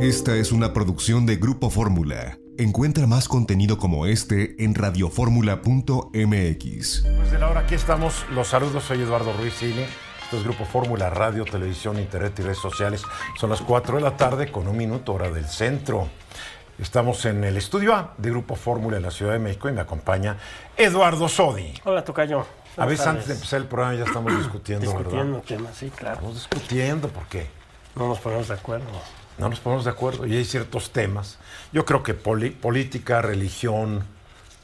Esta 0.00 0.36
es 0.36 0.52
una 0.52 0.72
producción 0.72 1.26
de 1.26 1.36
Grupo 1.36 1.70
Fórmula. 1.70 2.38
Encuentra 2.58 3.06
más 3.06 3.28
contenido 3.28 3.78
como 3.78 4.06
este 4.06 4.62
en 4.64 4.74
radioformula.mx. 4.74 7.04
Pues 7.16 7.30
de 7.30 7.38
la 7.38 7.50
hora 7.50 7.60
aquí 7.60 7.74
estamos. 7.74 8.24
Los 8.32 8.48
saludos, 8.48 8.84
soy 8.84 9.02
Eduardo 9.02 9.32
Ruiz 9.34 9.54
Cine. 9.54 9.86
Esto 10.22 10.38
es 10.38 10.44
Grupo 10.44 10.64
Fórmula, 10.64 11.10
radio, 11.10 11.44
televisión, 11.44 11.98
internet 11.98 12.32
y 12.38 12.42
redes 12.42 12.58
sociales. 12.58 13.02
Son 13.38 13.50
las 13.50 13.60
4 13.60 13.96
de 13.96 14.02
la 14.02 14.16
tarde 14.16 14.50
con 14.50 14.66
un 14.66 14.76
minuto 14.76 15.12
hora 15.14 15.30
del 15.30 15.46
centro. 15.46 16.08
Estamos 16.78 17.24
en 17.26 17.44
el 17.44 17.56
estudio 17.56 17.94
A 17.94 18.14
de 18.18 18.30
Grupo 18.30 18.56
Fórmula 18.56 18.96
en 18.96 19.02
la 19.04 19.10
Ciudad 19.10 19.32
de 19.32 19.38
México 19.38 19.68
y 19.68 19.72
me 19.72 19.80
acompaña 19.80 20.36
Eduardo 20.76 21.28
Sodi. 21.28 21.72
Hola, 21.84 22.04
Tocayo. 22.04 22.44
A 22.76 22.84
veces 22.84 23.06
antes 23.06 23.28
de 23.28 23.34
empezar 23.34 23.60
el 23.60 23.66
programa 23.66 23.94
ya 23.94 24.04
estamos 24.04 24.36
discutiendo, 24.36 24.84
Discutiendo 24.84 25.38
¿verdad? 25.38 25.42
temas, 25.46 25.76
sí, 25.76 25.90
claro. 25.90 26.16
Estamos 26.16 26.34
discutiendo, 26.34 27.08
¿por 27.08 27.24
qué? 27.28 27.46
No 27.96 28.08
nos 28.08 28.18
ponemos 28.20 28.48
de 28.48 28.54
acuerdo. 28.54 28.84
No 29.38 29.48
nos 29.48 29.60
ponemos 29.60 29.84
de 29.84 29.90
acuerdo 29.90 30.26
y 30.26 30.36
hay 30.36 30.44
ciertos 30.44 30.90
temas. 30.90 31.38
Yo 31.72 31.84
creo 31.84 32.02
que 32.02 32.14
poli- 32.14 32.50
política, 32.50 33.20
religión, 33.22 34.04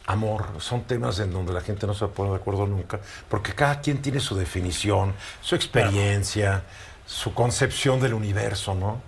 amor, 0.06 0.46
son 0.58 0.82
temas 0.82 1.18
en 1.18 1.32
donde 1.32 1.52
la 1.52 1.60
gente 1.60 1.86
no 1.86 1.94
se 1.94 2.06
pone 2.08 2.30
de 2.30 2.36
acuerdo 2.36 2.66
nunca, 2.66 3.00
porque 3.28 3.54
cada 3.54 3.80
quien 3.80 4.00
tiene 4.02 4.20
su 4.20 4.34
definición, 4.36 5.14
su 5.40 5.54
experiencia, 5.54 6.62
su 7.06 7.34
concepción 7.34 8.00
del 8.00 8.14
universo, 8.14 8.74
¿no? 8.74 9.00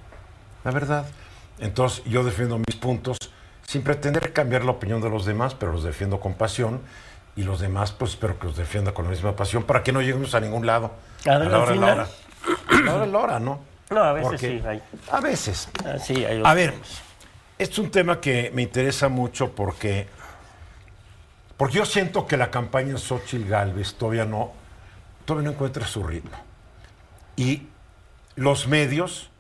La 0.65 0.71
verdad. 0.71 1.07
Entonces 1.59 2.03
yo 2.05 2.25
defiendo 2.25 2.59
mis 2.59 2.77
puntos 2.77 3.17
sin 3.67 3.83
pretender 3.83 4.33
cambiar 4.33 4.65
la 4.65 4.73
opinión 4.73 5.01
de 5.01 5.09
los 5.09 5.25
demás, 5.25 5.55
pero 5.55 5.73
los 5.73 5.85
defiendo 5.85 6.21
con 6.21 6.35
pasión 6.35 6.81
y 7.37 7.43
los 7.43 7.61
demás 7.61 7.93
pues 7.93 8.13
espero 8.13 8.39
que 8.39 8.47
los 8.47 8.57
defienda 8.57 8.93
con 8.93 9.05
la 9.07 9.11
misma 9.11 9.35
pasión 9.37 9.63
para 9.65 9.83
que 9.83 9.93
no 9.93 10.01
lleguemos 10.03 10.35
a 10.35 10.41
ningún 10.41 10.67
lado. 10.67 10.91
A 11.27 11.33
A 11.33 11.39
la 11.39 11.59
hora, 11.59 11.59
la 11.59 11.67
final. 11.73 11.91
hora. 11.93 12.09
A 12.71 12.81
la 12.83 12.95
hora, 12.95 13.07
la 13.07 13.19
hora, 13.19 13.41
¿no? 13.41 13.61
No, 13.91 14.01
a 14.03 14.13
veces 14.13 14.31
Porque- 14.31 14.61
sí. 14.61 14.67
Hay, 14.67 14.83
A 15.11 15.21
veces. 15.21 15.69
ah, 15.85 15.99
sí, 15.99 16.25
hay 16.25 16.43
A 16.45 16.55
ver, 16.55 16.75
este 17.59 17.73
es 17.73 17.79
un 17.79 17.91
tema 17.91 18.21
que 18.21 18.51
me 18.55 18.63
interesa 18.63 19.09
mucho 19.09 19.55
porque, 19.55 20.09
porque 21.57 21.77
yo 21.77 21.85
siento 21.87 22.27
que 22.27 22.37
la 22.37 22.51
campaña 22.51 22.95
de 22.95 22.99
Xochitl 22.99 23.49
Galvez 23.49 23.95
todavía 23.95 24.25
no, 24.25 24.53
todavía 25.25 25.49
no 25.51 25.55
encuentra 25.55 25.87
su 25.87 26.03
ritmo. 26.03 26.37
Y 27.37 27.69
los 28.37 28.67
medios 28.67 29.31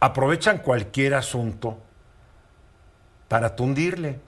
aprovechan 0.00 0.58
cualquier 0.58 1.14
asunto 1.14 1.78
para 3.28 3.56
tundirle, 3.56 4.20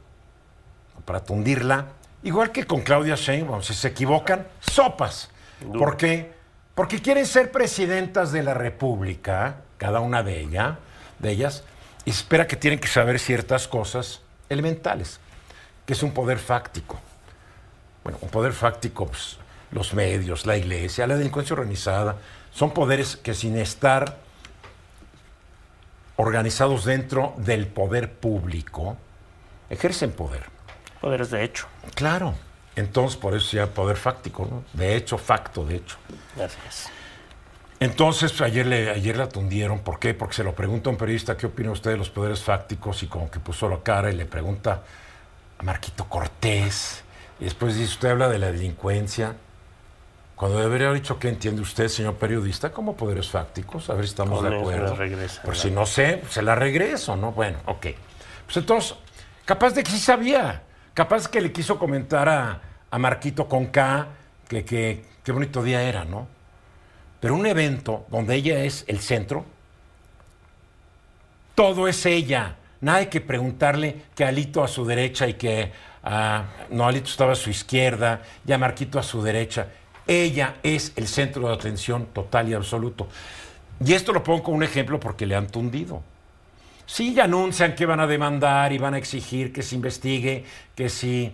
para 1.05 1.23
tundirla. 1.23 1.87
Igual 2.23 2.51
que 2.51 2.65
con 2.65 2.81
Claudia 2.81 3.15
Sheinbaum, 3.15 3.63
si 3.63 3.75
se 3.75 3.89
equivocan, 3.89 4.47
sopas. 4.61 5.31
¿Por 5.73 5.97
qué? 5.97 6.35
Porque 6.75 7.01
quieren 7.01 7.27
ser 7.27 7.53
presidentas 7.53 8.33
de 8.33 8.43
la 8.43 8.55
República, 8.55 9.57
cada 9.79 10.01
una 10.01 10.23
de, 10.23 10.41
ella, 10.41 10.79
de 11.19 11.31
ellas, 11.31 11.65
y 12.05 12.11
espera 12.11 12.47
que 12.47 12.57
tienen 12.57 12.79
que 12.79 12.89
saber 12.89 13.19
ciertas 13.19 13.69
cosas 13.69 14.21
elementales, 14.49 15.21
que 15.85 15.93
es 15.93 16.03
un 16.03 16.13
poder 16.13 16.39
fáctico. 16.39 17.01
Bueno, 18.05 18.19
un 18.23 18.29
poder 18.29 18.53
fáctico, 18.53 19.07
pues, 19.07 19.39
los 19.73 19.95
medios, 19.95 20.47
la 20.47 20.57
iglesia, 20.57 21.07
la 21.07 21.17
delincuencia 21.17 21.55
organizada, 21.55 22.17
son 22.53 22.73
poderes 22.73 23.17
que 23.17 23.35
sin 23.35 23.59
estar 23.59 24.17
organizados 26.17 26.85
dentro 26.85 27.35
del 27.36 27.67
poder 27.67 28.13
público, 28.13 28.97
ejercen 29.69 30.13
poder. 30.13 30.45
Poderes 31.01 31.31
de 31.31 31.45
hecho. 31.45 31.67
Claro. 31.95 32.35
Entonces, 32.75 33.17
por 33.17 33.35
eso 33.35 33.47
se 33.47 33.57
llama 33.57 33.73
poder 33.73 33.97
fáctico, 33.97 34.47
¿no? 34.51 34.65
De 34.73 34.97
hecho, 34.97 35.19
facto, 35.19 35.65
de 35.65 35.77
hecho. 35.77 35.97
Gracias. 36.36 36.91
Entonces, 37.79 38.33
pues, 38.33 38.42
ayer, 38.42 38.67
le, 38.67 38.91
ayer 38.91 39.17
la 39.17 39.29
tundieron. 39.29 39.81
¿Por 39.81 39.98
qué? 39.98 40.14
Porque 40.14 40.35
se 40.35 40.45
lo 40.45 40.55
pregunta 40.55 40.89
a 40.89 40.92
un 40.92 40.97
periodista, 40.97 41.37
¿qué 41.37 41.47
opina 41.47 41.70
usted 41.70 41.91
de 41.91 41.97
los 41.97 42.11
poderes 42.11 42.42
fácticos? 42.42 43.03
Y 43.03 43.07
como 43.07 43.31
que 43.31 43.39
puso 43.39 43.69
la 43.69 43.83
cara 43.83 44.11
y 44.11 44.17
le 44.17 44.25
pregunta 44.25 44.83
a 45.59 45.63
Marquito 45.63 46.09
Cortés. 46.09 47.05
Y 47.39 47.45
después 47.45 47.75
dice, 47.75 47.92
usted 47.92 48.11
habla 48.11 48.29
de 48.29 48.39
la 48.39 48.51
delincuencia. 48.51 49.35
Cuando 50.36 50.59
debería 50.59 50.89
haber 50.89 51.01
dicho, 51.01 51.19
¿qué 51.19 51.29
entiende 51.29 51.63
usted, 51.63 51.89
señor 51.89 52.15
periodista, 52.17 52.70
como 52.70 52.97
poderes 52.97 53.29
fácticos? 53.29 53.89
A 53.89 53.95
ver 53.95 54.05
si 54.05 54.11
estamos 54.11 54.42
de 54.42 54.55
acuerdo. 54.55 54.95
regresa, 54.95 55.42
Por 55.42 55.57
si 55.57 55.70
no 55.70 55.86
sé, 55.86 56.23
se 56.29 56.42
la 56.42 56.55
regreso, 56.55 57.17
¿no? 57.17 57.33
Bueno, 57.33 57.59
ok. 57.67 57.86
Pues 58.45 58.57
entonces, 58.59 58.97
capaz 59.45 59.70
de 59.70 59.83
que 59.83 59.91
sí 59.91 59.98
sabía. 59.98 60.63
Capaz 60.92 61.29
que 61.29 61.41
le 61.41 61.53
quiso 61.53 61.79
comentar 61.79 62.29
a, 62.29 62.61
a 62.91 62.98
Marquito 62.98 63.48
con 63.48 63.67
K 63.67 64.09
que, 64.48 64.65
que 64.65 65.05
qué 65.25 65.33
bonito 65.33 65.63
día 65.63 65.83
era, 65.83 66.05
¿no? 66.05 66.29
Pero 67.27 67.35
un 67.35 67.47
evento 67.47 68.07
donde 68.09 68.37
ella 68.37 68.63
es 68.63 68.85
el 68.87 69.01
centro, 69.01 69.45
todo 71.57 71.89
es 71.89 72.07
ella. 72.07 72.55
Nada 72.81 72.98
hay 72.98 73.07
que 73.07 73.20
preguntarle 73.20 74.03
que 74.14 74.25
Alito 74.25 74.63
a 74.63 74.69
su 74.69 74.85
derecha 74.85 75.27
y 75.27 75.35
que 75.35 75.73
ah, 76.05 76.45
no, 76.70 76.86
Alito 76.86 77.11
estaba 77.11 77.33
a 77.33 77.35
su 77.35 77.51
izquierda, 77.51 78.23
ya 78.45 78.59
Marquito 78.59 79.01
a 79.01 79.03
su 79.03 79.25
derecha. 79.25 79.67
Ella 80.07 80.59
es 80.63 80.92
el 80.95 81.09
centro 81.09 81.48
de 81.48 81.55
atención 81.55 82.07
total 82.13 82.48
y 82.48 82.55
absoluto. 82.55 83.09
Y 83.85 83.92
esto 83.95 84.13
lo 84.13 84.23
pongo 84.23 84.45
como 84.45 84.59
un 84.59 84.63
ejemplo 84.63 85.01
porque 85.01 85.27
le 85.27 85.35
han 85.35 85.48
tundido. 85.48 86.05
Sí, 86.86 87.13
ya 87.13 87.25
anuncian 87.25 87.75
que 87.75 87.86
van 87.86 87.98
a 87.98 88.07
demandar 88.07 88.73
y 88.73 88.79
van 88.79 88.95
a 88.95 88.98
exigir 88.98 89.53
que 89.53 89.65
se 89.65 89.75
investigue, 89.75 90.45
que 90.77 90.89
si 90.89 91.33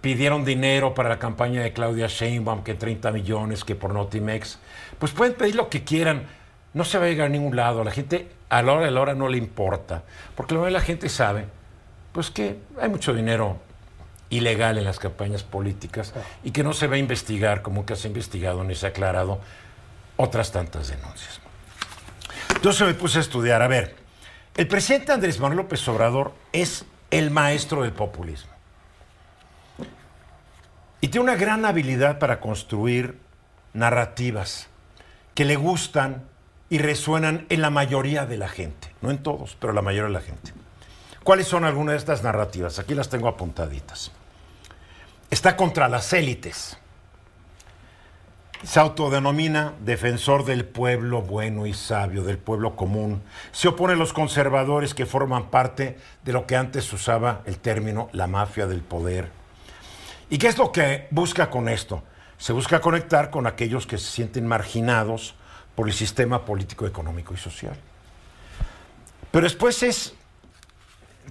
pidieron 0.00 0.44
dinero 0.44 0.94
para 0.94 1.08
la 1.08 1.18
campaña 1.18 1.62
de 1.62 1.72
Claudia 1.72 2.06
Sheinbaum, 2.06 2.62
que 2.62 2.74
30 2.74 3.10
millones, 3.10 3.64
que 3.64 3.74
por 3.74 3.92
Notimex, 3.92 4.58
pues 4.98 5.12
pueden 5.12 5.34
pedir 5.34 5.56
lo 5.56 5.68
que 5.68 5.84
quieran, 5.84 6.26
no 6.74 6.84
se 6.84 6.98
va 6.98 7.06
a 7.06 7.08
llegar 7.08 7.26
a 7.26 7.30
ningún 7.30 7.56
lado, 7.56 7.82
a 7.82 7.84
la 7.84 7.90
gente 7.90 8.28
a 8.48 8.62
la 8.62 8.72
hora 8.72 8.84
de 8.84 8.90
la 8.90 9.00
hora 9.00 9.14
no 9.14 9.28
le 9.28 9.38
importa, 9.38 10.02
porque 10.34 10.54
la 10.54 10.80
gente 10.80 11.08
sabe, 11.08 11.46
pues 12.12 12.30
que 12.30 12.58
hay 12.80 12.88
mucho 12.88 13.14
dinero 13.14 13.58
ilegal 14.28 14.78
en 14.78 14.84
las 14.84 14.98
campañas 14.98 15.42
políticas 15.42 16.12
y 16.44 16.52
que 16.52 16.62
no 16.62 16.72
se 16.72 16.86
va 16.86 16.96
a 16.96 16.98
investigar 16.98 17.62
como 17.62 17.84
que 17.84 17.96
se 17.96 18.06
ha 18.06 18.10
investigado 18.10 18.62
ni 18.64 18.74
se 18.74 18.86
ha 18.86 18.88
aclarado 18.90 19.40
otras 20.16 20.52
tantas 20.52 20.88
denuncias. 20.88 21.40
Entonces 22.54 22.86
me 22.86 22.94
puse 22.94 23.18
a 23.18 23.20
estudiar, 23.22 23.62
a 23.62 23.68
ver, 23.68 23.96
el 24.54 24.68
presidente 24.68 25.12
Andrés 25.12 25.40
Manuel 25.40 25.58
López 25.58 25.86
Obrador 25.88 26.32
es 26.52 26.84
el 27.10 27.30
maestro 27.30 27.82
del 27.82 27.92
populismo. 27.92 28.51
Y 31.02 31.08
tiene 31.08 31.24
una 31.24 31.36
gran 31.36 31.64
habilidad 31.64 32.20
para 32.20 32.38
construir 32.38 33.18
narrativas 33.74 34.68
que 35.34 35.44
le 35.44 35.56
gustan 35.56 36.22
y 36.70 36.78
resuenan 36.78 37.44
en 37.48 37.60
la 37.60 37.70
mayoría 37.70 38.24
de 38.24 38.38
la 38.38 38.48
gente. 38.48 38.94
No 39.02 39.10
en 39.10 39.18
todos, 39.18 39.56
pero 39.60 39.72
la 39.72 39.82
mayoría 39.82 40.06
de 40.06 40.12
la 40.12 40.20
gente. 40.20 40.52
¿Cuáles 41.24 41.48
son 41.48 41.64
algunas 41.64 41.94
de 41.94 41.98
estas 41.98 42.22
narrativas? 42.22 42.78
Aquí 42.78 42.94
las 42.94 43.08
tengo 43.08 43.26
apuntaditas. 43.26 44.12
Está 45.28 45.56
contra 45.56 45.88
las 45.88 46.12
élites. 46.12 46.78
Se 48.62 48.78
autodenomina 48.78 49.74
defensor 49.80 50.44
del 50.44 50.64
pueblo 50.64 51.20
bueno 51.20 51.66
y 51.66 51.74
sabio, 51.74 52.22
del 52.22 52.38
pueblo 52.38 52.76
común. 52.76 53.22
Se 53.50 53.66
opone 53.66 53.94
a 53.94 53.96
los 53.96 54.12
conservadores 54.12 54.94
que 54.94 55.04
forman 55.04 55.50
parte 55.50 55.98
de 56.22 56.32
lo 56.32 56.46
que 56.46 56.54
antes 56.54 56.92
usaba 56.92 57.42
el 57.44 57.58
término 57.58 58.08
la 58.12 58.28
mafia 58.28 58.68
del 58.68 58.82
poder. 58.82 59.41
¿Y 60.30 60.38
qué 60.38 60.48
es 60.48 60.58
lo 60.58 60.72
que 60.72 61.08
busca 61.10 61.50
con 61.50 61.68
esto? 61.68 62.02
Se 62.38 62.52
busca 62.52 62.80
conectar 62.80 63.30
con 63.30 63.46
aquellos 63.46 63.86
que 63.86 63.98
se 63.98 64.10
sienten 64.10 64.46
marginados 64.46 65.34
por 65.74 65.88
el 65.88 65.94
sistema 65.94 66.44
político, 66.44 66.86
económico 66.86 67.34
y 67.34 67.36
social. 67.36 67.76
Pero 69.30 69.44
después 69.44 69.82
es, 69.82 70.14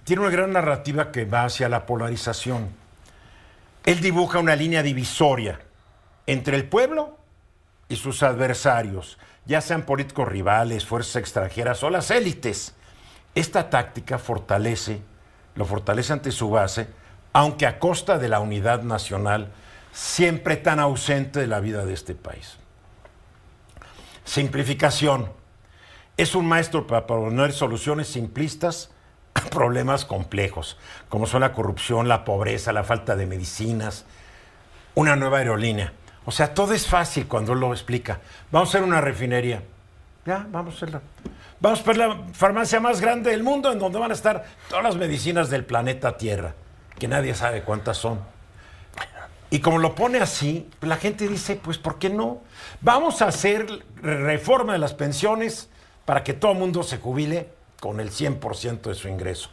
tiene 0.04 0.22
una 0.22 0.32
gran 0.32 0.52
narrativa 0.52 1.12
que 1.12 1.26
va 1.26 1.46
hacia 1.46 1.70
la 1.70 1.86
polarización. 1.86 2.70
Él 3.86 4.02
dibuja 4.02 4.40
una 4.40 4.56
línea 4.56 4.84
divisoria 4.84 5.60
entre 6.28 6.56
el 6.56 6.66
pueblo 6.66 7.18
y 7.90 7.96
sus 7.96 8.24
adversarios, 8.24 9.18
ya 9.46 9.60
sean 9.60 9.84
políticos 9.84 10.28
rivales, 10.28 10.86
fuerzas 10.86 11.18
extranjeras 11.18 11.84
o 11.84 11.90
las 11.90 12.10
élites. 12.12 12.74
Esta 13.36 13.70
táctica 13.70 14.18
fortalece, 14.18 15.02
lo 15.56 15.66
fortalece 15.66 16.14
ante 16.14 16.32
su 16.32 16.50
base, 16.50 16.88
aunque 17.34 17.66
a 17.66 17.80
costa 17.80 18.18
de 18.18 18.30
la 18.30 18.40
unidad 18.40 18.84
nacional, 18.84 19.52
siempre 19.92 20.58
tan 20.58 20.80
ausente 20.80 21.40
de 21.40 21.48
la 21.48 21.60
vida 21.60 21.86
de 21.86 21.94
este 21.94 22.16
país. 22.16 22.58
Simplificación. 24.24 25.32
Es 26.18 26.36
un 26.36 26.48
maestro 26.48 26.88
para 26.88 27.08
proponer 27.08 27.54
soluciones 27.54 28.08
simplistas 28.08 28.92
a 29.34 29.42
problemas 29.42 30.06
complejos, 30.06 30.78
como 31.10 31.26
son 31.26 31.42
la 31.42 31.54
corrupción, 31.54 32.08
la 32.08 32.26
pobreza, 32.26 32.74
la 32.74 32.84
falta 32.84 33.16
de 33.16 33.26
medicinas, 33.26 34.06
una 34.94 35.16
nueva 35.16 35.40
aerolínea. 35.40 35.94
O 36.26 36.32
sea, 36.32 36.54
todo 36.54 36.74
es 36.74 36.88
fácil 36.88 37.28
cuando 37.28 37.56
lo 37.56 37.72
explica. 37.74 38.20
Vamos 38.52 38.70
a 38.70 38.78
hacer 38.78 38.88
una 38.88 39.02
refinería. 39.02 39.64
Ya, 40.26 40.46
vamos 40.50 40.76
a 40.76 40.78
hacerla. 40.78 41.02
Vamos 41.60 41.80
a 41.80 41.82
hacer 41.84 41.98
la 41.98 42.22
farmacia 42.34 42.80
más 42.80 43.02
grande 43.02 43.32
del 43.32 43.44
mundo 43.44 43.72
en 43.72 43.80
donde 43.80 44.00
van 44.00 44.12
a 44.12 44.14
estar 44.14 44.46
todas 44.70 44.84
las 44.84 44.96
medicinas 44.96 45.50
del 45.50 45.66
planeta 45.66 46.18
Tierra, 46.18 46.54
que 47.02 47.08
nadie 47.08 47.34
sabe 47.34 47.64
cuántas 47.64 47.98
son. 47.98 48.20
Y 49.50 49.60
como 49.60 49.80
lo 49.80 49.96
pone 49.96 50.20
así, 50.20 50.70
la 50.82 50.98
gente 50.98 51.28
dice, 51.28 51.56
pues 51.56 51.80
¿por 51.80 51.98
qué 51.98 52.12
no? 52.12 52.42
Vamos 52.80 53.24
a 53.24 53.28
hacer 53.30 53.66
reforma 54.04 54.74
de 54.74 54.78
las 54.78 54.94
pensiones 54.94 55.68
para 56.06 56.24
que 56.24 56.34
todo 56.34 56.52
el 56.52 56.60
mundo 56.60 56.84
se 56.84 57.00
jubile 57.00 57.50
con 57.80 58.00
el 58.00 58.12
100% 58.12 58.82
de 58.82 58.94
su 58.94 59.08
ingreso. 59.08 59.50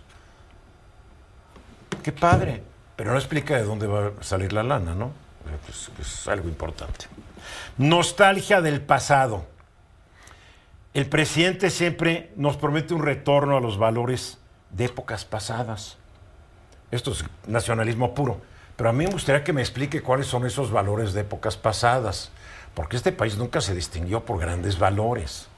Qué 2.02 2.12
padre, 2.12 2.62
pero 2.96 3.12
no 3.12 3.16
explica 3.18 3.56
de 3.56 3.62
dónde 3.62 3.86
va 3.86 4.12
a 4.20 4.22
salir 4.22 4.52
la 4.52 4.62
lana, 4.62 4.94
¿no? 4.94 5.12
Pues, 5.64 5.90
es 5.98 6.28
algo 6.28 6.50
importante. 6.50 7.06
Nostalgia 7.78 8.60
del 8.60 8.82
pasado. 8.82 9.46
El 10.92 11.08
presidente 11.08 11.70
siempre 11.70 12.30
nos 12.36 12.58
promete 12.58 12.92
un 12.92 13.02
retorno 13.02 13.56
a 13.56 13.60
los 13.62 13.78
valores 13.78 14.36
de 14.68 14.84
épocas 14.84 15.24
pasadas. 15.24 15.97
Esto 16.90 17.12
es 17.12 17.24
nacionalismo 17.46 18.14
puro. 18.14 18.40
Pero 18.76 18.90
a 18.90 18.92
mí 18.92 19.04
me 19.06 19.10
gustaría 19.12 19.42
que 19.44 19.52
me 19.52 19.60
explique 19.60 20.02
cuáles 20.02 20.26
son 20.26 20.46
esos 20.46 20.70
valores 20.70 21.12
de 21.12 21.22
épocas 21.22 21.56
pasadas. 21.56 22.30
Porque 22.74 22.96
este 22.96 23.12
país 23.12 23.36
nunca 23.36 23.60
se 23.60 23.74
distinguió 23.74 24.24
por 24.24 24.38
grandes 24.38 24.78
valores. 24.78 25.48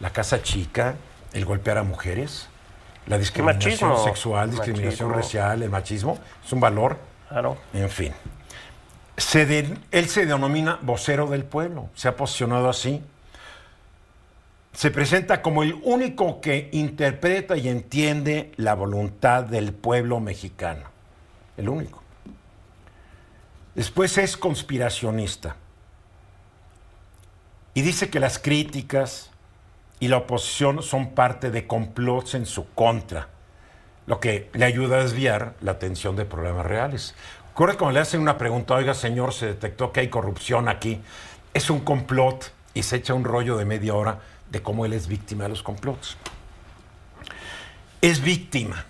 La 0.00 0.10
casa 0.10 0.42
chica, 0.42 0.96
el 1.32 1.44
golpear 1.44 1.78
a 1.78 1.82
mujeres, 1.84 2.48
la 3.06 3.18
discriminación 3.18 3.90
machismo. 3.90 4.04
sexual, 4.04 4.50
discriminación 4.50 5.08
Machismo. 5.08 5.14
racial, 5.14 5.62
el 5.62 5.70
machismo, 5.70 6.18
es 6.44 6.52
un 6.52 6.60
valor. 6.60 6.98
Claro. 7.28 7.56
En 7.72 7.88
fin. 7.88 8.12
Se 9.16 9.46
de- 9.46 9.78
él 9.92 10.08
se 10.08 10.26
denomina 10.26 10.78
vocero 10.82 11.26
del 11.28 11.44
pueblo, 11.44 11.88
se 11.94 12.08
ha 12.08 12.16
posicionado 12.16 12.68
así. 12.68 13.02
Se 14.76 14.90
presenta 14.90 15.40
como 15.40 15.62
el 15.62 15.80
único 15.84 16.42
que 16.42 16.68
interpreta 16.70 17.56
y 17.56 17.66
entiende 17.68 18.52
la 18.56 18.74
voluntad 18.74 19.44
del 19.44 19.72
pueblo 19.72 20.20
mexicano. 20.20 20.82
El 21.56 21.70
único. 21.70 22.02
Después 23.74 24.18
es 24.18 24.36
conspiracionista. 24.36 25.56
Y 27.72 27.80
dice 27.80 28.10
que 28.10 28.20
las 28.20 28.38
críticas 28.38 29.30
y 29.98 30.08
la 30.08 30.18
oposición 30.18 30.82
son 30.82 31.12
parte 31.12 31.50
de 31.50 31.66
complots 31.66 32.34
en 32.34 32.44
su 32.44 32.68
contra, 32.74 33.28
lo 34.06 34.20
que 34.20 34.50
le 34.52 34.66
ayuda 34.66 34.98
a 34.98 35.04
desviar 35.04 35.54
la 35.62 35.72
atención 35.72 36.16
de 36.16 36.26
problemas 36.26 36.66
reales. 36.66 37.14
Ocurre 37.54 37.78
cuando 37.78 37.94
le 37.94 38.00
hacen 38.00 38.20
una 38.20 38.36
pregunta, 38.36 38.74
oiga 38.74 38.92
señor, 38.92 39.32
se 39.32 39.46
detectó 39.46 39.90
que 39.90 40.00
hay 40.00 40.08
corrupción 40.10 40.68
aquí, 40.68 41.00
es 41.54 41.70
un 41.70 41.80
complot 41.80 42.52
y 42.74 42.82
se 42.82 42.96
echa 42.96 43.14
un 43.14 43.24
rollo 43.24 43.56
de 43.56 43.64
media 43.64 43.94
hora 43.94 44.20
de 44.50 44.62
cómo 44.62 44.84
él 44.86 44.92
es 44.92 45.06
víctima 45.06 45.44
de 45.44 45.50
los 45.50 45.62
complots. 45.62 46.16
Es 48.00 48.20
víctima. 48.20 48.86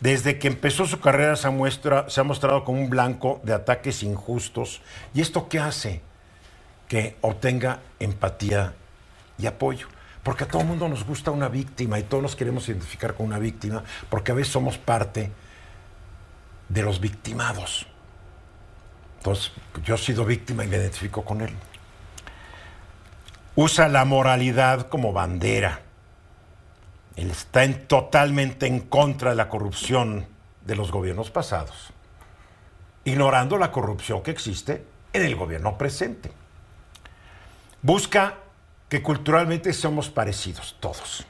Desde 0.00 0.38
que 0.38 0.48
empezó 0.48 0.86
su 0.86 1.00
carrera 1.00 1.36
se 1.36 1.48
ha, 1.48 2.24
mostrado 2.24 2.64
como 2.64 2.80
un 2.80 2.90
blanco 2.90 3.40
de 3.44 3.54
ataques 3.54 4.02
injustos. 4.02 4.82
¿Y 5.14 5.20
esto 5.20 5.48
qué 5.48 5.58
hace? 5.58 6.02
Que 6.88 7.16
obtenga 7.22 7.80
empatía 7.98 8.74
y 9.38 9.46
apoyo. 9.46 9.88
Porque 10.22 10.44
a 10.44 10.48
todo 10.48 10.62
el 10.62 10.68
mundo 10.68 10.88
nos 10.88 11.04
gusta 11.04 11.30
una 11.30 11.48
víctima 11.48 11.98
y 11.98 12.02
todos 12.02 12.22
nos 12.22 12.36
queremos 12.36 12.68
identificar 12.68 13.14
con 13.14 13.26
una 13.26 13.38
víctima 13.38 13.84
porque 14.10 14.32
a 14.32 14.34
veces 14.34 14.52
somos 14.52 14.76
parte 14.76 15.30
de 16.68 16.82
los 16.82 17.00
victimados. 17.00 17.86
Entonces, 19.18 19.52
yo 19.84 19.94
he 19.94 19.98
sido 19.98 20.24
víctima 20.24 20.64
y 20.64 20.68
me 20.68 20.76
identifico 20.76 21.24
con 21.24 21.40
él. 21.40 21.54
Usa 23.56 23.88
la 23.88 24.04
moralidad 24.04 24.88
como 24.88 25.12
bandera. 25.12 25.80
Él 27.16 27.30
está 27.30 27.64
en- 27.64 27.86
totalmente 27.88 28.66
en 28.66 28.80
contra 28.80 29.30
de 29.30 29.36
la 29.36 29.48
corrupción 29.48 30.26
de 30.66 30.76
los 30.76 30.92
gobiernos 30.92 31.30
pasados, 31.30 31.90
ignorando 33.04 33.56
la 33.56 33.72
corrupción 33.72 34.22
que 34.22 34.30
existe 34.30 34.84
en 35.12 35.22
el 35.24 35.36
gobierno 35.36 35.78
presente. 35.78 36.30
Busca 37.80 38.34
que 38.90 39.02
culturalmente 39.02 39.72
somos 39.72 40.10
parecidos, 40.10 40.76
todos. 40.80 41.24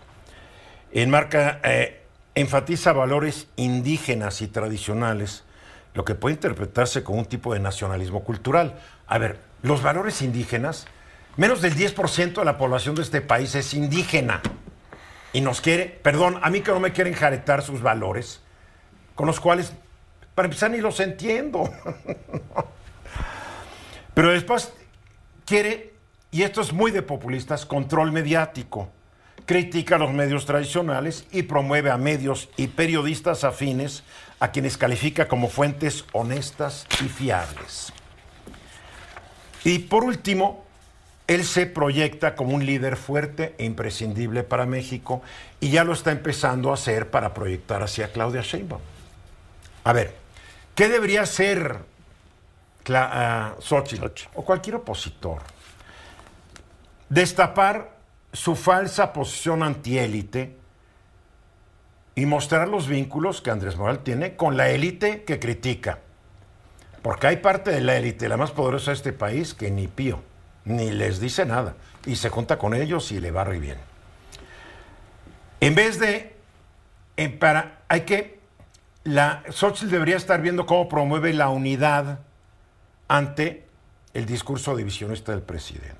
Enmarca, 0.92 1.60
eh, 1.62 2.02
enfatiza 2.34 2.92
valores 2.92 3.46
indígenas 3.56 4.42
y 4.42 4.48
tradicionales, 4.48 5.44
lo 5.94 6.04
que 6.04 6.14
puede 6.14 6.34
interpretarse 6.34 7.04
como 7.04 7.18
un 7.20 7.26
tipo 7.26 7.54
de 7.54 7.60
nacionalismo 7.60 8.24
cultural. 8.24 8.78
A 9.06 9.18
ver, 9.18 9.38
los 9.62 9.82
valores 9.82 10.20
indígenas, 10.22 10.86
menos 11.36 11.60
del 11.62 11.74
10% 11.74 12.34
de 12.34 12.44
la 12.44 12.58
población 12.58 12.94
de 12.94 13.02
este 13.02 13.20
país 13.20 13.54
es 13.54 13.74
indígena 13.74 14.42
y 15.32 15.40
nos 15.40 15.60
quiere, 15.60 15.86
perdón, 15.86 16.38
a 16.42 16.50
mí 16.50 16.60
que 16.60 16.70
no 16.70 16.80
me 16.80 16.92
quieren 16.92 17.14
jaretar 17.14 17.62
sus 17.62 17.82
valores, 17.82 18.40
con 19.14 19.26
los 19.26 19.38
cuales, 19.38 19.72
para 20.34 20.46
empezar, 20.46 20.70
ni 20.70 20.78
los 20.78 20.98
entiendo. 21.00 21.70
Pero 24.14 24.32
después 24.32 24.72
quiere, 25.44 25.92
y 26.30 26.42
esto 26.42 26.62
es 26.62 26.72
muy 26.72 26.90
de 26.90 27.02
populistas, 27.02 27.66
control 27.66 28.12
mediático. 28.12 28.88
Critica 29.44 29.96
a 29.96 29.98
los 29.98 30.12
medios 30.12 30.46
tradicionales 30.46 31.26
y 31.30 31.44
promueve 31.44 31.90
a 31.90 31.98
medios 31.98 32.48
y 32.56 32.68
periodistas 32.68 33.44
afines 33.44 34.02
a 34.40 34.50
quienes 34.50 34.76
califica 34.76 35.28
como 35.28 35.48
fuentes 35.48 36.04
honestas 36.12 36.86
y 37.04 37.08
fiables. 37.08 37.92
Y 39.64 39.80
por 39.80 40.02
último, 40.02 40.65
él 41.26 41.44
se 41.44 41.66
proyecta 41.66 42.34
como 42.36 42.54
un 42.54 42.64
líder 42.64 42.96
fuerte 42.96 43.54
e 43.58 43.64
imprescindible 43.64 44.44
para 44.44 44.64
México 44.66 45.22
y 45.60 45.70
ya 45.70 45.82
lo 45.84 45.92
está 45.92 46.12
empezando 46.12 46.70
a 46.70 46.74
hacer 46.74 47.10
para 47.10 47.34
proyectar 47.34 47.82
hacia 47.82 48.12
Claudia 48.12 48.42
Sheinbaum. 48.42 48.80
A 49.84 49.92
ver, 49.92 50.14
¿qué 50.74 50.88
debería 50.88 51.22
hacer 51.22 51.78
Cla- 52.84 53.10
ah, 53.12 53.54
Xochitl 53.58 54.02
Xochitl. 54.02 54.30
o 54.34 54.44
cualquier 54.44 54.76
opositor? 54.76 55.42
Destapar 57.08 57.96
su 58.32 58.54
falsa 58.56 59.12
posición 59.12 59.62
antiélite 59.62 60.56
y 62.14 62.26
mostrar 62.26 62.68
los 62.68 62.88
vínculos 62.88 63.40
que 63.40 63.50
Andrés 63.50 63.76
Moral 63.76 64.00
tiene 64.00 64.36
con 64.36 64.56
la 64.56 64.68
élite 64.70 65.24
que 65.24 65.38
critica. 65.38 65.98
Porque 67.02 67.26
hay 67.28 67.36
parte 67.36 67.70
de 67.70 67.80
la 67.80 67.96
élite, 67.96 68.28
la 68.28 68.36
más 68.36 68.50
poderosa 68.50 68.90
de 68.90 68.96
este 68.96 69.12
país, 69.12 69.54
que 69.54 69.70
ni 69.70 69.86
pío, 69.86 70.20
ni 70.66 70.90
les 70.90 71.20
dice 71.20 71.46
nada. 71.46 71.76
Y 72.04 72.16
se 72.16 72.28
junta 72.28 72.58
con 72.58 72.74
ellos 72.74 73.10
y 73.12 73.20
le 73.20 73.30
va 73.30 73.44
re 73.44 73.58
bien. 73.58 73.78
En 75.60 75.74
vez 75.74 75.98
de. 75.98 76.36
en 77.16 77.38
para, 77.38 77.80
hay 77.88 78.02
que. 78.02 78.36
La, 79.04 79.42
Xochitl 79.50 79.90
debería 79.90 80.16
estar 80.16 80.42
viendo 80.42 80.66
cómo 80.66 80.88
promueve 80.88 81.32
la 81.32 81.48
unidad 81.48 82.18
ante 83.08 83.66
el 84.14 84.26
discurso 84.26 84.76
divisionista 84.76 85.32
del 85.32 85.42
presidente. 85.42 85.96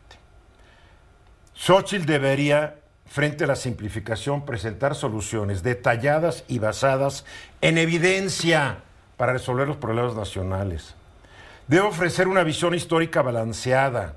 Xochitl 1.55 2.05
debería, 2.05 2.81
frente 3.07 3.45
a 3.45 3.47
la 3.47 3.57
simplificación, 3.57 4.45
presentar 4.45 4.95
soluciones 4.95 5.63
detalladas 5.63 6.45
y 6.49 6.59
basadas 6.59 7.25
en 7.61 7.79
evidencia 7.79 8.79
para 9.17 9.33
resolver 9.33 9.69
los 9.69 9.77
problemas 9.77 10.15
nacionales. 10.15 10.95
Debe 11.69 11.87
ofrecer 11.87 12.29
una 12.29 12.43
visión 12.43 12.75
histórica 12.75 13.23
balanceada. 13.23 14.17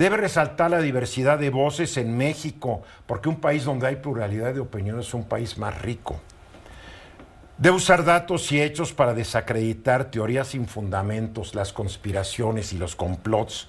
Debe 0.00 0.16
resaltar 0.16 0.70
la 0.70 0.80
diversidad 0.80 1.38
de 1.38 1.50
voces 1.50 1.98
en 1.98 2.16
México, 2.16 2.80
porque 3.06 3.28
un 3.28 3.38
país 3.38 3.64
donde 3.64 3.86
hay 3.86 3.96
pluralidad 3.96 4.54
de 4.54 4.60
opiniones 4.60 5.08
es 5.08 5.12
un 5.12 5.24
país 5.24 5.58
más 5.58 5.82
rico. 5.82 6.18
Debe 7.58 7.76
usar 7.76 8.02
datos 8.02 8.50
y 8.50 8.62
hechos 8.62 8.94
para 8.94 9.12
desacreditar 9.12 10.10
teorías 10.10 10.48
sin 10.48 10.66
fundamentos, 10.66 11.54
las 11.54 11.74
conspiraciones 11.74 12.72
y 12.72 12.78
los 12.78 12.96
complots 12.96 13.68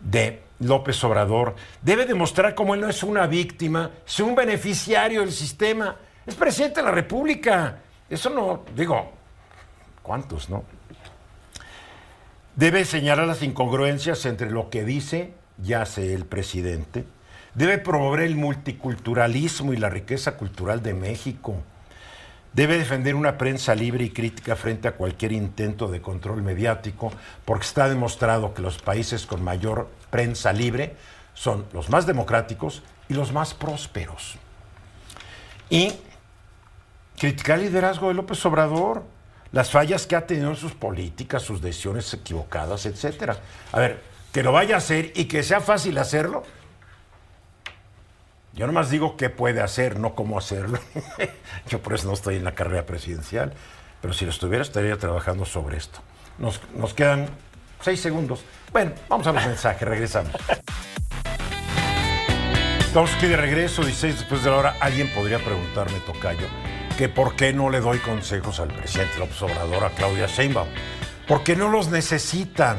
de 0.00 0.42
López 0.58 1.04
Obrador. 1.04 1.54
Debe 1.82 2.04
demostrar 2.04 2.56
cómo 2.56 2.74
él 2.74 2.80
no 2.80 2.88
es 2.88 3.04
una 3.04 3.28
víctima, 3.28 3.92
es 4.04 4.18
un 4.18 4.34
beneficiario 4.34 5.20
del 5.20 5.30
sistema. 5.30 5.94
Es 6.26 6.34
presidente 6.34 6.80
de 6.80 6.86
la 6.86 6.90
República. 6.90 7.78
Eso 8.08 8.28
no, 8.28 8.64
digo, 8.74 9.12
¿cuántos, 10.02 10.50
no? 10.50 10.64
Debe 12.56 12.84
señalar 12.84 13.28
las 13.28 13.44
incongruencias 13.44 14.26
entre 14.26 14.50
lo 14.50 14.68
que 14.68 14.84
dice 14.84 15.38
y 15.64 15.72
hace 15.72 16.14
el 16.14 16.24
presidente. 16.24 17.04
Debe 17.54 17.78
promover 17.78 18.20
el 18.20 18.36
multiculturalismo 18.36 19.72
y 19.72 19.76
la 19.76 19.90
riqueza 19.90 20.36
cultural 20.36 20.82
de 20.82 20.94
México. 20.94 21.56
Debe 22.52 22.78
defender 22.78 23.14
una 23.14 23.38
prensa 23.38 23.74
libre 23.74 24.04
y 24.04 24.10
crítica 24.10 24.56
frente 24.56 24.88
a 24.88 24.92
cualquier 24.92 25.32
intento 25.32 25.88
de 25.88 26.00
control 26.00 26.42
mediático, 26.42 27.12
porque 27.44 27.66
está 27.66 27.88
demostrado 27.88 28.54
que 28.54 28.62
los 28.62 28.78
países 28.78 29.26
con 29.26 29.42
mayor 29.42 29.88
prensa 30.10 30.52
libre 30.52 30.96
son 31.34 31.66
los 31.72 31.90
más 31.90 32.06
democráticos 32.06 32.82
y 33.08 33.14
los 33.14 33.32
más 33.32 33.54
prósperos. 33.54 34.36
Y 35.68 35.92
criticar 37.18 37.58
el 37.58 37.66
liderazgo 37.66 38.08
de 38.08 38.14
López 38.14 38.44
Obrador, 38.46 39.04
las 39.52 39.70
fallas 39.70 40.06
que 40.06 40.16
ha 40.16 40.26
tenido 40.26 40.50
en 40.50 40.56
sus 40.56 40.72
políticas, 40.72 41.42
sus 41.42 41.60
decisiones 41.60 42.12
equivocadas, 42.14 42.86
etcétera. 42.86 43.36
A 43.72 43.78
ver, 43.78 44.09
que 44.32 44.42
lo 44.42 44.52
vaya 44.52 44.76
a 44.76 44.78
hacer 44.78 45.12
y 45.14 45.24
que 45.24 45.42
sea 45.42 45.60
fácil 45.60 45.98
hacerlo. 45.98 46.44
Yo 48.52 48.66
nomás 48.66 48.90
digo 48.90 49.16
qué 49.16 49.30
puede 49.30 49.60
hacer, 49.60 49.98
no 49.98 50.14
cómo 50.14 50.38
hacerlo. 50.38 50.78
Yo 51.68 51.80
por 51.80 51.94
eso 51.94 52.08
no 52.08 52.14
estoy 52.14 52.36
en 52.36 52.44
la 52.44 52.54
carrera 52.54 52.84
presidencial, 52.84 53.52
pero 54.00 54.12
si 54.12 54.24
lo 54.24 54.30
estuviera 54.30 54.62
estaría 54.62 54.96
trabajando 54.98 55.44
sobre 55.44 55.76
esto. 55.76 56.00
Nos, 56.38 56.60
nos 56.74 56.94
quedan 56.94 57.28
seis 57.80 58.00
segundos. 58.00 58.44
Bueno, 58.72 58.92
vamos 59.08 59.26
a 59.26 59.32
los 59.32 59.46
mensajes, 59.46 59.86
regresamos. 59.86 60.32
Estamos 62.80 63.14
aquí 63.14 63.28
de 63.28 63.36
regreso, 63.36 63.82
16 63.82 64.18
después 64.18 64.42
de 64.42 64.50
la 64.50 64.56
hora. 64.56 64.76
Alguien 64.80 65.08
podría 65.14 65.38
preguntarme, 65.38 66.00
Tocayo, 66.00 66.48
que 66.98 67.08
por 67.08 67.36
qué 67.36 67.52
no 67.52 67.70
le 67.70 67.78
doy 67.78 67.98
consejos 67.98 68.58
al 68.58 68.68
presidente 68.68 69.16
López 69.16 69.40
Obrador, 69.42 69.84
a 69.84 69.90
Claudia 69.90 70.26
Sheinbaum. 70.26 70.68
Porque 71.28 71.54
no 71.54 71.68
los 71.68 71.88
necesitan. 71.88 72.78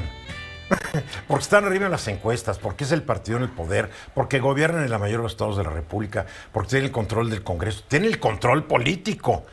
porque 1.28 1.44
están 1.44 1.66
arriba 1.66 1.86
en 1.86 1.92
las 1.92 2.08
encuestas, 2.08 2.60
porque 2.60 2.84
es 2.84 2.92
el 2.92 3.04
partido 3.04 3.38
en 3.38 3.44
el 3.44 3.50
poder, 3.50 3.90
porque 4.14 4.40
gobiernan 4.40 4.84
en 4.84 4.92
la 4.92 4.98
mayoría 4.98 5.18
de 5.18 5.24
los 5.24 5.34
estados 5.34 5.58
de 5.58 5.64
la 5.64 5.70
República, 5.70 6.26
porque 6.52 6.70
tienen 6.70 6.86
el 6.86 6.92
control 6.92 7.30
del 7.30 7.44
Congreso, 7.44 7.84
tienen 7.88 8.10
el 8.10 8.20
control 8.20 8.66
político. 8.66 9.46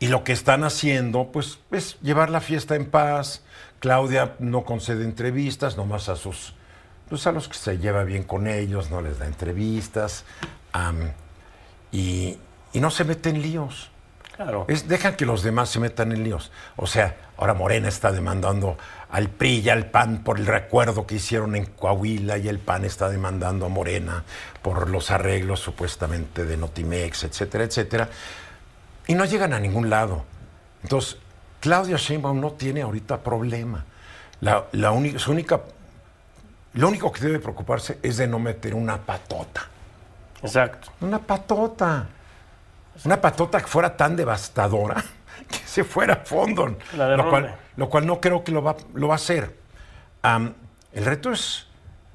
Y 0.00 0.08
lo 0.08 0.24
que 0.24 0.32
están 0.32 0.64
haciendo, 0.64 1.30
pues, 1.32 1.60
es 1.70 1.98
llevar 2.00 2.28
la 2.28 2.40
fiesta 2.40 2.74
en 2.74 2.90
paz. 2.90 3.42
Claudia 3.80 4.34
no 4.38 4.64
concede 4.64 5.04
entrevistas, 5.04 5.76
nomás 5.76 6.08
a 6.08 6.16
sus 6.16 6.54
pues 7.08 7.26
a 7.26 7.32
los 7.32 7.48
que 7.48 7.56
se 7.56 7.78
lleva 7.78 8.02
bien 8.04 8.24
con 8.24 8.46
ellos, 8.46 8.90
no 8.90 9.00
les 9.00 9.18
da 9.18 9.26
entrevistas 9.26 10.24
y 11.92 12.38
no 12.74 12.90
se 12.90 13.04
mete 13.04 13.30
en 13.30 13.42
líos. 13.42 13.90
Claro. 14.36 14.64
Es, 14.68 14.88
dejan 14.88 15.14
que 15.14 15.26
los 15.26 15.42
demás 15.42 15.68
se 15.68 15.78
metan 15.78 16.10
en 16.10 16.24
líos. 16.24 16.50
O 16.76 16.86
sea, 16.86 17.16
ahora 17.36 17.54
Morena 17.54 17.88
está 17.88 18.10
demandando 18.10 18.76
al 19.10 19.28
PRI 19.28 19.60
y 19.60 19.68
al 19.68 19.86
PAN 19.86 20.24
por 20.24 20.40
el 20.40 20.46
recuerdo 20.46 21.06
que 21.06 21.16
hicieron 21.16 21.54
en 21.54 21.66
Coahuila 21.66 22.38
y 22.38 22.48
el 22.48 22.58
PAN 22.58 22.84
está 22.84 23.08
demandando 23.08 23.66
a 23.66 23.68
Morena 23.68 24.24
por 24.60 24.90
los 24.90 25.12
arreglos 25.12 25.60
supuestamente 25.60 26.44
de 26.44 26.56
Notimex, 26.56 27.24
etcétera, 27.24 27.64
etcétera. 27.64 28.08
Y 29.06 29.14
no 29.14 29.24
llegan 29.24 29.52
a 29.52 29.60
ningún 29.60 29.88
lado. 29.88 30.24
Entonces, 30.82 31.18
Claudia 31.60 31.96
Sheinbaum 31.96 32.40
no 32.40 32.52
tiene 32.52 32.82
ahorita 32.82 33.22
problema. 33.22 33.84
La, 34.40 34.64
la 34.72 34.92
su 35.16 35.30
única, 35.30 35.60
lo 36.72 36.88
único 36.88 37.12
que 37.12 37.20
debe 37.20 37.38
preocuparse 37.38 37.98
es 38.02 38.16
de 38.16 38.26
no 38.26 38.40
meter 38.40 38.74
una 38.74 38.98
patota. 38.98 39.68
Exacto. 40.42 40.88
Una 41.00 41.20
patota. 41.20 42.08
Una 43.04 43.20
patota 43.20 43.60
que 43.60 43.66
fuera 43.66 43.96
tan 43.96 44.16
devastadora 44.16 45.02
que 45.48 45.58
se 45.66 45.84
fuera 45.84 46.14
a 46.14 46.24
fondo. 46.24 46.76
La 46.96 47.16
Lo 47.16 47.28
cual, 47.28 47.54
lo 47.76 47.88
cual 47.88 48.06
no 48.06 48.20
creo 48.20 48.44
que 48.44 48.52
lo 48.52 48.62
va, 48.62 48.76
lo 48.94 49.08
va 49.08 49.14
a 49.14 49.16
hacer. 49.16 49.56
El 50.92 51.04
reto 51.04 51.32
es. 51.32 51.66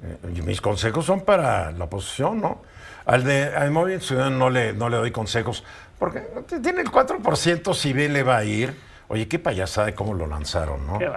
eh, 0.02 0.42
mis 0.42 0.60
consejos 0.60 1.04
son 1.04 1.20
para 1.20 1.70
la 1.72 1.84
oposición, 1.84 2.40
¿no? 2.40 2.62
Al 3.04 3.24
de 3.24 3.54
al 3.54 3.70
Movimiento 3.70 4.06
Ciudadano 4.06 4.36
no 4.36 4.50
le, 4.50 4.72
no 4.72 4.88
le 4.88 4.96
doy 4.96 5.10
consejos, 5.10 5.64
porque 5.98 6.20
tiene 6.62 6.80
el 6.80 6.90
4%, 6.90 7.74
si 7.74 7.92
bien 7.92 8.12
le 8.12 8.22
va 8.22 8.38
a 8.38 8.44
ir. 8.44 8.74
Oye, 9.08 9.26
qué 9.28 9.38
payasada 9.38 9.88
de 9.88 9.94
cómo 9.94 10.14
lo 10.14 10.26
lanzaron, 10.26 10.86
¿no? 10.86 10.98
Qué. 10.98 11.10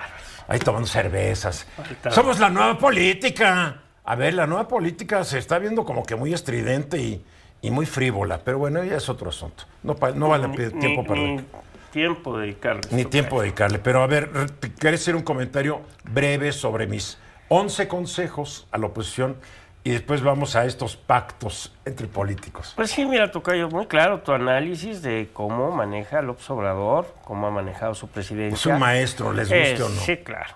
Ahí 0.48 0.60
tomando 0.60 0.88
cervezas. 0.88 1.65
Somos 2.10 2.39
la 2.39 2.50
nueva 2.50 2.77
política. 2.77 3.82
A 4.03 4.15
ver, 4.15 4.34
la 4.34 4.46
nueva 4.48 4.67
política 4.67 5.24
se 5.24 5.38
está 5.38 5.60
viendo 5.60 5.86
como 5.86 6.03
que 6.03 6.15
muy 6.15 6.34
estridente 6.34 6.98
y, 7.00 7.25
y 7.63 7.72
muy 7.72 7.86
frívola, 7.88 8.39
pero 8.43 8.60
bueno, 8.60 8.84
ya 8.84 8.98
es 8.98 9.10
otro 9.10 9.29
asunto. 9.29 9.63
No, 9.82 9.96
vale 9.96 10.48
Ni- 10.50 10.58
pe- 10.58 10.72
ni- 10.74 10.79
tiempo 10.79 11.03
perder. 11.05 11.25
Ni 11.29 11.43
tiempo 11.91 12.38
dedicarle. 12.38 12.82
Ni 12.91 13.05
tiempo 13.05 13.41
dedicarle. 13.41 13.79
Pero 13.79 14.03
a 14.03 14.08
ver, 14.08 14.29
¿quieres 14.77 15.01
hacer 15.01 15.15
un 15.15 15.24
comentario 15.24 15.82
breve 16.03 16.51
sobre 16.51 16.86
mis 16.88 17.17
11 17.48 17.88
consejos 17.88 18.67
a 18.72 18.77
la 18.77 18.88
oposición? 18.88 19.38
Y 19.86 19.91
después 19.91 20.22
vamos 20.22 20.55
a 20.55 20.65
estos 20.65 20.96
pactos 20.98 21.74
entre 21.86 22.08
políticos. 22.08 22.74
Pues 22.75 22.91
sí, 22.91 23.05
mira, 23.05 23.32
Tocayo, 23.32 23.70
muy 23.70 23.86
claro 23.88 24.20
tu 24.22 24.32
análisis 24.34 25.01
de 25.01 25.29
cómo 25.34 25.72
maneja 25.72 26.22
López 26.22 26.50
Obrador, 26.50 27.13
cómo 27.25 27.48
ha 27.48 27.51
manejado 27.51 27.93
su 27.93 28.08
presidencia. 28.08 28.55
Es 28.55 28.65
un 28.65 28.79
maestro, 28.79 29.32
les 29.34 29.48
guste 29.50 29.74
Es- 29.74 29.82
o 29.82 29.89
no. 29.89 30.00
Sí, 30.01 30.17
claro. 30.17 30.53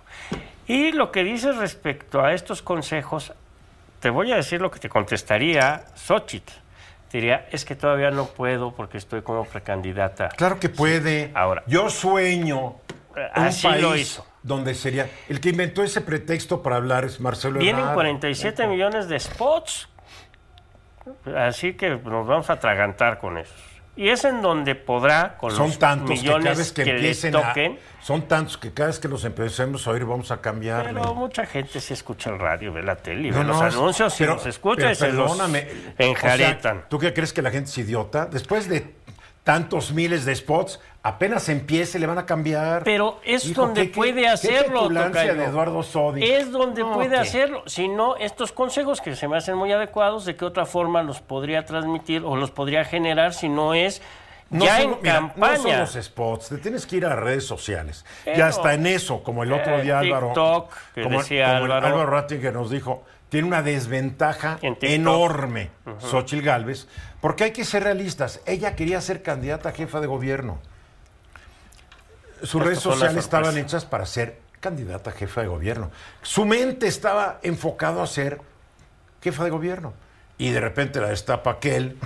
Y 0.65 0.91
lo 0.93 1.11
que 1.11 1.23
dices 1.23 1.55
respecto 1.57 2.21
a 2.21 2.33
estos 2.33 2.61
consejos, 2.61 3.33
te 4.01 4.09
voy 4.09 4.31
a 4.31 4.37
decir 4.37 4.59
lo 4.61 4.71
que 4.71 4.79
te 4.79 4.87
contestaría 4.89 5.83
Xochitl. 5.95 6.51
Diría, 7.11 7.47
es 7.51 7.63
que 7.65 7.75
todavía 7.75 8.11
no 8.11 8.25
puedo 8.25 8.75
porque 8.75 8.97
estoy 8.97 9.21
como 9.21 9.45
precandidata. 9.45 10.29
Claro 10.29 10.59
que 10.59 10.69
puede. 10.69 11.31
Ahora. 11.33 11.63
Yo 11.67 11.89
sueño 11.89 12.75
Eh, 13.15 13.29
un 13.35 13.43
así 13.43 13.65
país 13.67 13.81
lo 13.81 13.95
hizo. 13.95 14.25
donde 14.43 14.75
sería... 14.75 15.09
El 15.29 15.39
que 15.39 15.49
inventó 15.49 15.83
ese 15.83 16.01
pretexto 16.01 16.61
para 16.61 16.75
hablar 16.75 17.05
es 17.05 17.19
Marcelo 17.19 17.59
Vienen 17.59 17.79
Ebrard. 17.81 17.95
47 17.95 18.67
millones 18.67 19.07
de 19.07 19.19
spots. 19.19 19.89
Así 21.35 21.73
que 21.73 21.89
nos 21.91 22.27
vamos 22.27 22.49
a 22.49 22.53
atragantar 22.53 23.17
con 23.17 23.37
eso. 23.37 23.53
Y 23.98 24.10
es 24.10 24.24
en 24.25 24.42
donde 24.44 24.75
podrá, 24.75 25.38
con 25.38 25.51
Son 25.51 25.68
los 25.68 25.80
tantos 25.80 26.12
que 26.12 26.16
millones 26.18 26.44
cada 26.44 26.56
vez 26.56 26.72
que, 26.72 26.84
que, 26.84 26.89
empiecen 26.92 27.36
a... 27.36 27.48
toquen, 27.48 27.80
Son 28.01 28.22
tantos 28.27 28.58
que 28.58 28.72
cada 28.72 28.88
vez 28.89 29.00
que 29.00 29.08
los 29.08 29.25
empecemos 29.25 29.88
a 29.88 29.92
oír 29.92 30.06
vamos 30.06 30.30
a 30.32 30.39
cambiarle. 30.39 30.94
Pero 30.94 31.16
mucha 31.16 31.46
gente 31.48 31.82
sí 31.82 31.94
escucha 31.94 32.30
el 32.30 32.38
radio, 32.39 32.72
ve 32.72 32.84
la 32.84 32.96
tele, 32.96 33.32
No, 33.32 33.39
ve 33.39 33.44
los 33.46 33.60
anuncios 33.62 34.16
pero- 34.18 34.36
los 34.36 34.46
escucha 34.46 34.75
pero 34.77 34.92
y 34.92 34.96
se 34.96 35.12
los 35.12 35.39
enjaretan. 35.98 36.77
o 36.77 36.80
sea, 36.82 36.89
¿Tú 36.89 37.00
qué 37.00 37.12
crees 37.13 37.34
que 37.34 37.42
la 37.42 37.50
gente 37.51 37.70
es 37.72 37.77
idiota? 37.80 38.27
Después 38.27 38.70
de 38.70 38.94
tantos 39.44 39.92
miles 39.92 40.25
de 40.25 40.36
spots, 40.36 40.80
apenas 41.07 41.47
empiece, 41.49 41.99
le 41.99 42.05
van 42.07 42.17
a 42.17 42.25
cambiar. 42.25 42.83
Pero 42.83 43.19
es 43.23 43.45
Hijo, 43.45 43.61
donde 43.61 43.81
qué- 43.83 43.91
qué- 43.91 43.95
puede 43.95 44.21
qué 44.21 44.27
hacerlo, 44.27 44.87
Tocayo. 44.89 45.35
de 45.35 45.45
Eduardo 45.45 45.83
Sodi. 45.83 46.23
Es 46.23 46.51
donde 46.51 46.81
No, 46.81 46.93
puede 46.93 47.11
¿qué? 47.11 47.17
hacerlo. 47.17 47.63
Si 47.65 47.87
no, 47.87 48.15
estos 48.17 48.51
consejos 48.51 49.01
que 49.01 49.15
se 49.15 49.27
me 49.27 49.37
hacen 49.37 49.55
muy 49.55 49.71
adecuados, 49.71 50.25
¿de 50.25 50.35
qué 50.35 50.45
otra 50.45 50.65
forma 50.65 51.03
los 51.03 51.21
podría 51.21 51.65
transmitir 51.65 52.23
o 52.25 52.35
los 52.35 52.51
podría 52.51 52.83
generar 52.85 53.33
si 53.33 53.49
no 53.49 53.73
es 53.73 54.01
No 54.49 54.63
ya 54.65 54.81
son- 54.81 54.91
en 54.93 54.97
mira, 55.01 55.13
campaña? 55.13 55.57
No 55.57 55.63
son 55.63 55.79
los 55.79 56.05
spots, 56.05 56.49
te 56.49 56.57
tienes 56.57 56.85
que 56.85 56.97
ir 56.97 57.05
a 57.05 57.15
redes 57.15 57.45
sociales. 57.45 58.05
Pero- 58.23 58.37
ya 58.37 58.49
está 58.49 58.73
en 58.73 58.87
eso, 58.87 59.23
como 59.23 59.43
el 59.43 59.51
otro 59.53 59.79
Eh, 59.79 59.83
día 59.83 59.99
Álvaro. 59.99 60.27
TikTok, 60.27 60.73
que 60.95 61.03
como, 61.03 61.19
decía 61.19 61.45
como 61.53 61.65
el 61.65 61.71
Álvaro. 61.71 61.87
Álvaro 61.87 62.09
Rattinger 62.11 62.53
nos 62.53 62.69
dijo, 62.69 63.03
tiene 63.29 63.45
una 63.47 63.61
desventaja 63.61 64.57
En 64.61 64.75
TikTok. 64.75 64.89
enorme, 64.89 65.69
Xochitl 65.99 66.43
Gálvez, 66.45 66.87
porque 67.19 67.43
hay 67.45 67.51
que 67.51 67.65
ser 67.65 67.83
realistas. 67.83 68.39
Ella 68.45 68.75
quería 68.77 69.01
ser 69.01 69.21
candidata 69.21 69.69
a 69.69 69.71
jefa 69.73 69.99
de 69.99 70.07
gobierno. 70.07 70.59
Sus 72.44 72.63
redes 72.63 72.79
sociales 72.79 73.17
estaban 73.17 73.58
hechas 73.58 73.86
para 73.86 74.06
ser 74.06 74.39
candidata 74.60 75.12
a 75.12 75.13
jefa 75.13 75.41
de 75.41 75.48
gobierno. 75.48 75.91
Su 76.22 76.46
mente 76.46 76.88
estaba 76.88 77.39
enfocado 77.44 78.01
a 78.01 78.08
ser 78.08 78.41
jefa 79.22 79.44
de 79.44 79.50
gobierno. 79.50 79.94
Y 80.38 80.51
de 80.51 80.60
repente 80.60 81.01
la 81.01 81.10
destapa 81.10 81.51
aquel. 81.51 81.98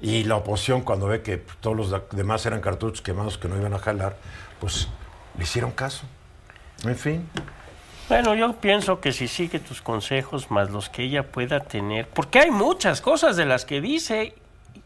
Y 0.00 0.24
la 0.24 0.36
oposición, 0.36 0.82
cuando 0.82 1.06
ve 1.06 1.22
que 1.22 1.38
todos 1.60 1.76
los 1.76 2.10
demás 2.10 2.44
eran 2.44 2.60
cartuchos 2.60 3.00
quemados 3.00 3.38
que 3.38 3.48
no 3.48 3.56
iban 3.56 3.72
a 3.74 3.78
jalar, 3.78 4.16
pues 4.60 4.88
le 5.38 5.44
hicieron 5.44 5.70
caso. 5.70 6.04
En 6.84 6.96
fin. 6.96 7.28
Bueno, 8.08 8.34
yo 8.34 8.54
pienso 8.60 9.00
que 9.00 9.12
si 9.12 9.28
sigue 9.28 9.60
tus 9.60 9.80
consejos 9.80 10.50
más 10.50 10.70
los 10.70 10.90
que 10.90 11.04
ella 11.04 11.22
pueda 11.30 11.60
tener, 11.60 12.06
porque 12.08 12.40
hay 12.40 12.50
muchas 12.50 13.00
cosas 13.00 13.36
de 13.36 13.46
las 13.46 13.64
que 13.64 13.80
dice 13.80 14.34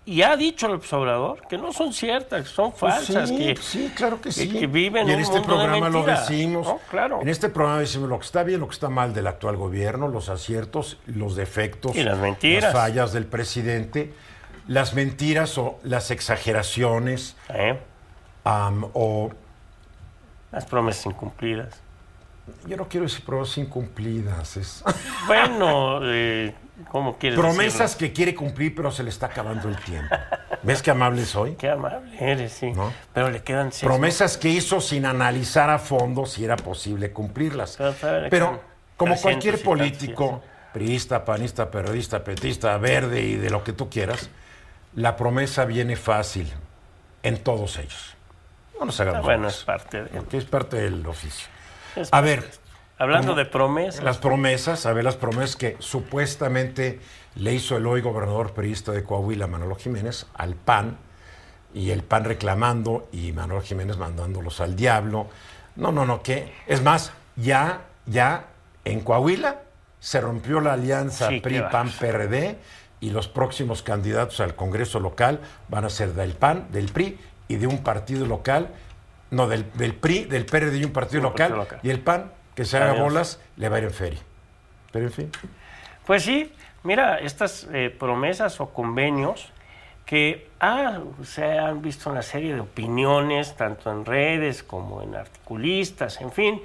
y 0.04 0.23
ha 0.23 0.37
dicho 0.37 0.66
el 0.66 0.73
observador 0.75 1.47
que 1.49 1.59
no 1.59 1.73
son 1.73 1.92
ciertas, 1.92 2.49
son 2.49 2.73
falsas, 2.73 3.07
Pues 3.14 3.28
sí, 3.28 3.37
que, 3.37 3.57
sí, 3.57 3.92
claro 3.95 4.21
que 4.21 4.33
sí. 4.33 4.49
que 4.49 4.66
viven 4.66 5.07
y 5.09 5.12
en 5.12 5.16
un 5.16 5.23
este 5.23 5.40
mundo 5.40 5.59
de 5.59 5.64
programa 5.66 5.88
lo 5.90 6.02
decimos. 6.04 6.66
¿no? 6.66 6.78
Claro. 6.90 7.21
En 7.21 7.28
este 7.28 7.49
programa 7.50 7.80
decimos 7.80 8.09
lo 8.09 8.18
que 8.18 8.25
está 8.25 8.42
bien, 8.42 8.61
lo 8.61 8.68
que 8.68 8.75
está 8.75 8.88
mal 8.88 9.12
del 9.12 9.26
actual 9.26 9.57
gobierno, 9.57 10.09
los 10.09 10.28
aciertos, 10.30 10.99
los 11.07 11.37
defectos, 11.37 11.95
Y 11.97 12.02
las 12.04 12.18
mentiras. 12.18 12.64
las 12.64 12.73
fallas 12.73 13.12
del 13.12 13.26
presidente, 13.26 14.12
las 14.66 14.95
mentiras 14.95 15.59
o 15.59 15.78
las 15.83 16.11
exageraciones 16.11 17.37
¿eh? 17.50 17.78
o 18.45 19.30
las 20.52 20.64
promesas 20.64 21.07
incumplidas. 21.07 21.80
Yo 22.67 22.76
no 22.76 22.88
quiero 22.88 23.05
decir 23.07 23.25
pruebas 23.25 23.57
incumplidas, 23.59 24.57
es 24.57 24.85
Bueno, 25.26 26.00
eh, 26.02 26.55
¿cómo 26.90 27.17
quieres 27.19 27.38
promesas 27.38 27.93
decirlo? 27.93 27.99
que 27.99 28.12
quiere 28.12 28.35
cumplir 28.35 28.75
pero 28.75 28.90
se 28.90 29.02
le 29.02 29.11
está 29.11 29.26
acabando 29.26 29.69
el 29.69 29.76
tiempo. 29.76 30.14
¿Ves 30.62 30.83
qué 30.83 30.90
amable 30.90 31.25
soy? 31.25 31.55
Qué 31.55 31.71
amable 31.71 32.11
eres, 32.19 32.52
sí. 32.52 32.73
¿No? 32.73 32.93
Pero 33.12 33.31
le 33.31 33.43
quedan 33.43 33.73
seis. 33.73 33.85
Promesas 33.85 34.37
que 34.37 34.49
hizo 34.49 34.81
sin 34.81 35.07
analizar 35.07 35.71
a 35.71 35.78
fondo 35.78 36.26
si 36.26 36.45
era 36.45 36.57
posible 36.57 37.12
cumplirlas. 37.12 37.78
Pero, 38.31 38.61
como 38.97 39.12
300 39.14 39.21
cualquier 39.23 39.62
político, 39.62 40.43
priista, 40.73 41.25
panista, 41.25 41.71
periodista, 41.71 42.25
petista, 42.25 42.76
verde 42.78 43.21
y 43.23 43.37
de 43.37 43.50
lo 43.50 43.62
que 43.62 43.73
tú 43.73 43.88
quieras, 43.88 44.28
la 44.95 45.17
promesa 45.17 45.64
viene 45.64 45.97
fácil 45.97 46.52
en 47.23 47.38
todos 47.38 47.78
ellos. 47.78 48.17
No 48.78 48.87
nos 48.87 48.99
Ah, 49.00 49.02
hagamos 49.05 49.25
Bueno, 49.25 49.49
es 49.49 49.64
parte 49.64 50.02
de... 50.05 50.09
porque 50.09 50.37
es 50.38 50.45
parte 50.45 50.76
del 50.76 51.05
oficio. 51.07 51.49
A 52.11 52.21
ver. 52.21 52.50
Hablando 52.99 53.35
de 53.35 53.45
promesas. 53.45 54.02
Las 54.02 54.19
promesas, 54.19 54.85
a 54.85 54.93
ver, 54.93 55.05
las 55.05 55.17
promesas 55.17 55.55
que 55.55 55.76
supuestamente 55.78 56.99
le 57.37 57.55
hizo 57.55 57.76
el 57.76 57.87
hoy 57.87 58.00
gobernador 58.00 58.52
periodista 58.52 58.90
de 58.90 59.05
Coahuila, 59.05 59.47
Manolo 59.47 59.76
Jiménez, 59.76 60.26
al 60.35 60.57
PAN, 60.57 60.99
y 61.75 61.90
el 61.90 62.02
PAN 62.02 62.25
reclamando 62.25 63.09
y 63.12 63.33
Manolo 63.33 63.62
Jiménez 63.62 63.97
mandándolos 63.99 64.61
al 64.61 64.75
diablo. 64.75 65.28
No, 65.76 65.93
no, 65.93 66.05
no, 66.05 66.23
¿qué? 66.23 66.52
Es 66.67 66.83
más, 66.83 67.12
ya, 67.37 67.83
ya 68.07 68.47
en 68.85 69.00
Coahuila 69.00 69.62
se 70.00 70.21
rompió 70.21 70.61
la 70.61 70.73
alianza 70.73 71.28
Sí, 71.28 71.37
qué 71.37 71.40
PRI, 71.43 71.61
PAN, 71.61 71.93
bárbaro. 72.00 72.28
PRD 72.28 72.59
y 73.00 73.11
los 73.11 73.28
próximos 73.28 73.83
candidatos 73.83 74.40
al 74.40 74.55
Congreso 74.57 74.99
local 74.99 75.40
van 75.69 75.85
a 75.85 75.90
ser 75.90 76.14
del 76.14 76.33
PAN, 76.33 76.69
del 76.73 76.87
PRI 76.87 77.19
y 77.49 77.57
de 77.57 77.67
un 77.67 77.83
partido 77.83 78.26
local, 78.26 78.69
no, 79.30 79.47
del, 79.49 79.70
del 79.75 79.94
PRI, 79.94 80.25
del 80.25 80.47
PRD 80.47 80.76
y 80.78 80.85
un 80.85 80.92
partido 80.92 81.20
Un 81.20 81.25
local, 81.30 81.49
partido 81.50 81.56
local. 81.64 81.80
y 81.82 81.90
el 81.90 82.00
PAN, 82.00 82.32
que 82.54 82.64
se 82.64 82.76
haga 82.76 82.90
Adiós. 82.92 83.02
bolas, 83.04 83.40
le 83.56 83.68
va 83.68 83.76
a 83.76 83.78
ir 83.80 83.85
en 83.85 83.90
feria. 83.92 84.20
Pero 84.92 85.06
en 85.06 85.12
fin. 85.12 85.30
Pues 86.06 86.23
sí, 86.25 86.52
mira, 86.82 87.18
estas 87.18 87.68
eh, 87.73 87.94
promesas 87.97 88.61
o 88.61 88.70
convenios 88.70 89.52
que 90.06 90.49
ah, 90.61 91.00
se 91.23 91.58
han 91.58 91.82
visto 91.82 92.08
una 92.11 92.23
serie 92.23 92.54
de 92.54 92.61
opiniones, 92.61 93.54
tanto 93.56 93.90
en 93.90 94.06
redes 94.06 94.62
como 94.62 95.02
en 95.02 95.14
articulistas, 95.14 96.20
en 96.23 96.32
fin, 96.32 96.62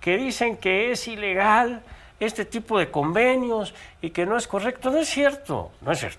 que 0.00 0.16
dicen 0.16 0.56
que 0.56 0.90
es 0.90 1.06
ilegal 1.06 1.82
este 2.18 2.44
tipo 2.44 2.78
de 2.80 2.90
convenios 2.90 3.74
y 4.02 4.10
que 4.10 4.26
no 4.26 4.36
es 4.36 4.48
correcto. 4.48 4.90
No 4.90 4.98
es 4.98 5.08
cierto, 5.08 5.70
no 5.82 5.92
es 5.92 6.00
cierto, 6.00 6.18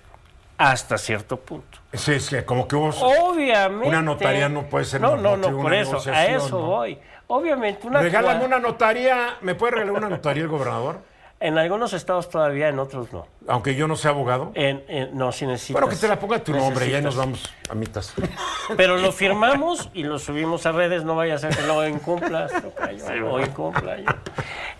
hasta 0.70 0.98
cierto 0.98 1.38
punto. 1.38 1.80
Sí, 1.94 2.14
es 2.14 2.30
que 2.30 2.46
como 2.46 2.68
que 2.68 2.76
hubo... 2.76 2.90
Obviamente. 2.90 3.88
Una 3.88 4.02
notaría 4.02 4.48
no 4.50 4.64
puede 4.64 4.86
ser 4.86 5.02
No, 5.02 5.16
no, 5.18 5.36
no, 5.36 5.58
por 5.58 5.74
eso, 5.74 5.98
a 6.12 6.26
eso 6.26 6.60
¿no? 6.60 6.66
voy. 6.66 7.00
Obviamente, 7.28 7.88
una 7.88 8.02
Regálame 8.02 8.46
una 8.46 8.60
notaría. 8.60 9.38
¿Me 9.42 9.56
puede 9.56 9.74
regalar 9.74 9.98
una 9.98 10.10
notaría 10.10 10.44
el 10.44 10.50
gobernador? 10.50 11.00
En 11.40 11.58
algunos 11.58 11.94
estados 11.94 12.30
todavía, 12.30 12.68
en 12.68 12.78
otros 12.78 13.12
no. 13.12 13.26
Aunque 13.48 13.74
yo 13.74 13.88
no 13.88 13.96
sea 13.96 14.12
abogado. 14.12 14.52
En- 14.54 14.84
en- 14.88 15.18
no, 15.18 15.32
si 15.32 15.48
necesitas. 15.48 15.82
Bueno, 15.82 15.90
que 15.90 15.96
te 16.00 16.08
la 16.08 16.20
ponga 16.20 16.38
tu 16.40 16.54
nombre 16.54 16.88
y 16.88 16.94
ahí 16.94 17.02
nos 17.02 17.16
vamos 17.16 17.52
a 17.68 17.74
mitas. 17.74 18.14
Pero 18.78 18.98
lo 18.98 19.12
firmamos 19.12 19.90
y 19.94 20.04
lo 20.04 20.20
subimos 20.20 20.68
a 20.68 20.72
redes, 20.72 21.04
no 21.04 21.16
vaya 21.16 21.36
a 21.36 21.38
ser 21.40 21.56
que 21.56 21.64
lo 21.64 21.88
incumplas 21.88 22.52
tocayo, 22.62 23.32
o 23.34 23.40
incumpla 23.40 23.98
yo. 23.98 24.06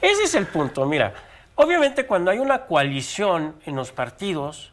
Ese 0.02 0.24
es 0.26 0.36
el 0.36 0.46
punto, 0.46 0.86
mira. 0.86 1.14
Obviamente 1.56 2.06
cuando 2.06 2.30
hay 2.32 2.38
una 2.40 2.66
coalición 2.66 3.56
en 3.66 3.76
los 3.76 3.92
partidos 3.92 4.71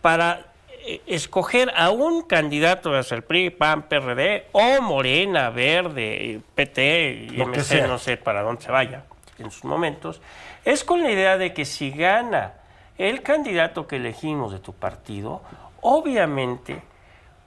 para 0.00 0.46
eh, 0.86 1.00
escoger 1.06 1.72
a 1.76 1.90
un 1.90 2.22
candidato 2.22 2.90
de 2.92 3.04
el 3.10 3.22
PRI, 3.22 3.50
PAN, 3.50 3.82
PRD 3.82 4.46
o 4.52 4.80
Morena, 4.82 5.50
Verde, 5.50 6.40
PT 6.54 7.28
y 7.32 7.36
MC, 7.42 7.86
no 7.88 7.98
sé 7.98 8.16
para 8.16 8.42
dónde 8.42 8.62
se 8.62 8.70
vaya 8.70 9.04
en 9.38 9.50
sus 9.50 9.64
momentos, 9.64 10.20
es 10.64 10.84
con 10.84 11.02
la 11.02 11.10
idea 11.10 11.38
de 11.38 11.52
que 11.54 11.64
si 11.64 11.90
gana 11.90 12.54
el 12.98 13.22
candidato 13.22 13.86
que 13.86 13.96
elegimos 13.96 14.52
de 14.52 14.58
tu 14.58 14.74
partido, 14.74 15.40
obviamente 15.80 16.82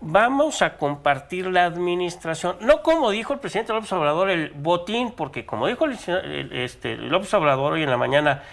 vamos 0.02 0.62
a 0.62 0.76
compartir 0.78 1.48
la 1.48 1.66
administración. 1.66 2.58
No 2.62 2.82
como 2.82 3.12
dijo 3.12 3.34
el 3.34 3.40
presidente 3.40 3.72
López 3.74 3.92
Obrador, 3.94 4.30
el 4.30 4.50
botín, 4.52 5.12
porque 5.12 5.46
como 5.46 5.68
dijo 5.68 5.86
el, 5.86 5.98
el- 6.08 6.52
este, 6.54 6.98
López 6.98 7.34
Obrador 7.36 7.74
hoy 7.74 7.84
en 7.84 7.90
la 7.90 7.98
mañana, 7.98 8.44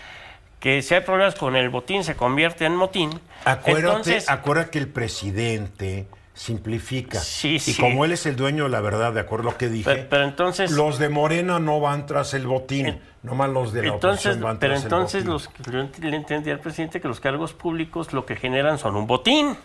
que 0.61 0.83
si 0.83 0.95
hay 0.95 1.01
problemas 1.01 1.35
con 1.35 1.57
el 1.57 1.69
botín 1.71 2.05
se 2.05 2.15
convierte 2.15 2.65
en 2.67 2.77
motín. 2.77 3.11
Acuérdate, 3.45 3.87
Entonces, 3.89 4.29
acuérdate 4.29 4.71
que 4.71 4.79
el 4.79 4.89
presidente 4.89 6.07
simplifica. 6.35 7.19
Sí, 7.21 7.57
y 7.57 7.59
sí. 7.59 7.75
como 7.81 8.05
él 8.05 8.13
es 8.13 8.25
el 8.27 8.37
dueño 8.37 8.65
de 8.65 8.71
la 8.71 8.81
verdad, 8.81 9.13
de 9.13 9.21
acuerdo 9.21 9.49
a 9.49 9.53
lo 9.53 9.59
que 9.59 9.69
dije, 9.69 9.85
Pero- 9.91 10.09
pero 10.09 10.25
entonces- 10.25 10.71
los 10.71 10.99
de 10.99 11.09
Morena 11.09 11.59
no 11.59 11.81
van 11.81 12.07
tras 12.07 12.33
el 12.35 12.47
botín, 12.47 12.87
En- 12.87 13.01
nomás 13.23 13.51
los 13.51 13.73
de 13.73 13.83
la 13.83 13.95
entonces, 13.95 14.27
oposición 14.27 14.43
van 14.45 14.59
pero 14.59 14.75
tras 14.75 14.85
entonces 14.85 15.23
el 15.25 15.29
botín. 15.31 15.53
los, 15.73 15.91
yo 16.01 16.09
le 16.09 16.17
entendí 16.17 16.51
al 16.51 16.61
presidente 16.61 17.01
que 17.01 17.09
los 17.09 17.21
cargos 17.21 17.53
públicos 17.53 18.13
lo 18.13 18.25
que 18.27 18.37
generan 18.37 18.79
son 18.79 18.97
un 18.97 19.07
botín. 19.07 19.57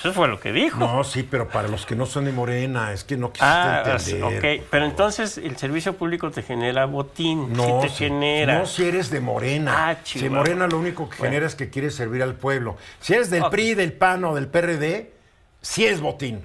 Eso 0.00 0.12
fue 0.14 0.28
lo 0.28 0.40
que 0.40 0.50
dijo. 0.52 0.78
No, 0.78 1.04
sí, 1.04 1.22
pero 1.22 1.48
para 1.48 1.68
los 1.68 1.84
que 1.86 1.94
no 1.94 2.06
son 2.06 2.24
de 2.24 2.32
Morena, 2.32 2.92
es 2.92 3.04
que 3.04 3.16
no 3.16 3.32
quisiste 3.32 3.46
Ah, 3.46 3.82
entender. 3.86 4.58
ok. 4.58 4.66
Pero 4.70 4.84
entonces 4.86 5.36
el 5.38 5.56
servicio 5.58 5.94
público 5.96 6.30
te 6.30 6.42
genera 6.42 6.86
botín. 6.86 7.52
No, 7.52 7.64
sí 7.64 7.72
te 7.82 7.88
si- 7.90 8.04
genera. 8.04 8.58
no 8.60 8.66
si 8.66 8.84
eres 8.88 9.10
de 9.10 9.20
Morena. 9.20 9.90
Ah, 9.90 9.96
si. 10.02 10.28
Morena 10.28 10.66
lo 10.66 10.78
único 10.78 11.08
que 11.08 11.16
genera 11.16 11.46
es 11.46 11.54
que 11.54 11.68
quiere 11.70 11.90
servir 11.90 12.22
al 12.22 12.34
pueblo. 12.34 12.76
Si 13.00 13.12
eres 13.14 13.28
del. 13.30 13.44
PRI, 13.50 13.74
del 13.74 13.92
PAN 13.92 14.24
o 14.24 14.34
del 14.34 14.48
PRD, 14.48 15.12
sí 15.60 15.84
es 15.84 16.00
botín. 16.00 16.44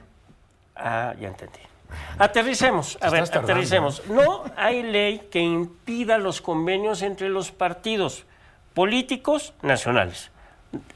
Ah, 0.75 1.13
ya 1.19 1.29
entendí. 1.29 1.59
Aterricemos, 2.17 2.97
a 3.01 3.09
ver, 3.09 3.23
tardando, 3.29 3.53
aterricemos. 3.53 4.03
No 4.07 4.43
hay 4.57 4.83
ley 4.83 5.27
que 5.31 5.39
impida 5.39 6.17
los 6.17 6.41
convenios 6.41 7.01
entre 7.01 7.29
los 7.29 7.51
partidos 7.51 8.25
políticos 8.73 9.53
nacionales. 9.61 10.31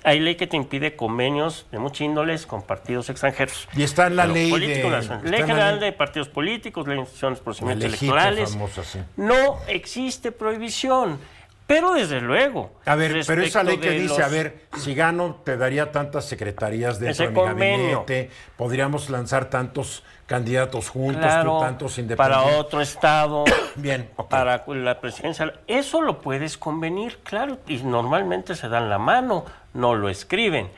Hay 0.04 0.20
ley 0.20 0.36
que 0.36 0.48
te 0.48 0.58
impide 0.58 0.96
convenios 0.96 1.66
de 1.72 1.80
muchas 1.80 2.02
índoles 2.02 2.46
con 2.46 2.62
partidos 2.64 3.10
extranjeros. 3.10 3.68
Y 3.76 3.84
está 3.84 4.08
en 4.08 4.16
la 4.16 4.24
Pero 4.24 4.34
ley 4.36 4.50
político 4.52 4.90
de- 4.90 4.96
nacional. 4.96 5.18
está 5.26 5.30
Ley 5.38 5.42
general 5.48 5.80
ley- 5.80 5.90
de 5.92 5.98
partidos 5.98 6.30
políticos, 6.30 6.88
ley 6.88 6.96
de 6.96 7.02
instituciones, 7.02 7.40
procedimientos 7.40 7.86
electorales. 7.86 8.52
famosa, 8.54 8.84
sí. 8.84 9.00
No 9.18 9.58
existe 9.68 10.32
prohibición. 10.32 11.20
Pero 11.68 11.94
desde 11.94 12.20
luego. 12.20 12.72
A 12.86 12.96
ver, 12.96 13.22
pero 13.28 13.44
esa 13.44 13.62
ley 13.62 13.78
que 13.78 13.92
dice, 13.92 14.24
a 14.24 14.28
ver, 14.28 14.62
si 14.78 14.96
gano 14.96 15.36
te 15.46 15.56
daría 15.56 15.92
tantas 15.92 16.26
secretarías 16.26 17.00
dentro 17.00 17.26
de 17.26 17.30
mi 17.30 17.36
convenio. 17.36 17.86
gabinete, 18.02 18.32
podríamos 18.58 19.12
lanzar 19.12 19.52
tantos 19.52 20.04
candidatos 20.26 20.90
juntos, 20.90 21.22
Claro, 21.22 21.58
tú 21.58 21.60
tantos 21.66 21.92
para 21.94 22.02
independientes. 22.02 22.56
otro 22.60 22.82
estado, 22.82 23.44
Bien, 23.76 24.10
para 24.32 24.64
la 24.68 25.00
presidencia. 25.00 25.54
Eso 25.68 26.02
lo 26.02 26.22
puedes 26.22 26.58
convenir, 26.58 27.20
claro, 27.24 27.60
y 27.68 27.78
normalmente 27.84 28.56
se 28.56 28.68
dan 28.68 28.90
la 28.90 28.98
mano, 28.98 29.46
no 29.74 29.96
lo 29.96 30.10
escriben. 30.10 30.72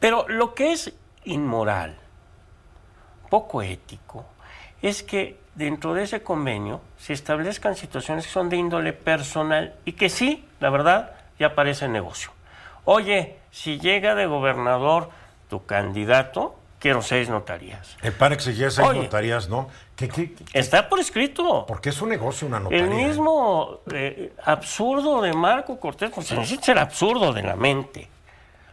Pero 0.00 0.26
lo 0.28 0.54
que 0.54 0.72
es 0.72 0.92
inmoral, 1.24 1.96
poco 3.30 3.62
ético, 3.62 4.24
es 4.82 5.02
que 5.02 5.38
dentro 5.54 5.94
de 5.94 6.04
ese 6.04 6.22
convenio 6.22 6.80
se 6.98 7.12
establezcan 7.12 7.74
situaciones 7.76 8.26
que 8.26 8.32
son 8.32 8.48
de 8.48 8.56
índole 8.56 8.92
personal 8.92 9.74
y 9.84 9.92
que 9.92 10.08
sí, 10.08 10.44
la 10.60 10.70
verdad, 10.70 11.12
ya 11.38 11.54
parece 11.54 11.88
negocio. 11.88 12.30
Oye, 12.84 13.36
si 13.50 13.78
llega 13.80 14.14
de 14.14 14.26
gobernador 14.26 15.10
tu 15.50 15.66
candidato, 15.66 16.56
quiero 16.78 17.02
seis 17.02 17.28
notarías. 17.28 17.96
El 18.02 18.12
PAN 18.12 18.32
exigía 18.32 18.70
seis 18.70 18.86
Oye. 18.88 19.02
notarías, 19.02 19.48
¿no? 19.48 19.68
¿Qué, 19.96 20.08
qué, 20.08 20.32
qué- 20.32 20.44
Está 20.58 20.88
por 20.88 21.00
escrito. 21.00 21.66
Porque 21.66 21.88
es 21.88 22.00
un 22.00 22.08
negocio 22.10 22.46
una 22.46 22.60
notaría. 22.60 22.84
El 22.84 22.90
mismo 22.90 23.80
eh, 23.92 24.32
absurdo 24.44 25.20
de 25.20 25.32
Marco 25.32 25.78
Cortés, 25.80 26.10
pues 26.14 26.30
necesita 26.30 26.62
ser 26.66 26.78
absurdo 26.78 27.32
de 27.32 27.42
la 27.42 27.56
mente. 27.56 28.08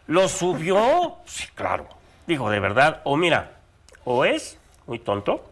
Lo 0.08 0.28
subió, 0.28 1.16
sí, 1.26 1.46
claro. 1.56 1.88
Digo, 2.28 2.50
de 2.50 2.60
verdad, 2.60 3.02
o 3.06 3.18
mira, 3.18 3.54
o 4.04 4.26
es 4.26 4.58
muy 4.88 5.00
tonto, 5.00 5.44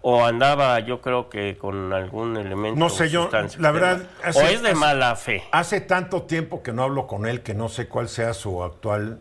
o 0.00 0.24
andaba, 0.24 0.78
yo 0.80 1.00
creo 1.00 1.28
que 1.28 1.56
con 1.58 1.92
algún 1.92 2.36
elemento. 2.36 2.78
No 2.78 2.88
sé, 2.88 3.08
yo, 3.08 3.28
la 3.58 3.70
verdad, 3.72 4.02
o 4.34 4.40
es 4.42 4.62
de 4.62 4.70
hace- 4.70 4.74
mala 4.78 5.16
fe. 5.16 5.42
Hace 5.50 5.80
tanto 5.80 6.22
tiempo 6.22 6.62
que 6.62 6.72
no 6.72 6.82
hablo 6.84 7.06
con 7.06 7.26
él 7.26 7.42
que 7.42 7.54
no 7.54 7.68
sé 7.68 7.88
cuál 7.88 8.08
sea 8.08 8.32
su 8.34 8.62
actual 8.62 9.18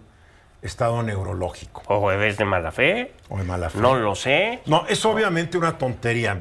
estado 0.61 1.03
neurológico 1.03 1.81
O 1.87 2.11
es 2.11 2.35
de 2.37 2.43
mala 2.45 2.71
fe, 2.71 3.13
o 3.29 3.37
de 3.37 3.43
mala 3.43 3.69
fe. 3.69 3.79
no 3.79 3.95
lo 3.95 4.15
sé. 4.15 4.59
No, 4.65 4.85
es 4.87 5.05
obviamente 5.05 5.57
una 5.57 5.77
tontería. 5.77 6.37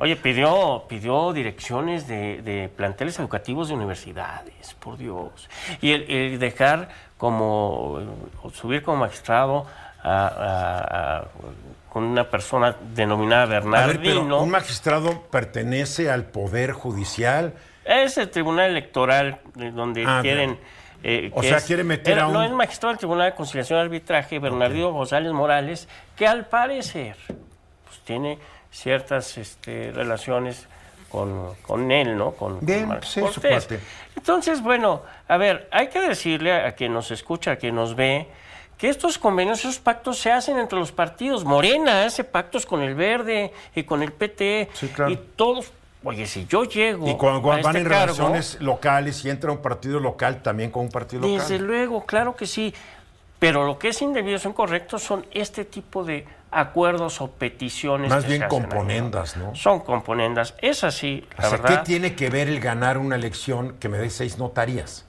Oye, 0.00 0.16
pidió, 0.16 0.84
pidió 0.88 1.32
direcciones 1.32 2.06
de, 2.08 2.42
de 2.42 2.68
planteles 2.68 3.18
educativos 3.20 3.68
de 3.68 3.74
universidades, 3.74 4.74
por 4.80 4.98
Dios. 4.98 5.48
Y 5.80 5.92
el, 5.92 6.10
el 6.10 6.38
dejar 6.40 6.88
como, 7.16 8.00
subir 8.52 8.82
como 8.82 8.98
magistrado 8.98 9.66
a, 10.02 11.24
con 11.88 12.04
una 12.04 12.28
persona 12.28 12.76
denominada 12.94 13.42
A 13.42 13.46
ver, 13.46 13.62
Bernardino. 13.62 14.02
pero 14.24 14.42
un 14.42 14.50
magistrado 14.50 15.22
pertenece 15.30 16.10
al 16.10 16.24
Poder 16.24 16.72
Judicial. 16.72 17.54
Es 17.84 18.16
el 18.18 18.30
tribunal 18.30 18.70
electoral 18.70 19.40
eh, 19.58 19.70
donde 19.74 20.04
Ah, 20.06 20.20
quieren... 20.22 20.58
eh, 21.02 21.30
O 21.34 21.40
que 21.40 21.48
sea, 21.48 21.56
es- 21.58 21.64
quiere 21.64 21.84
meter 21.84 22.12
era- 22.14 22.24
a 22.24 22.26
un- 22.28 22.32
No 22.34 22.42
es 22.42 22.50
magistrado 22.50 22.92
del 22.92 22.98
Tribunal 22.98 23.30
de 23.30 23.36
Conciliación 23.36 23.78
y 23.78 23.82
Arbitraje, 23.82 24.38
Bernardino 24.38 24.92
González 24.92 25.32
Morales, 25.32 25.88
que 26.16 26.26
al 26.26 26.46
parecer 26.46 27.16
pues, 27.26 27.98
tiene 28.04 28.38
ciertas 28.70 29.36
este, 29.38 29.92
relaciones 29.92 30.66
con, 31.10 31.54
con 31.66 31.90
él, 31.90 32.16
¿no? 32.16 32.32
Con, 32.32 32.56
con 32.58 32.66
Bien, 32.66 32.86
Marco 32.86 33.04
sí. 33.06 33.20
Entonces, 34.16 34.62
bueno, 34.62 35.02
a 35.28 35.36
ver, 35.36 35.68
hay 35.72 35.88
que 35.88 36.00
decirle 36.00 36.52
a, 36.52 36.68
a 36.68 36.72
quien 36.72 36.92
nos 36.92 37.10
escucha, 37.10 37.52
a 37.52 37.56
quien 37.56 37.74
nos 37.74 37.94
ve, 37.96 38.28
que 38.78 38.88
estos 38.88 39.18
convenios, 39.18 39.58
esos 39.60 39.78
pactos 39.78 40.18
se 40.18 40.30
hacen 40.32 40.58
entre 40.58 40.78
los 40.78 40.92
partidos. 40.92 41.44
Morena 41.44 42.04
hace 42.04 42.24
pactos 42.24 42.64
con 42.64 42.80
el 42.82 42.94
Verde 42.94 43.52
y 43.74 43.82
con 43.82 44.02
el 44.02 44.12
PT. 44.12 44.68
Sí, 44.72 44.88
claro. 44.88 45.10
Y 45.10 45.16
todos, 45.36 45.72
oye, 46.04 46.26
si 46.26 46.46
yo 46.46 46.64
llego 46.64 47.08
Y 47.08 47.16
cuando, 47.16 47.52
a 47.52 47.56
van 47.56 47.66
este 47.66 47.78
en 47.78 47.84
cargo, 47.84 48.14
relaciones 48.14 48.60
locales 48.60 49.24
y 49.24 49.30
entra 49.30 49.52
un 49.52 49.58
partido 49.58 50.00
local, 50.00 50.42
también 50.42 50.70
con 50.70 50.84
un 50.84 50.90
partido 50.90 51.22
local. 51.22 51.38
desde 51.38 51.58
luego, 51.58 52.04
claro 52.06 52.34
que 52.36 52.46
sí. 52.46 52.74
Pero 53.38 53.64
lo 53.64 53.78
que 53.78 53.88
es 53.88 54.02
indebido, 54.02 54.38
son 54.38 54.52
correctos, 54.52 55.02
son 55.02 55.24
este 55.30 55.64
tipo 55.64 56.04
de 56.04 56.26
acuerdos 56.50 57.20
o 57.20 57.30
peticiones. 57.30 58.10
Más 58.10 58.24
que 58.24 58.30
bien 58.30 58.40
se 58.40 58.46
hacen 58.46 58.62
ahí, 58.62 58.68
componendas, 58.68 59.36
¿no? 59.36 59.54
Son 59.54 59.80
componendas. 59.80 60.54
Es 60.58 60.84
así, 60.84 61.26
la 61.38 61.46
O 61.46 61.48
sea, 61.48 61.58
verdad. 61.58 61.78
¿qué 61.78 61.86
tiene 61.86 62.14
que 62.14 62.28
ver 62.28 62.48
el 62.48 62.60
ganar 62.60 62.98
una 62.98 63.16
elección 63.16 63.76
que 63.80 63.88
me 63.88 63.96
dé 63.98 64.10
seis 64.10 64.36
notarías? 64.36 65.06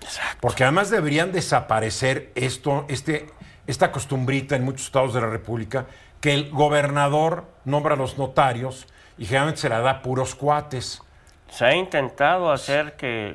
Exacto. 0.00 0.38
Porque 0.40 0.64
además 0.64 0.88
deberían 0.88 1.32
desaparecer 1.32 2.32
esto, 2.34 2.86
este, 2.88 3.26
esta 3.66 3.92
costumbrita 3.92 4.56
en 4.56 4.64
muchos 4.64 4.86
estados 4.86 5.12
de 5.12 5.20
la 5.20 5.26
República, 5.26 5.86
que 6.22 6.32
el 6.32 6.50
gobernador 6.50 7.44
nombra 7.66 7.94
a 7.94 7.98
los 7.98 8.16
notarios 8.16 8.86
y 9.20 9.26
generalmente 9.26 9.60
se 9.60 9.68
la 9.68 9.78
da 9.80 9.90
a 9.90 10.02
puros 10.02 10.34
cuates. 10.34 11.00
Se 11.50 11.64
ha 11.64 11.74
intentado 11.76 12.50
hacer 12.50 12.94
que 12.96 13.32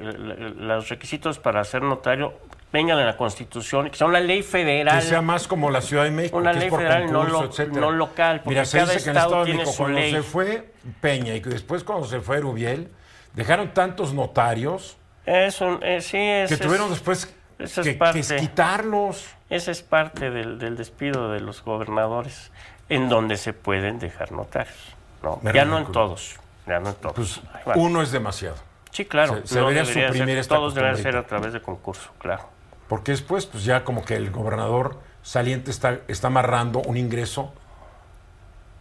los 0.57 0.89
requisitos 0.89 1.37
para 1.39 1.63
ser 1.63 1.81
notario 1.81 2.33
vengan 2.73 2.99
en 2.99 3.05
la 3.05 3.15
Constitución, 3.15 3.89
que 3.89 3.95
sea 3.97 4.07
una 4.07 4.19
ley 4.19 4.41
federal. 4.43 4.99
Que 4.99 5.05
sea 5.05 5.21
más 5.21 5.47
como 5.47 5.69
la 5.69 5.79
Ciudad 5.81 6.03
de 6.05 6.11
México, 6.11 6.37
Una 6.37 6.51
que 6.51 6.57
ley 6.59 6.67
es 6.67 6.71
por 6.71 6.79
federal, 6.81 7.11
no 7.11 7.23
lo- 7.23 7.91
local, 7.91 8.39
porque 8.39 8.49
Mira, 8.49 8.65
se 8.65 8.79
cada 8.79 8.91
dice 8.93 9.03
que 9.05 9.09
en 9.11 9.15
estado 9.17 9.45
de 9.45 9.53
México, 9.53 9.71
cuando 9.77 9.99
ley. 9.99 10.11
se 10.11 10.23
fue 10.23 10.73
Peña 10.99 11.35
y 11.35 11.41
que 11.41 11.49
después 11.49 11.83
cuando 11.83 12.05
se 12.07 12.19
fue 12.19 12.39
Rubiel, 12.39 12.89
dejaron 13.33 13.73
tantos 13.73 14.13
notarios 14.13 14.97
Es 15.25 15.61
un- 15.61 15.79
eh, 15.83 16.01
sí, 16.01 16.17
es, 16.17 16.49
que 16.49 16.55
es- 16.55 16.59
tuvieron 16.59 16.89
después 16.89 17.33
eso 17.59 17.81
es 17.81 17.87
que, 17.87 18.37
quitarlos. 18.39 19.25
esa 19.49 19.71
es 19.71 19.81
parte 19.81 20.29
del, 20.29 20.57
del 20.59 20.75
despido 20.77 21.31
de 21.31 21.39
los 21.41 21.63
gobernadores, 21.63 22.51
en 22.89 23.07
donde 23.09 23.37
se 23.37 23.53
pueden 23.53 23.99
dejar 23.99 24.31
notarios. 24.31 24.94
¿No? 25.25 25.39
Ya 25.51 25.65
no 25.65 25.77
en 25.79 25.91
todos. 25.91 26.35
Ya 26.67 26.79
no 26.79 26.89
en 26.89 26.95
todos. 26.95 27.15
Pues 27.15 27.41
uno 27.75 28.01
es 28.01 28.11
demasiado. 28.11 28.55
sí, 28.91 29.05
claro. 29.05 29.35
se- 29.41 29.47
se 29.47 29.59
debería 29.59 29.85
ser- 29.85 30.07
suprimir 30.07 30.37
esta 30.37 30.55
Todos 30.55 30.73
costumbrita. 30.73 31.01
ser 31.03 31.17
a 31.17 31.25
través 31.27 31.53
de 31.53 31.61
concurso, 31.61 32.09
claro. 32.17 32.43
Porque 32.87 33.11
después, 33.11 33.45
pues 33.45 33.63
ya 33.65 33.83
como 33.83 34.05
que 34.05 34.15
el 34.15 34.29
gobernador 34.31 34.99
saliente 35.23 35.71
está, 35.71 35.99
está 36.07 36.27
amarrando 36.27 36.79
un 36.79 36.97
ingreso 36.97 37.51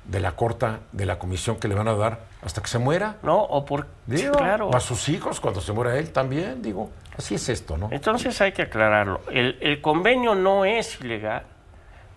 de 0.04 0.20
la 0.20 0.32
corta, 0.32 0.80
de 0.92 1.06
la 1.06 1.18
comisión 1.18 1.56
que 1.58 1.66
le 1.68 1.74
van 1.74 1.88
a 1.88 1.94
dar 1.94 2.20
hasta 2.42 2.60
que 2.60 2.68
se 2.68 2.78
muera. 2.78 3.16
¿No? 3.22 3.40
O 3.42 3.64
por. 3.64 3.84
sí, 4.08 4.16
Digo, 4.16 4.34
claro. 4.34 4.70
a 4.74 4.80
sus 4.80 5.08
hijos 5.08 5.40
cuando 5.40 5.60
se 5.62 5.72
muera 5.72 5.96
él 5.98 6.12
también, 6.12 6.60
digo. 6.60 6.90
Así 7.16 7.36
es 7.36 7.48
esto, 7.48 7.78
¿no? 7.78 7.88
Entonces 7.90 8.38
hay 8.42 8.52
que 8.52 8.62
aclararlo. 8.62 9.20
El, 9.30 9.56
el 9.62 9.80
convenio 9.80 10.34
no 10.34 10.64
es 10.66 11.00
ilegal, 11.00 11.44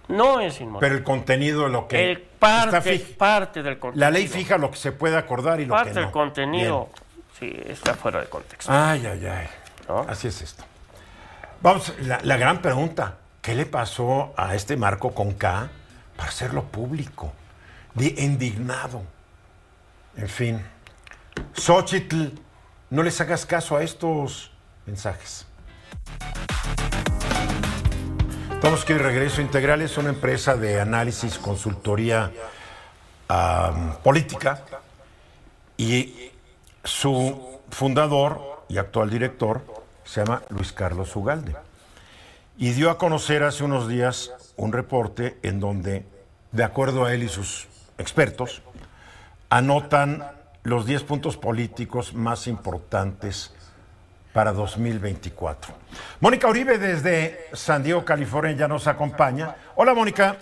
no 0.08 0.40
es 0.40 0.60
inmoral. 0.62 0.80
Pero 0.80 0.96
el 0.96 1.04
contenido 1.04 1.64
de 1.64 1.70
lo 1.70 1.88
que 1.88 2.12
el 2.12 2.20
parte, 2.22 2.94
está 2.94 3.18
parte 3.18 3.64
del 3.64 3.80
contenido. 3.80 4.06
La 4.06 4.12
ley 4.12 4.28
fija 4.28 4.58
lo 4.58 4.72
que 4.72 4.78
se 4.78 4.92
puede 4.92 5.18
acordar 5.18 5.60
y 5.60 5.66
lo 5.66 5.74
Parte 5.74 5.90
que 5.92 5.96
no. 5.96 6.02
del 6.02 6.12
contenido, 6.12 6.90
sí, 7.40 7.54
está 7.66 7.94
fuera 7.94 8.20
de 8.22 8.28
contexto. 8.28 8.72
Ay, 8.72 9.06
ay, 9.06 9.26
ay. 9.26 9.48
¿No? 9.88 10.00
Así 10.02 10.28
es 10.28 10.42
esto. 10.42 10.64
Vamos, 11.62 11.94
la, 12.02 12.20
la 12.24 12.38
gran 12.38 12.62
pregunta. 12.62 13.18
¿Qué 13.42 13.56
le 13.56 13.66
pasó 13.66 14.34
a 14.36 14.56
este 14.56 14.76
Marco 14.76 15.14
con 15.14 15.34
K 15.34 15.70
para 16.18 16.30
hacerlo 16.30 16.64
público? 16.64 17.32
De 17.94 18.14
indignado. 18.18 19.04
En 20.18 20.28
fin. 20.28 20.62
Xochitl, 21.54 22.26
no 22.90 23.04
les 23.04 23.20
hagas 23.22 23.46
caso 23.46 23.78
a 23.78 23.84
estos 23.84 24.52
mensajes. 24.86 25.46
Estamos 28.58 28.82
aquí 28.82 28.94
de 28.94 29.00
regreso. 29.00 29.40
Integral 29.40 29.84
es 29.84 30.00
una 30.00 30.10
empresa 30.10 30.58
de 30.58 30.82
análisis, 30.82 31.38
consultoría 31.38 32.32
política 34.04 34.64
y 35.78 36.32
su 36.84 37.60
fundador 37.70 38.64
y 38.68 38.80
actual 38.80 39.12
director 39.12 39.62
se 40.04 40.26
llama 40.26 40.42
Luis 40.50 40.74
Carlos 40.74 41.16
Ugalde. 41.16 41.56
Y 42.58 42.72
dio 42.72 42.90
a 42.90 42.98
conocer 42.98 43.44
hace 43.44 43.64
unos 43.64 43.88
días 43.88 44.34
un 44.56 44.74
reporte 44.74 45.38
en 45.44 45.60
donde, 45.60 46.04
de 46.52 46.64
acuerdo 46.64 47.06
a 47.06 47.14
él 47.14 47.22
y 47.22 47.30
sus 47.30 47.68
expertos, 48.00 48.64
anotan 49.52 50.32
los 50.64 50.88
10 50.88 51.04
puntos 51.04 51.38
políticos 51.38 52.16
más 52.16 52.48
importantes 52.48 53.54
para 54.38 54.54
2024. 54.54 55.74
Mónica 56.20 56.48
Uribe 56.48 56.78
desde 56.78 57.48
San 57.54 57.82
Diego, 57.82 58.06
California, 58.06 58.52
ya 58.56 58.68
nos 58.68 58.86
acompaña. 58.86 59.56
Hola, 59.74 59.96
Mónica. 59.96 60.38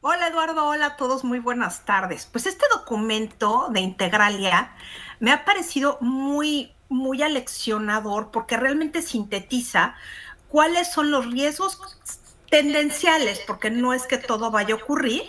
Hola 0.00 0.26
Eduardo, 0.26 0.66
hola 0.66 0.86
a 0.86 0.96
todos, 0.96 1.22
muy 1.22 1.38
buenas 1.38 1.84
tardes. 1.84 2.26
Pues 2.26 2.46
este 2.46 2.66
documento 2.72 3.68
de 3.70 3.78
Integralia 3.82 4.72
me 5.20 5.30
ha 5.30 5.44
parecido 5.44 5.98
muy, 6.00 6.72
muy 6.88 7.22
aleccionador 7.22 8.32
porque 8.32 8.56
realmente 8.56 9.00
sintetiza 9.00 9.94
cuáles 10.48 10.90
son 10.92 11.12
los 11.12 11.30
riesgos 11.30 11.78
tendenciales, 12.50 13.40
porque 13.46 13.70
no 13.70 13.94
es 13.94 14.08
que 14.08 14.18
todo 14.18 14.50
vaya 14.50 14.74
a 14.74 14.78
ocurrir 14.78 15.22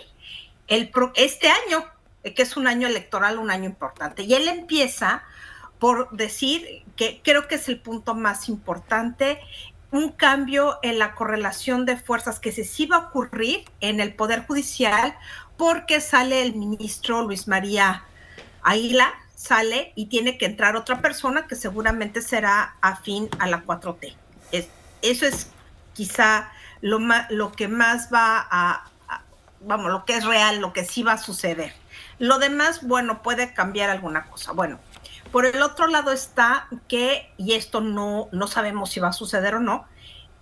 el 0.66 0.90
pro- 0.90 1.12
este 1.14 1.46
año, 1.48 1.84
eh, 2.24 2.34
que 2.34 2.42
es 2.42 2.56
un 2.56 2.66
año 2.66 2.88
electoral, 2.88 3.38
un 3.38 3.52
año 3.52 3.66
importante. 3.66 4.24
Y 4.24 4.34
él 4.34 4.48
empieza 4.48 5.22
por 5.80 6.10
decir 6.10 6.84
que 6.94 7.20
creo 7.24 7.48
que 7.48 7.56
es 7.56 7.68
el 7.68 7.80
punto 7.80 8.14
más 8.14 8.48
importante, 8.48 9.40
un 9.90 10.12
cambio 10.12 10.78
en 10.82 11.00
la 11.00 11.16
correlación 11.16 11.84
de 11.86 11.96
fuerzas 11.96 12.38
que 12.38 12.52
se 12.52 12.62
sí 12.62 12.86
va 12.86 12.96
a 12.96 13.00
ocurrir 13.08 13.64
en 13.80 13.98
el 13.98 14.14
Poder 14.14 14.46
Judicial 14.46 15.16
porque 15.56 16.00
sale 16.00 16.42
el 16.42 16.54
ministro 16.54 17.22
Luis 17.22 17.48
María 17.48 18.04
Águila, 18.62 19.12
sale 19.34 19.92
y 19.96 20.06
tiene 20.06 20.38
que 20.38 20.46
entrar 20.46 20.76
otra 20.76 21.00
persona 21.00 21.46
que 21.46 21.56
seguramente 21.56 22.22
será 22.22 22.76
afín 22.82 23.28
a 23.38 23.48
la 23.48 23.64
4T. 23.64 24.14
Es- 24.52 24.68
eso 25.02 25.26
es 25.26 25.48
quizá 25.94 26.52
lo, 26.82 27.00
ma- 27.00 27.26
lo 27.30 27.50
que 27.52 27.66
más 27.66 28.10
va 28.12 28.38
a, 28.50 28.84
a- 29.08 29.22
vamos, 29.60 29.90
lo 29.90 30.04
que 30.04 30.14
es 30.16 30.24
real, 30.24 30.60
lo 30.60 30.72
que 30.72 30.84
sí 30.84 31.02
va 31.02 31.14
a 31.14 31.18
suceder. 31.18 31.72
Lo 32.18 32.38
demás, 32.38 32.86
bueno, 32.86 33.22
puede 33.22 33.54
cambiar 33.54 33.88
alguna 33.90 34.26
cosa. 34.26 34.52
Bueno, 34.52 34.78
por 35.32 35.46
el 35.46 35.62
otro 35.62 35.86
lado 35.86 36.12
está 36.12 36.68
que, 36.88 37.32
y 37.36 37.52
esto 37.54 37.80
no, 37.80 38.28
no 38.32 38.46
sabemos 38.46 38.90
si 38.90 39.00
va 39.00 39.08
a 39.08 39.12
suceder 39.12 39.54
o 39.54 39.60
no, 39.60 39.86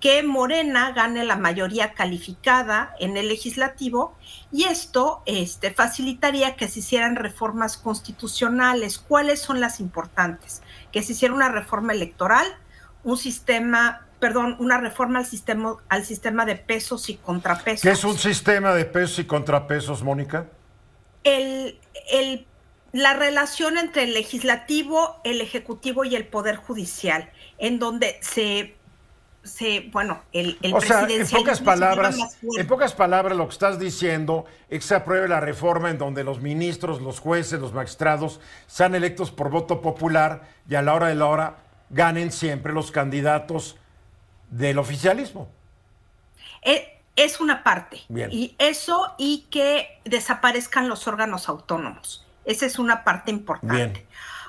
que 0.00 0.22
Morena 0.22 0.92
gane 0.92 1.24
la 1.24 1.34
mayoría 1.36 1.92
calificada 1.92 2.94
en 3.00 3.16
el 3.16 3.26
legislativo 3.28 4.16
y 4.52 4.64
esto 4.64 5.22
este, 5.26 5.72
facilitaría 5.72 6.54
que 6.54 6.68
se 6.68 6.78
hicieran 6.78 7.16
reformas 7.16 7.76
constitucionales. 7.76 8.98
¿Cuáles 8.98 9.40
son 9.42 9.60
las 9.60 9.80
importantes? 9.80 10.62
Que 10.92 11.02
se 11.02 11.12
hiciera 11.12 11.34
una 11.34 11.48
reforma 11.48 11.92
electoral, 11.92 12.46
un 13.02 13.16
sistema, 13.16 14.06
perdón, 14.20 14.56
una 14.60 14.78
reforma 14.78 15.18
al 15.18 15.26
sistema, 15.26 15.76
al 15.88 16.04
sistema 16.04 16.44
de 16.44 16.54
pesos 16.54 17.08
y 17.10 17.16
contrapesos. 17.16 17.82
¿Qué 17.82 17.90
es 17.90 18.04
un 18.04 18.16
sistema 18.18 18.72
de 18.74 18.84
pesos 18.84 19.18
y 19.18 19.24
contrapesos, 19.24 20.02
Mónica? 20.04 20.46
el, 21.24 21.78
el- 22.10 22.46
la 22.98 23.14
relación 23.14 23.78
entre 23.78 24.04
el 24.04 24.14
legislativo, 24.14 25.20
el 25.24 25.40
ejecutivo 25.40 26.04
y 26.04 26.16
el 26.16 26.26
poder 26.26 26.56
judicial, 26.56 27.30
en 27.58 27.78
donde 27.78 28.18
se, 28.20 28.74
se 29.44 29.88
bueno, 29.92 30.20
el, 30.32 30.58
el 30.62 30.74
O 30.74 30.80
sea, 30.80 31.06
en 31.08 31.26
pocas 31.28 31.60
palabras, 31.60 32.38
en 32.42 32.66
pocas 32.66 32.94
palabras 32.94 33.36
lo 33.36 33.46
que 33.46 33.52
estás 33.52 33.78
diciendo 33.78 34.46
es 34.68 34.80
que 34.80 34.86
se 34.86 34.94
apruebe 34.96 35.28
la 35.28 35.40
reforma 35.40 35.90
en 35.90 35.98
donde 35.98 36.24
los 36.24 36.40
ministros, 36.40 37.00
los 37.00 37.20
jueces, 37.20 37.60
los 37.60 37.72
magistrados 37.72 38.40
sean 38.66 38.94
electos 38.94 39.30
por 39.30 39.50
voto 39.50 39.80
popular 39.80 40.48
y 40.68 40.74
a 40.74 40.82
la 40.82 40.94
hora 40.94 41.06
de 41.06 41.14
la 41.14 41.26
hora 41.26 41.56
ganen 41.90 42.32
siempre 42.32 42.72
los 42.72 42.90
candidatos 42.90 43.76
del 44.50 44.78
oficialismo. 44.78 45.48
Eh, 46.62 47.00
es 47.14 47.40
una 47.40 47.62
parte. 47.62 48.00
Bien. 48.08 48.28
Y 48.32 48.56
eso 48.58 49.14
y 49.18 49.46
que 49.50 50.00
desaparezcan 50.04 50.88
los 50.88 51.06
órganos 51.06 51.48
autónomos. 51.48 52.24
Esa 52.48 52.64
es 52.64 52.78
una 52.78 53.04
parte 53.04 53.30
importante. 53.30 53.76
Bien. 53.76 54.06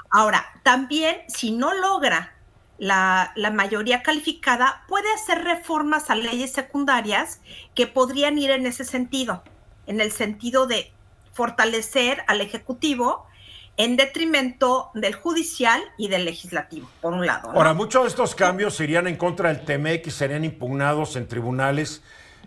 Ahora, 0.10 0.46
también 0.64 1.18
si 1.28 1.52
no 1.52 1.74
logra 1.74 2.34
la, 2.78 3.34
la 3.36 3.52
mayoría 3.52 4.04
calificada, 4.04 4.86
puede 4.88 5.14
hacer 5.14 5.44
reformas 5.44 6.10
a 6.10 6.16
leyes 6.16 6.54
secundarias 6.54 7.42
que 7.76 7.88
podrían 7.88 8.38
ir 8.38 8.52
en 8.52 8.66
ese 8.66 8.86
sentido, 8.86 9.44
en 9.86 10.00
el 10.00 10.14
sentido 10.14 10.66
de 10.66 10.94
fortalecer 11.34 12.24
al 12.28 12.40
Ejecutivo 12.40 13.28
en 13.76 13.98
detrimento 13.98 14.92
del 14.94 15.16
judicial 15.16 15.82
y 15.98 16.08
del 16.08 16.24
legislativo, 16.24 16.90
por 17.02 17.12
un 17.14 17.26
lado. 17.26 17.52
¿no? 17.52 17.58
Ahora, 17.58 17.74
muchos 17.74 18.04
de 18.04 18.08
estos 18.08 18.34
cambios 18.34 18.80
irían 18.80 19.08
en 19.08 19.18
contra 19.18 19.54
del 19.54 19.66
TMEC 19.66 20.08
y 20.08 20.12
serían 20.12 20.46
impugnados 20.46 21.18
en 21.18 21.28
tribunales 21.28 22.02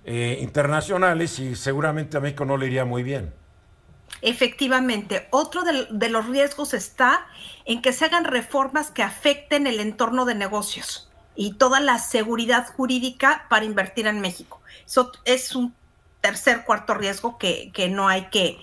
eh, 0.07 0.38
internacionales 0.41 1.38
y 1.38 1.57
seguramente 1.57 2.17
a 2.17 2.21
México 2.21 2.47
no 2.47 2.57
le 2.57 2.69
iría 2.69 2.87
muy 2.87 3.03
bien. 3.03 3.35
Efectivamente, 4.20 5.27
otro 5.31 5.62
de, 5.62 5.87
de 5.90 6.09
los 6.09 6.27
riesgos 6.29 6.75
está 6.75 7.27
en 7.64 7.81
que 7.83 7.92
se 7.92 8.05
hagan 8.05 8.25
reformas 8.25 8.90
que 8.90 9.03
afecten 9.03 9.66
el 9.66 9.81
entorno 9.81 10.25
de 10.25 10.35
negocios 10.35 11.09
y 11.35 11.55
toda 11.55 11.81
la 11.81 11.98
seguridad 11.98 12.66
jurídica 12.77 13.46
para 13.48 13.64
invertir 13.64 14.07
en 14.07 14.20
México. 14.20 14.61
Eso 14.87 15.12
es 15.25 15.55
un 15.57 15.75
tercer, 16.20 16.64
cuarto 16.64 16.94
riesgo 16.94 17.38
que, 17.38 17.70
que 17.72 17.88
no 17.88 18.09
hay 18.09 18.27
que 18.27 18.59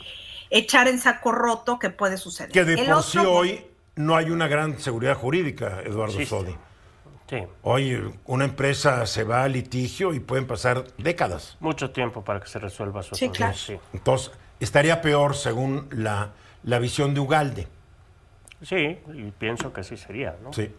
echar 0.49 0.87
en 0.87 0.99
saco 0.99 1.31
roto 1.31 1.77
que 1.79 1.89
puede 1.89 2.17
suceder. 2.17 2.51
Que 2.51 2.63
de 2.65 2.73
El 2.73 2.85
por 2.85 2.95
otro- 2.97 3.03
sí 3.03 3.17
hoy 3.19 3.65
no 3.95 4.15
hay 4.15 4.29
una 4.29 4.47
gran 4.47 4.79
seguridad 4.79 5.15
jurídica, 5.15 5.81
Eduardo 5.85 6.17
Sí. 6.17 6.25
Sodi. 6.25 6.55
Sí. 7.29 7.37
Hoy 7.61 8.11
una 8.25 8.45
empresa 8.45 9.05
se 9.05 9.23
va 9.23 9.43
a 9.43 9.47
litigio 9.47 10.13
y 10.13 10.19
pueden 10.19 10.47
pasar 10.47 10.85
décadas. 10.97 11.57
Mucho 11.59 11.91
tiempo 11.91 12.23
para 12.23 12.39
que 12.39 12.47
se 12.47 12.57
resuelva 12.59 13.03
su 13.03 13.13
Sí, 13.15 13.29
claro. 13.29 13.55
Sí. 13.55 13.77
Entonces, 13.93 14.31
estaría 14.59 15.01
peor 15.01 15.35
según 15.35 15.87
la, 15.91 16.31
la 16.63 16.79
visión 16.79 17.13
de 17.13 17.19
Ugalde. 17.19 17.67
Sí, 18.61 18.99
y 19.13 19.31
pienso 19.37 19.71
que 19.71 19.81
así 19.81 19.97
sería, 19.97 20.35
¿no? 20.43 20.51
Sí. 20.53 20.73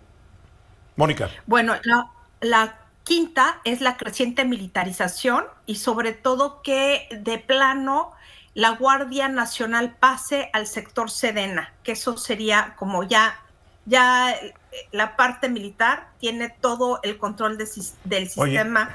Mónica. 0.97 1.31
Bueno, 1.47 1.75
la, 1.85 2.11
la 2.41 2.79
quinta 3.05 3.61
es 3.65 3.81
la 3.81 3.97
creciente 3.97 4.45
militarización 4.45 5.45
y 5.67 5.77
sobre 5.77 6.13
todo 6.13 6.63
que 6.63 7.09
de 7.11 7.39
plano 7.39 8.13
la 8.55 8.71
Guardia 8.71 9.29
Nacional 9.29 9.97
pase 9.99 10.51
al 10.53 10.67
sector 10.67 11.11
Sedena, 11.11 11.73
que 11.83 11.93
eso 11.93 12.17
sería 12.17 12.75
como 12.77 13.05
ya, 13.05 13.41
ya 13.87 14.33
eh, 14.33 14.55
la 14.93 15.17
parte 15.17 15.49
militar 15.49 16.09
tiene 16.19 16.51
todo 16.61 17.01
el 17.03 17.17
control 17.17 17.57
de 17.57 17.69
del 18.05 18.25
Oye, 18.37 18.53
sistema, 18.53 18.95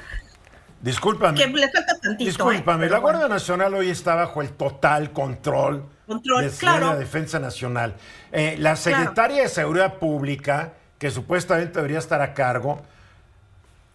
Discúlpame. 0.80 1.38
que 1.38 1.46
le 1.48 1.68
falta 1.70 1.98
tantito. 2.00 2.22
¿eh? 2.22 2.26
Discúlpame, 2.26 2.84
Pero 2.84 2.92
la 2.94 2.98
bueno. 3.00 3.18
Guardia 3.18 3.34
Nacional 3.34 3.74
hoy 3.74 3.90
está 3.90 4.14
bajo 4.14 4.40
el 4.42 4.50
total 4.50 5.12
control, 5.12 5.84
Control, 6.06 6.44
de 6.44 6.50
claro. 6.56 6.86
la 6.88 6.96
Defensa 6.96 7.38
Nacional. 7.40 7.94
Eh, 8.32 8.56
la 8.58 8.76
secretaria 8.76 9.42
de 9.42 9.48
Seguridad 9.48 9.94
Pública, 9.94 10.74
que 10.98 11.10
supuestamente 11.10 11.74
debería 11.78 11.98
estar 11.98 12.20
a 12.22 12.34
cargo, 12.34 12.82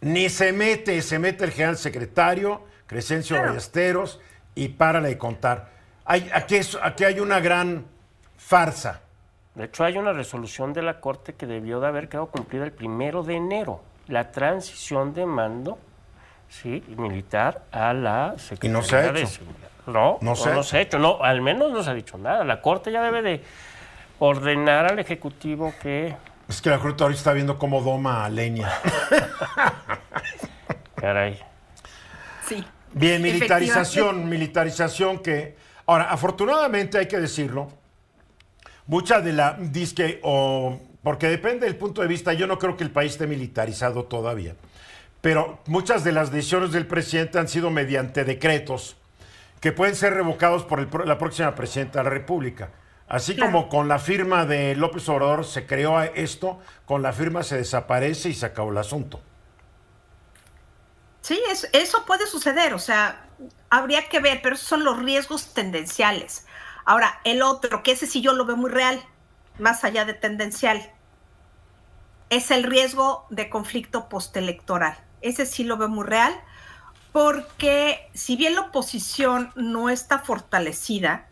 ni 0.02 0.30
se 0.30 0.52
mete, 0.52 1.02
se 1.02 1.20
mete 1.20 1.46
el 1.46 1.52
general 1.52 1.78
secretario, 1.78 2.64
Crescencio 2.88 3.36
Claro. 3.36 3.50
Ballesteros, 3.52 4.20
y 4.56 4.70
párale 4.70 5.10
de 5.10 5.18
contar. 5.18 5.70
Hay, 6.04 6.30
aquí, 6.34 6.56
es- 6.56 6.78
aquí 6.82 7.04
hay 7.06 7.20
una 7.20 7.40
gran 7.40 7.86
farsa. 8.38 9.02
De 9.56 9.66
hecho, 9.66 9.84
hay 9.84 9.98
una 9.98 10.12
resolución 10.14 10.74
de 10.74 10.82
la 10.82 11.00
Corte 11.00 11.34
que 11.36 11.46
debió 11.46 11.80
de 11.80 11.88
haber 11.88 12.10
quedado 12.10 12.28
cumplida 12.28 12.64
el 12.66 12.72
primero 12.72 13.24
de 13.24 13.36
enero. 13.36 13.82
La 14.08 14.32
transición 14.32 15.14
de 15.14 15.26
mando 15.26 15.78
sí, 16.52 16.84
militar 16.98 17.64
a 17.72 17.94
la 17.94 18.36
Secretaría 18.38 18.74
no 18.74 18.84
se 18.84 18.96
ha 18.96 19.12
de 19.12 19.20
hecho. 19.22 19.28
Seguridad. 19.28 19.70
No, 19.88 20.20
No 20.22 20.32
no, 20.32 20.36
se 20.36 20.50
ha 20.50 20.54
no 20.54 20.64
se 20.64 20.78
ha 20.78 20.82
hecho. 20.82 21.00
No, 21.00 21.24
al 21.24 21.42
menos 21.42 21.72
no 21.72 21.82
se 21.82 21.90
ha 21.90 21.94
dicho 21.94 22.18
nada. 22.18 22.44
La 22.44 22.62
Corte 22.62 22.92
ya 22.92 23.02
debe 23.02 23.22
de 23.22 23.44
ordenar 24.20 24.92
al 24.92 25.00
Ejecutivo 25.00 25.74
que... 25.82 26.16
Es 26.48 26.62
que 26.62 26.70
la 26.70 26.80
Corte 26.80 27.04
ahorita 27.04 27.18
está 27.18 27.34
viendo 27.34 27.58
cómo 27.58 27.82
doma 27.82 28.26
a 28.26 28.30
leña. 28.30 28.70
Caray. 30.96 31.40
Sí. 32.48 32.64
Bien, 32.94 33.22
militarización, 33.22 34.30
militarización 34.30 35.20
que... 35.20 35.58
Ahora, 35.88 36.12
afortunadamente 36.12 37.00
hay 37.00 37.08
que 37.08 37.20
decirlo, 37.20 37.70
mucha 38.86 39.20
de 39.22 39.34
la 39.34 39.58
disque, 39.60 40.20
o 40.24 40.80
porque 41.04 41.28
depende 41.28 41.66
del 41.66 41.76
punto 41.76 42.02
de 42.02 42.08
vista, 42.08 42.34
yo 42.34 42.46
no 42.46 42.60
creo 42.60 42.78
que 42.78 42.84
el 42.84 42.92
país 42.92 43.14
esté 43.14 43.26
militarizado 43.26 44.04
todavía, 44.04 44.56
pero 45.22 45.60
muchas 45.68 46.04
de 46.04 46.12
las 46.12 46.32
decisiones 46.32 46.72
del 46.72 46.88
presidente 46.88 47.40
han 47.40 47.48
sido 47.48 47.70
mediante 47.70 48.24
decretos 48.24 48.98
que 49.60 49.72
pueden 49.72 49.96
ser 49.96 50.14
revocados 50.16 50.64
por 50.66 50.80
el 50.80 50.90
la 51.06 51.18
próxima 51.20 51.54
presidenta 51.56 52.00
de 52.00 52.04
la 52.06 52.10
República. 52.10 52.72
Así 53.08 53.36
Claro. 53.36 53.52
como 53.52 53.70
con 53.70 53.88
la 53.88 54.00
firma 54.00 54.46
de 54.46 54.76
López 54.76 55.08
Obrador 55.10 55.46
se 55.46 55.68
creó 55.68 56.02
esto, 56.02 56.60
con 56.86 57.02
la 57.02 57.14
firma 57.14 57.44
se 57.44 57.58
desaparece 57.58 58.30
y 58.30 58.34
se 58.34 58.46
acabó 58.48 58.72
el 58.72 58.78
asunto. 58.78 59.22
Sí, 61.22 61.40
es- 61.52 61.70
eso 61.74 62.06
puede 62.06 62.26
suceder, 62.26 62.74
o 62.74 62.80
sea, 62.80 63.26
habría 63.70 64.08
que 64.10 64.20
ver, 64.20 64.40
pero 64.42 64.56
esos 64.56 64.68
son 64.68 64.84
los 64.84 64.98
riesgos 65.00 65.54
tendenciales. 65.54 66.46
Ahora, 66.86 67.20
el 67.24 67.42
otro, 67.44 67.84
que 67.84 67.92
ese 67.92 68.08
sí 68.08 68.22
yo 68.22 68.34
lo 68.34 68.46
veo 68.46 68.58
muy 68.58 68.72
real, 68.72 69.00
más 69.60 69.84
allá 69.84 70.06
de 70.06 70.14
tendencial, 70.16 70.92
es 72.30 72.50
el 72.50 72.64
riesgo 72.64 73.28
de 73.30 73.50
conflicto 73.50 74.10
postelectoral. 74.10 74.98
Ese 75.22 75.46
sí 75.46 75.64
lo 75.64 75.78
veo 75.78 75.90
muy 75.90 76.06
real, 76.06 76.34
porque 77.12 78.10
si 78.14 78.36
bien 78.36 78.56
la 78.56 78.62
oposición 78.62 79.52
no 79.56 79.90
está 79.90 80.20
fortalecida, 80.20 81.28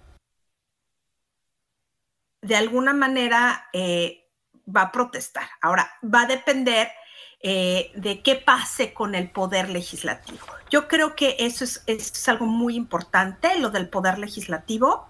de 2.41 2.55
alguna 2.55 2.93
manera 2.93 3.67
eh, 3.73 4.27
va 4.73 4.83
a 4.83 4.91
protestar. 4.91 5.47
Ahora, 5.61 5.91
va 6.03 6.21
a 6.21 6.27
depender 6.27 6.89
eh, 7.41 7.91
de 7.95 8.21
qué 8.21 8.35
pase 8.35 8.93
con 8.93 9.15
el 9.15 9.29
poder 9.29 9.69
legislativo. 9.69 10.45
Yo 10.69 10.87
creo 10.87 11.15
que 11.15 11.35
eso 11.39 11.63
es, 11.63 11.83
es 11.87 12.29
algo 12.29 12.45
muy 12.45 12.75
importante, 12.75 13.59
lo 13.59 13.69
del 13.69 13.89
poder 13.89 14.19
legislativo. 14.19 15.07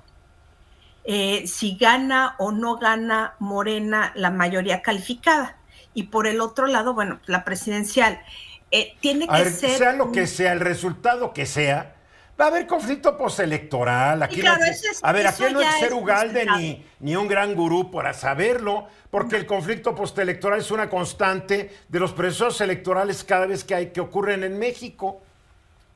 Eh, 1.03 1.47
si 1.47 1.75
gana 1.75 2.35
o 2.37 2.51
no 2.51 2.77
gana 2.77 3.35
Morena 3.39 4.11
la 4.15 4.29
mayoría 4.29 4.81
calificada. 4.81 5.57
Y 5.93 6.03
por 6.03 6.27
el 6.27 6.39
otro 6.39 6.67
lado, 6.67 6.93
bueno, 6.93 7.19
la 7.25 7.43
presidencial. 7.43 8.21
Eh, 8.71 8.95
tiene 8.99 9.27
que 9.27 9.33
ver, 9.33 9.51
ser. 9.51 9.77
sea 9.77 9.93
lo 9.93 10.11
que 10.11 10.27
sea, 10.27 10.51
el 10.53 10.59
resultado 10.59 11.33
que 11.33 11.45
sea, 11.45 11.95
va 12.39 12.45
a 12.45 12.47
haber 12.49 12.67
conflicto 12.67 13.17
postelectoral. 13.17 14.21
Aquí 14.23 14.41
claro, 14.41 14.59
no 14.59 14.65
eso 14.65 14.85
es- 14.91 14.99
a 15.03 15.11
ver, 15.11 15.27
aquí 15.27 15.43
no 15.51 15.59
hay 15.59 15.65
que 15.65 15.71
ser 15.79 15.87
es 15.87 15.93
Ugalde 15.93 16.45
ni, 16.57 16.85
ni 16.99 17.15
un 17.15 17.27
gran 17.27 17.55
gurú 17.55 17.91
para 17.91 18.13
saberlo, 18.13 18.87
porque 19.09 19.35
el 19.35 19.45
conflicto 19.45 19.95
postelectoral 19.95 20.59
es 20.59 20.71
una 20.71 20.89
constante 20.89 21.69
de 21.87 21.99
los 21.99 22.13
procesos 22.13 22.61
electorales 22.61 23.23
cada 23.23 23.45
vez 23.47 23.63
que 23.63 23.75
hay 23.75 23.87
que 23.87 24.01
ocurren 24.01 24.43
en 24.43 24.57
México. 24.59 25.21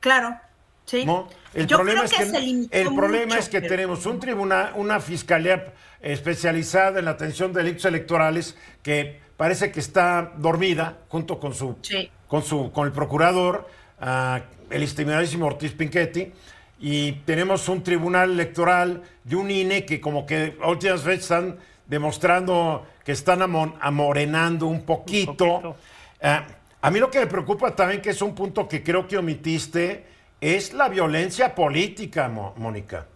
Claro, 0.00 0.38
sí. 0.84 1.06
¿no? 1.06 1.28
El 1.54 1.66
Yo 1.68 1.76
problema, 1.78 2.02
creo 2.04 2.10
es 2.10 2.18
que, 2.18 2.26
se 2.36 2.40
limitó 2.40 2.76
el 2.76 2.94
problema 2.94 3.26
mucho, 3.26 3.38
es 3.38 3.48
que 3.48 3.60
pero- 3.60 3.70
tenemos 3.70 4.04
un 4.04 4.18
tribunal, 4.20 4.72
una 4.74 4.98
fiscalía 5.00 5.72
especializada 6.02 6.98
en 6.98 7.04
la 7.06 7.12
atención 7.12 7.52
de 7.52 7.62
delitos 7.62 7.84
electorales 7.86 8.56
que 8.82 9.20
parece 9.36 9.72
que 9.72 9.80
está 9.80 10.32
dormida 10.36 10.98
junto 11.08 11.40
con 11.40 11.54
su, 11.54 11.76
Sí. 11.82 12.10
Con 12.28 12.42
su, 12.42 12.70
con 12.72 12.86
el 12.86 12.92
procurador, 12.92 13.68
ah, 14.00 14.40
el 14.70 14.82
estimadísimo 14.82 15.46
Ortiz 15.46 15.72
Pinchetti, 15.72 16.32
y 16.80 17.12
tenemos 17.24 17.68
un 17.68 17.82
tribunal 17.82 18.32
electoral 18.32 19.02
y 19.28 19.34
un 19.34 19.50
INE 19.50 19.86
que 19.86 20.00
como 20.00 20.26
que 20.26 20.56
a 20.60 20.68
últimas 20.68 21.02
fechas 21.02 21.22
están 21.22 21.58
demostrando 21.86 22.86
que 23.04 23.12
están 23.12 23.40
amon- 23.40 23.74
amorenando 23.80 24.66
un 24.66 24.82
poquito. 24.82 25.34
poquito. 25.36 25.76
Ah, 26.22 26.46
a 26.80 26.90
mí 26.90 26.98
lo 26.98 27.10
que 27.10 27.20
me 27.20 27.26
preocupa 27.26 27.74
también, 27.74 28.02
que 28.02 28.10
es 28.10 28.20
un 28.20 28.34
punto 28.34 28.68
que 28.68 28.82
creo 28.82 29.06
que 29.06 29.16
omitiste, 29.16 30.06
es 30.40 30.74
la 30.74 30.88
violencia 30.88 31.54
política, 31.54 32.28
Mónica. 32.28 33.06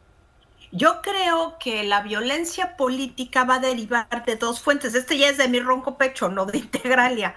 Yo 0.71 1.01
creo 1.03 1.57
que 1.59 1.83
la 1.85 2.03
violencia 2.03 2.77
política 2.77 3.45
va 3.45 3.57
a 3.57 3.59
derivar 3.61 4.25
de 4.27 4.37
dos 4.37 4.61
fuentes. 4.61 4.95
Este 4.95 5.17
ya 5.19 5.29
es 5.29 5.39
de 5.39 5.49
mi 5.49 5.61
ronco 5.61 5.97
pecho, 5.99 6.29
no 6.29 6.45
de 6.47 6.59
Integralia. 6.59 7.35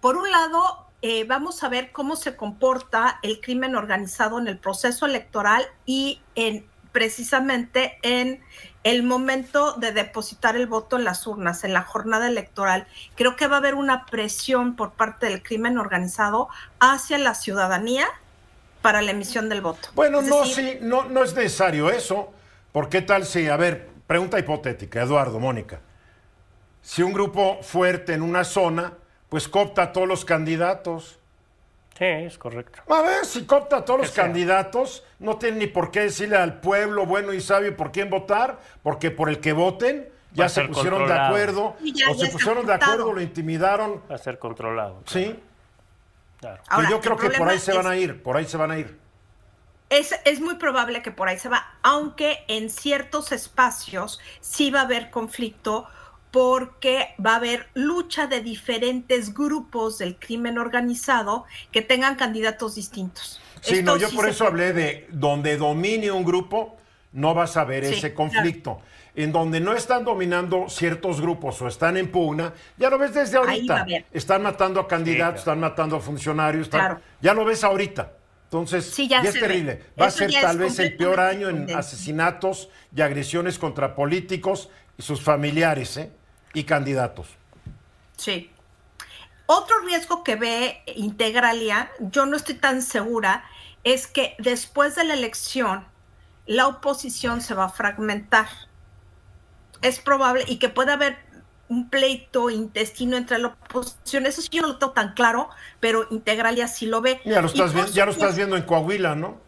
Por 0.00 0.16
un 0.16 0.30
lado, 0.30 0.83
eh, 1.06 1.24
vamos 1.24 1.62
a 1.62 1.68
ver 1.68 1.92
cómo 1.92 2.16
se 2.16 2.34
comporta 2.34 3.18
el 3.22 3.42
crimen 3.42 3.76
organizado 3.76 4.38
en 4.38 4.48
el 4.48 4.56
proceso 4.56 5.04
electoral 5.04 5.66
y 5.84 6.22
en 6.34 6.64
precisamente 6.92 7.98
en 8.00 8.40
el 8.84 9.02
momento 9.02 9.74
de 9.74 9.92
depositar 9.92 10.56
el 10.56 10.66
voto 10.66 10.96
en 10.96 11.04
las 11.04 11.26
urnas, 11.26 11.62
en 11.62 11.74
la 11.74 11.82
jornada 11.82 12.26
electoral. 12.26 12.86
Creo 13.16 13.36
que 13.36 13.48
va 13.48 13.56
a 13.56 13.58
haber 13.58 13.74
una 13.74 14.06
presión 14.06 14.76
por 14.76 14.92
parte 14.92 15.26
del 15.26 15.42
crimen 15.42 15.76
organizado 15.76 16.48
hacia 16.80 17.18
la 17.18 17.34
ciudadanía 17.34 18.06
para 18.80 19.02
la 19.02 19.10
emisión 19.10 19.50
del 19.50 19.60
voto. 19.60 19.90
Bueno, 19.94 20.20
Es 20.20 20.26
no, 20.26 20.40
decir, 20.40 20.54
sí, 20.54 20.78
no, 20.80 21.04
no 21.04 21.22
es 21.22 21.34
necesario 21.34 21.90
eso. 21.90 22.32
¿Por 22.72 22.88
qué 22.88 23.02
tal 23.02 23.26
si, 23.26 23.46
a 23.46 23.58
ver, 23.58 23.90
pregunta 24.06 24.38
hipotética, 24.38 25.02
Eduardo, 25.02 25.38
Mónica. 25.38 25.80
Si 26.80 27.02
un 27.02 27.12
grupo 27.12 27.58
fuerte 27.62 28.14
en 28.14 28.22
una 28.22 28.42
zona, 28.44 28.94
pues 29.34 29.48
coopta 29.48 29.82
a 29.82 29.92
todos 29.92 30.06
los 30.06 30.24
candidatos. 30.24 31.18
Sí, 31.98 32.04
es 32.04 32.38
correcto. 32.38 32.78
A 32.88 33.02
ver, 33.02 33.24
si 33.26 33.44
coopta 33.46 33.78
a 33.78 33.84
todos 33.84 33.98
los 34.02 34.10
sea. 34.10 34.22
candidatos, 34.22 35.02
no 35.18 35.38
tienen 35.38 35.58
ni 35.58 35.66
por 35.66 35.90
qué 35.90 36.02
decirle 36.02 36.36
al 36.36 36.60
pueblo 36.60 37.04
bueno 37.04 37.32
y 37.32 37.40
sabio 37.40 37.76
por 37.76 37.90
quién 37.90 38.10
votar, 38.10 38.60
porque 38.84 39.10
por 39.10 39.28
el 39.28 39.40
que 39.40 39.52
voten 39.52 40.08
Va 40.38 40.44
ya 40.44 40.48
se 40.48 40.62
pusieron 40.68 41.08
de 41.08 41.14
acuerdo, 41.14 41.74
ya- 41.82 42.10
o 42.10 42.14
ya 42.14 42.26
se 42.26 42.30
pusieron 42.32 42.64
de 42.64 42.74
acuerdo, 42.74 43.12
lo 43.12 43.20
intimidaron. 43.20 44.02
Va 44.08 44.14
a 44.14 44.18
ser 44.18 44.38
controlado. 44.38 45.02
Sí, 45.06 45.36
Claro. 46.38 46.62
Ahora, 46.68 46.90
yo 46.90 47.00
creo 47.00 47.16
que 47.16 47.30
por 47.30 47.48
ahí 47.48 47.58
se 47.58 47.72
van 47.72 47.88
a 47.88 47.96
ir, 47.96 48.22
por 48.22 48.36
ahí 48.36 48.44
se 48.44 48.56
van 48.56 48.70
a 48.70 48.78
ir. 48.78 48.96
Es, 49.90 50.14
es 50.24 50.40
muy 50.40 50.54
probable 50.54 51.02
que 51.02 51.10
por 51.10 51.26
ahí 51.28 51.40
se 51.40 51.48
va, 51.48 51.74
aunque 51.82 52.44
en 52.46 52.70
ciertos 52.70 53.32
espacios 53.32 54.20
sí 54.40 54.70
va 54.70 54.82
a 54.82 54.84
haber 54.84 55.10
conflicto 55.10 55.88
porque 56.34 57.14
va 57.24 57.34
a 57.34 57.36
haber 57.36 57.68
lucha 57.74 58.26
de 58.26 58.40
diferentes 58.40 59.32
grupos 59.32 59.98
del 59.98 60.16
crimen 60.18 60.58
organizado 60.58 61.44
que 61.70 61.80
tengan 61.80 62.16
candidatos 62.16 62.74
distintos. 62.74 63.40
Sí, 63.60 63.76
Esto 63.76 63.92
no, 63.92 63.96
yo 63.98 64.08
sí 64.08 64.16
por 64.16 64.24
se 64.24 64.32
eso 64.32 64.44
hablé 64.48 64.72
de 64.72 65.06
donde 65.12 65.56
domine 65.56 66.10
un 66.10 66.24
grupo, 66.24 66.76
no 67.12 67.34
vas 67.34 67.56
a 67.56 67.62
ver 67.62 67.84
Sí, 67.86 67.92
ese 67.94 68.12
claro. 68.12 68.32
conflicto. 68.32 68.80
En 69.14 69.30
donde 69.30 69.60
no 69.60 69.74
están 69.74 70.02
dominando 70.04 70.68
ciertos 70.68 71.20
grupos 71.20 71.62
o 71.62 71.68
están 71.68 71.96
en 71.96 72.10
pugna, 72.10 72.52
ya 72.76 72.90
lo 72.90 72.98
ves 72.98 73.14
desde 73.14 73.38
Ahí 73.38 73.44
va 73.44 73.50
ahorita. 73.52 73.76
a 73.76 73.80
haber. 73.82 74.04
Están 74.12 74.42
matando 74.42 74.80
a 74.80 74.88
candidatos, 74.88 75.44
claro. 75.44 75.52
están 75.52 75.60
matando 75.60 75.94
a 75.96 76.00
funcionarios, 76.00 76.64
están- 76.66 76.80
Claro. 76.80 77.00
ya 77.20 77.32
lo 77.32 77.44
ves 77.44 77.62
ahorita. 77.62 78.10
Entonces, 78.46 78.86
Sí, 78.90 79.06
ya 79.06 79.22
ya 79.22 79.28
es 79.28 79.34
ve. 79.36 79.40
terrible. 79.40 79.82
Va 80.00 80.06
a 80.06 80.10
ser 80.10 80.32
tal 80.32 80.58
vez 80.58 80.76
el 80.80 80.96
peor 80.96 81.20
año 81.20 81.48
en 81.48 81.72
asesinatos 81.76 82.70
y 82.92 83.02
agresiones 83.02 83.56
contra 83.56 83.94
políticos 83.94 84.68
y 84.98 85.02
sus 85.02 85.20
familiares 85.20 85.96
¿eh? 85.96 86.10
Y 86.54 86.64
candidatos. 86.64 87.28
Sí. 88.16 88.50
Otro 89.46 89.80
riesgo 89.80 90.24
que 90.24 90.36
ve 90.36 90.82
Integralia, 90.96 91.90
yo 91.98 92.24
no 92.24 92.36
estoy 92.36 92.54
tan 92.54 92.80
segura, 92.80 93.44
es 93.82 94.06
que 94.06 94.34
después 94.38 94.94
de 94.94 95.04
la 95.04 95.14
elección 95.14 95.84
la 96.46 96.66
oposición 96.66 97.40
se 97.42 97.54
va 97.54 97.64
a 97.64 97.68
fragmentar. 97.68 98.48
Es 99.82 99.98
probable 99.98 100.44
y 100.48 100.58
que 100.58 100.70
pueda 100.70 100.94
haber 100.94 101.18
un 101.68 101.90
pleito 101.90 102.50
intestino 102.50 103.16
entre 103.16 103.38
la 103.38 103.48
oposición. 103.48 104.26
Eso 104.26 104.40
sí 104.40 104.48
yo 104.50 104.62
no 104.62 104.68
lo 104.68 104.78
tengo 104.78 104.92
tan 104.92 105.14
claro, 105.14 105.50
pero 105.80 106.06
Integralia 106.10 106.68
sí 106.68 106.86
lo 106.86 107.00
ve. 107.00 107.20
Ya 107.24 107.42
lo 107.42 107.48
estás, 107.48 107.92
ya 107.92 108.06
lo 108.06 108.12
estás 108.12 108.36
viendo 108.36 108.56
en 108.56 108.62
Coahuila, 108.62 109.14
¿no? 109.14 109.38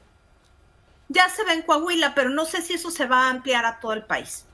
Ya 1.08 1.28
se 1.28 1.44
ve 1.44 1.52
en 1.52 1.62
Coahuila, 1.62 2.14
pero 2.14 2.30
no 2.30 2.44
sé 2.44 2.62
si 2.62 2.74
eso 2.74 2.90
se 2.90 3.06
va 3.06 3.26
a 3.26 3.30
ampliar 3.30 3.64
a 3.64 3.78
todo 3.78 3.92
el 3.92 4.04
país. 4.04 4.46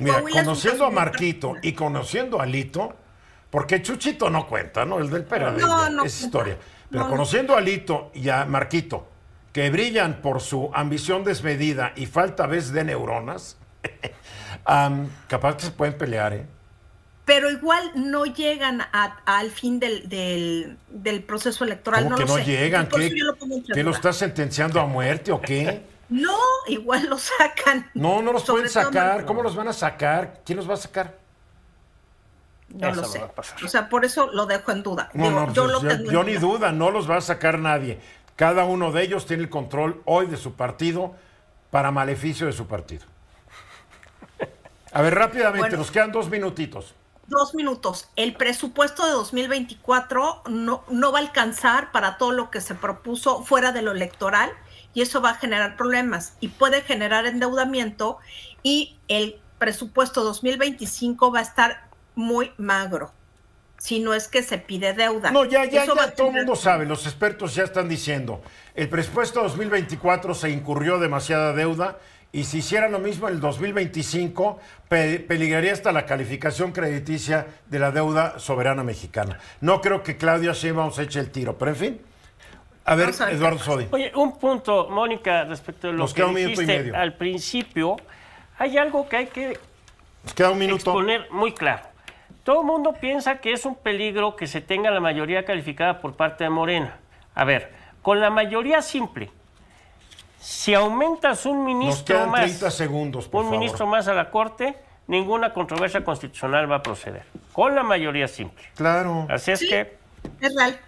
Mira, 0.00 0.22
conociendo 0.22 0.86
a 0.86 0.90
Marquito 0.90 1.56
y 1.62 1.72
conociendo 1.72 2.40
a 2.40 2.46
Lito, 2.46 2.94
porque 3.50 3.82
Chuchito 3.82 4.30
no 4.30 4.46
cuenta, 4.46 4.84
¿no? 4.84 4.98
El 4.98 5.10
del 5.10 5.24
Pera 5.24 5.52
no, 5.52 5.90
no, 5.90 6.04
es 6.04 6.22
historia. 6.22 6.56
Pero 6.90 7.08
conociendo 7.08 7.56
a 7.56 7.60
Lito 7.60 8.10
y 8.14 8.28
a 8.28 8.44
Marquito, 8.44 9.08
que 9.52 9.70
brillan 9.70 10.20
por 10.20 10.40
su 10.40 10.70
ambición 10.74 11.24
desmedida 11.24 11.92
y 11.96 12.06
falta 12.06 12.46
vez 12.46 12.72
de 12.72 12.84
neuronas, 12.84 13.56
capaz 15.28 15.56
que 15.56 15.62
se 15.64 15.70
pueden 15.70 15.96
pelear, 15.96 16.32
¿eh? 16.34 16.46
Pero 17.24 17.50
igual 17.50 17.90
no 17.94 18.26
llegan 18.26 18.82
al 18.92 19.50
fin 19.50 19.80
del, 19.80 20.76
del, 20.90 21.22
proceso 21.22 21.64
electoral. 21.64 22.04
¿Cómo 22.04 22.16
que 22.16 22.24
no 22.26 22.38
llegan? 22.38 22.86
¿Qué, 22.86 23.10
lo, 23.14 23.82
lo 23.82 23.90
estás 23.92 24.16
sentenciando 24.16 24.78
a 24.78 24.86
muerte 24.86 25.32
o 25.32 25.40
qué? 25.40 25.84
No, 26.14 26.38
igual 26.68 27.08
lo 27.10 27.18
sacan. 27.18 27.90
No, 27.92 28.22
no 28.22 28.32
los 28.32 28.44
pueden 28.44 28.68
sacar. 28.68 29.24
¿Cómo 29.24 29.42
los 29.42 29.56
van 29.56 29.66
a 29.66 29.72
sacar? 29.72 30.42
¿Quién 30.44 30.56
los 30.56 30.70
va 30.70 30.74
a 30.74 30.76
sacar? 30.76 31.18
No 32.68 32.92
lo 32.92 33.04
sé. 33.04 33.24
O 33.64 33.68
sea, 33.68 33.88
por 33.88 34.04
eso 34.04 34.30
lo 34.32 34.46
dejo 34.46 34.70
en 34.70 34.84
duda. 34.84 35.10
No, 35.12 35.52
yo, 35.52 35.66
yo 36.12 36.22
ni 36.22 36.34
duda, 36.34 36.70
no 36.70 36.92
los 36.92 37.10
va 37.10 37.16
a 37.16 37.20
sacar 37.20 37.58
nadie. 37.58 38.00
Cada 38.36 38.64
uno 38.64 38.92
de 38.92 39.02
ellos 39.02 39.26
tiene 39.26 39.42
el 39.42 39.50
control 39.50 40.02
hoy 40.04 40.26
de 40.26 40.36
su 40.36 40.54
partido 40.54 41.16
para 41.72 41.90
maleficio 41.90 42.46
de 42.46 42.52
su 42.52 42.68
partido. 42.68 43.06
A 44.92 45.02
ver, 45.02 45.16
rápidamente, 45.16 45.76
nos 45.76 45.90
quedan 45.90 46.12
dos 46.12 46.30
minutitos. 46.30 46.94
Dos 47.26 47.56
minutos. 47.56 48.08
El 48.14 48.34
presupuesto 48.34 49.04
de 49.04 49.12
2024 49.12 50.42
no, 50.46 50.84
no 50.88 51.10
va 51.10 51.18
a 51.18 51.22
alcanzar 51.22 51.90
para 51.90 52.18
todo 52.18 52.30
lo 52.30 52.50
que 52.52 52.60
se 52.60 52.76
propuso 52.76 53.42
fuera 53.42 53.72
de 53.72 53.82
lo 53.82 53.90
electoral 53.90 54.52
y 54.94 55.02
eso 55.02 55.20
va 55.20 55.30
a 55.30 55.34
generar 55.34 55.76
problemas 55.76 56.36
y 56.40 56.48
puede 56.48 56.80
generar 56.80 57.26
endeudamiento 57.26 58.18
y 58.62 58.96
el 59.08 59.40
presupuesto 59.58 60.24
2025 60.24 61.32
va 61.32 61.40
a 61.40 61.42
estar 61.42 61.88
muy 62.14 62.52
magro 62.56 63.12
si 63.78 64.00
no 64.00 64.14
es 64.14 64.28
que 64.28 64.42
se 64.42 64.56
pide 64.56 64.94
deuda. 64.94 65.30
No, 65.30 65.44
ya, 65.44 65.66
ya, 65.66 65.84
ya 65.84 66.14
todo 66.14 66.28
el 66.28 66.34
mundo 66.34 66.56
sabe, 66.56 66.86
los 66.86 67.04
expertos 67.06 67.54
ya 67.54 67.64
están 67.64 67.86
diciendo, 67.86 68.40
el 68.74 68.88
presupuesto 68.88 69.42
2024 69.42 70.34
se 70.34 70.48
incurrió 70.48 70.98
demasiada 70.98 71.52
deuda 71.52 71.98
y 72.32 72.44
si 72.44 72.58
hiciera 72.58 72.88
lo 72.88 72.98
mismo 72.98 73.28
en 73.28 73.34
el 73.34 73.40
2025, 73.40 74.58
peligraría 74.88 75.72
hasta 75.72 75.92
la 75.92 76.04
calificación 76.04 76.72
crediticia 76.72 77.46
de 77.68 77.78
la 77.78 77.92
deuda 77.92 78.38
soberana 78.38 78.82
mexicana. 78.82 79.38
No 79.60 79.80
creo 79.80 80.02
que 80.02 80.16
Claudia 80.16 80.52
Sheinbaum 80.52 80.90
se 80.90 81.02
eche 81.02 81.20
el 81.20 81.30
tiro, 81.30 81.56
pero 81.58 81.70
en 81.70 81.76
fin. 81.76 82.00
A 82.84 82.94
ver, 82.94 83.10
Eduardo 83.30 83.58
Sodi. 83.58 83.86
Oye, 83.90 84.12
un 84.14 84.38
punto, 84.38 84.88
Mónica, 84.90 85.44
respecto 85.44 85.88
a 85.88 85.92
lo 85.92 86.06
que 86.06 86.24
dijiste 86.24 86.92
al 86.94 87.14
principio, 87.14 87.96
hay 88.58 88.76
algo 88.76 89.08
que 89.08 89.16
hay 89.16 89.26
que 89.26 89.58
queda 90.34 90.50
un 90.50 90.58
minuto. 90.58 90.90
exponer 90.90 91.30
muy 91.30 91.52
claro. 91.52 91.82
Todo 92.42 92.60
el 92.60 92.66
mundo 92.66 92.92
piensa 92.92 93.38
que 93.38 93.52
es 93.52 93.64
un 93.64 93.74
peligro 93.74 94.36
que 94.36 94.46
se 94.46 94.60
tenga 94.60 94.90
la 94.90 95.00
mayoría 95.00 95.44
calificada 95.46 96.00
por 96.00 96.14
parte 96.14 96.44
de 96.44 96.50
Morena. 96.50 96.98
A 97.34 97.44
ver, 97.44 97.72
con 98.02 98.20
la 98.20 98.28
mayoría 98.28 98.82
simple, 98.82 99.30
si 100.38 100.74
aumentas 100.74 101.46
un 101.46 101.64
ministro 101.64 102.26
más, 102.26 102.52
segundos, 102.74 103.30
un 103.32 103.48
ministro 103.48 103.86
más 103.86 104.08
a 104.08 104.14
la 104.14 104.30
Corte, 104.30 104.76
ninguna 105.06 105.54
controversia 105.54 106.04
constitucional 106.04 106.70
va 106.70 106.76
a 106.76 106.82
proceder. 106.82 107.24
Con 107.54 107.74
la 107.74 107.82
mayoría 107.82 108.28
simple. 108.28 108.62
Claro. 108.76 109.26
Así 109.30 109.52
es 109.52 109.60
que. 109.60 109.96
Es 110.40 110.54
real. 110.54 110.78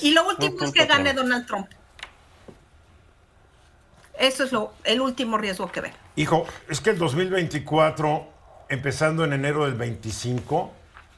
Y 0.00 0.12
lo 0.12 0.26
último 0.26 0.64
es 0.64 0.72
que 0.72 0.86
gane 0.86 1.12
Donald 1.12 1.46
Trump. 1.46 1.68
Eso 4.18 4.44
es 4.44 4.52
lo, 4.52 4.72
el 4.84 5.00
último 5.00 5.38
riesgo 5.38 5.70
que 5.70 5.80
ve. 5.80 5.92
Hijo, 6.16 6.46
es 6.68 6.80
que 6.80 6.90
el 6.90 6.98
2024, 6.98 8.26
empezando 8.68 9.24
en 9.24 9.32
enero 9.32 9.64
del 9.64 9.74
25, 9.74 10.72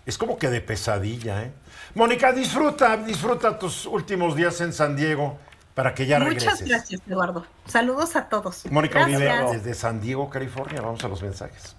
es 0.05 0.19
como 0.19 0.37
que 0.39 0.51
de 0.51 0.61
pesadilla, 0.61 1.43
¿eh? 1.43 1.53
Mónica, 1.95 2.33
disfruta, 2.33 2.97
disfruta 2.99 3.59
tus 3.59 3.87
últimos 3.87 4.37
días 4.37 4.61
en 4.61 4.73
San 4.73 4.97
Diego 4.97 5.39
para 5.75 5.95
que 5.95 6.07
ya 6.07 6.19
regreses. 6.19 6.53
Muchas 6.53 6.69
gracias, 6.69 7.01
Eduardo. 7.07 7.47
Saludos 7.67 8.17
a 8.17 8.29
todos. 8.29 8.67
Mónica 8.71 9.03
Olivera, 9.05 9.51
desde 9.51 9.75
San 9.75 10.01
Diego, 10.01 10.29
California. 10.29 10.81
Vamos 10.83 11.03
a 11.03 11.09
los 11.09 11.23
mensajes. 11.23 11.77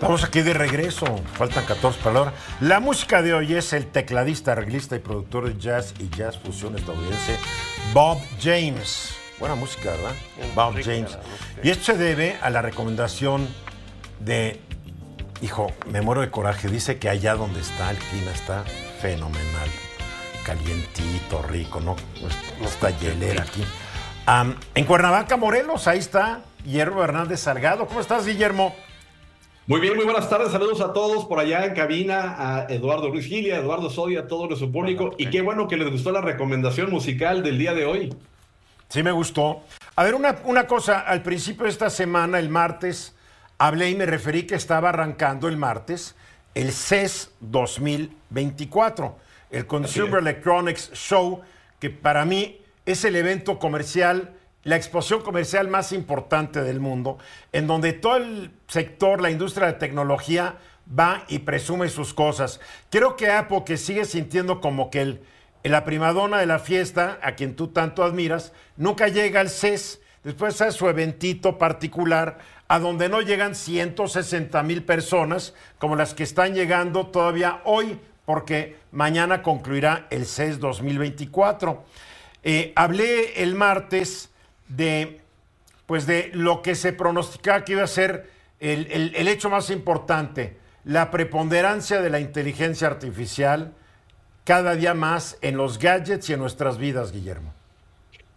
Estamos 0.00 0.24
aquí 0.24 0.40
de 0.40 0.54
regreso, 0.54 1.04
faltan 1.34 1.66
14 1.66 2.00
palabras. 2.00 2.32
La 2.58 2.80
música 2.80 3.20
de 3.20 3.34
hoy 3.34 3.52
es 3.52 3.74
el 3.74 3.84
tecladista, 3.84 4.52
arreglista 4.52 4.96
y 4.96 4.98
productor 4.98 5.52
de 5.52 5.60
jazz 5.60 5.92
y 5.98 6.08
jazz 6.08 6.38
fusión 6.38 6.74
estadounidense 6.74 7.36
Bob 7.92 8.18
James. 8.42 9.10
Buena 9.38 9.56
música, 9.56 9.90
¿verdad? 9.90 10.14
Bob 10.54 10.82
James. 10.82 11.18
Y 11.62 11.68
esto 11.68 11.84
se 11.84 11.98
debe 11.98 12.38
a 12.40 12.48
la 12.48 12.62
recomendación 12.62 13.46
de, 14.20 14.62
hijo, 15.42 15.70
me 15.92 16.00
muero 16.00 16.22
de 16.22 16.30
coraje, 16.30 16.68
dice 16.68 16.98
que 16.98 17.10
allá 17.10 17.34
donde 17.34 17.60
está 17.60 17.90
el 17.90 17.98
clima 17.98 18.30
está 18.30 18.64
fenomenal, 19.02 19.68
calientito, 20.46 21.42
rico, 21.42 21.78
no, 21.78 21.94
está 22.64 22.88
hielera 22.88 23.42
aquí. 23.42 23.62
en 24.74 24.84
Cuernavaca, 24.86 25.36
Morelos, 25.36 25.86
ahí 25.86 25.98
está 25.98 26.40
Guillermo 26.64 27.04
Hernández 27.04 27.40
Salgado. 27.40 27.86
¿Cómo 27.86 28.00
estás, 28.00 28.24
Guillermo? 28.24 28.74
Muy 29.70 29.80
bien, 29.80 29.94
muy 29.94 30.04
buenas 30.04 30.28
tardes. 30.28 30.50
Saludos 30.50 30.80
a 30.80 30.92
todos 30.92 31.26
por 31.26 31.38
allá 31.38 31.64
en 31.64 31.74
cabina, 31.74 32.34
a 32.36 32.66
Eduardo 32.68 33.08
Ruiz 33.08 33.26
Gilia, 33.26 33.54
a 33.54 33.58
Eduardo 33.60 33.88
Sodia, 33.88 34.22
a 34.22 34.26
todo 34.26 34.48
nuestro 34.48 34.72
público. 34.72 35.14
Y 35.16 35.30
qué 35.30 35.42
bueno 35.42 35.68
que 35.68 35.76
les 35.76 35.88
gustó 35.88 36.10
la 36.10 36.20
recomendación 36.20 36.90
musical 36.90 37.44
del 37.44 37.56
día 37.56 37.72
de 37.72 37.84
hoy. 37.84 38.12
Sí, 38.88 39.04
me 39.04 39.12
gustó. 39.12 39.62
A 39.94 40.02
ver, 40.02 40.16
una, 40.16 40.38
una 40.42 40.66
cosa, 40.66 40.98
al 40.98 41.22
principio 41.22 41.66
de 41.66 41.70
esta 41.70 41.88
semana, 41.88 42.40
el 42.40 42.48
martes, 42.48 43.14
hablé 43.58 43.90
y 43.90 43.94
me 43.94 44.06
referí 44.06 44.42
que 44.42 44.56
estaba 44.56 44.88
arrancando 44.88 45.46
el 45.46 45.56
martes 45.56 46.16
el 46.56 46.72
CES 46.72 47.30
2024, 47.38 49.18
el 49.52 49.68
Consumer 49.68 50.18
Electronics 50.18 50.90
Show, 50.94 51.42
que 51.78 51.90
para 51.90 52.24
mí 52.24 52.60
es 52.86 53.04
el 53.04 53.14
evento 53.14 53.60
comercial 53.60 54.32
la 54.62 54.76
exposición 54.76 55.22
comercial 55.22 55.68
más 55.68 55.92
importante 55.92 56.62
del 56.62 56.80
mundo, 56.80 57.18
en 57.52 57.66
donde 57.66 57.92
todo 57.92 58.16
el 58.16 58.50
sector, 58.66 59.20
la 59.20 59.30
industria 59.30 59.68
de 59.68 59.72
tecnología, 59.74 60.56
va 60.98 61.24
y 61.28 61.40
presume 61.40 61.88
sus 61.88 62.12
cosas. 62.12 62.60
Creo 62.90 63.16
que 63.16 63.30
Apple, 63.30 63.62
que 63.64 63.76
sigue 63.76 64.04
sintiendo 64.04 64.60
como 64.60 64.90
que 64.90 65.02
el, 65.02 65.20
la 65.62 65.84
primadona 65.84 66.38
de 66.38 66.46
la 66.46 66.58
fiesta, 66.58 67.18
a 67.22 67.32
quien 67.32 67.56
tú 67.56 67.68
tanto 67.68 68.02
admiras, 68.02 68.52
nunca 68.76 69.08
llega 69.08 69.40
al 69.40 69.48
CES. 69.48 70.00
Después 70.24 70.60
hace 70.60 70.76
su 70.76 70.88
eventito 70.88 71.56
particular, 71.56 72.38
a 72.68 72.78
donde 72.78 73.08
no 73.08 73.20
llegan 73.22 73.54
160 73.54 74.62
mil 74.62 74.84
personas, 74.84 75.54
como 75.78 75.96
las 75.96 76.12
que 76.12 76.22
están 76.22 76.54
llegando 76.54 77.06
todavía 77.06 77.62
hoy, 77.64 77.98
porque 78.26 78.76
mañana 78.92 79.42
concluirá 79.42 80.06
el 80.10 80.26
CES 80.26 80.60
2024. 80.60 81.82
Eh, 82.42 82.72
hablé 82.76 83.42
el 83.42 83.54
martes 83.54 84.30
de, 84.70 85.20
pues 85.86 86.06
de 86.06 86.30
lo 86.32 86.62
que 86.62 86.74
se 86.74 86.92
pronosticaba 86.92 87.64
que 87.64 87.72
iba 87.72 87.82
a 87.82 87.86
ser 87.86 88.30
el, 88.58 89.12
el 89.14 89.28
hecho 89.28 89.50
más 89.50 89.70
importante, 89.70 90.56
la 90.84 91.10
preponderancia 91.10 92.00
de 92.00 92.10
la 92.10 92.20
inteligencia 92.20 92.88
artificial 92.88 93.72
cada 94.44 94.74
día 94.74 94.94
más 94.94 95.38
en 95.42 95.56
los 95.56 95.78
gadgets 95.78 96.30
y 96.30 96.32
en 96.32 96.40
nuestras 96.40 96.78
vidas, 96.78 97.12
Guillermo. 97.12 97.52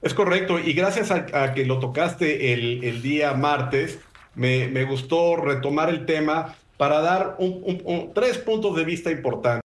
Es 0.02 0.14
correcto, 0.14 0.60
y 0.60 0.74
gracias 0.74 1.12
a, 1.12 1.54
que 1.54 1.66
lo 1.66 1.80
tocaste 1.80 2.54
el, 2.54 2.84
el 2.84 3.02
día 3.02 3.34
martes, 3.34 4.00
me, 4.36 4.68
me, 4.68 4.84
gustó 4.84 5.38
retomar 5.38 5.90
el 5.90 6.06
tema 6.06 6.56
para 6.76 7.00
dar 7.00 7.38
tres 8.14 8.38
puntos 8.38 8.76
de 8.76 8.84
vista 8.84 9.12
importantes. 9.12 9.64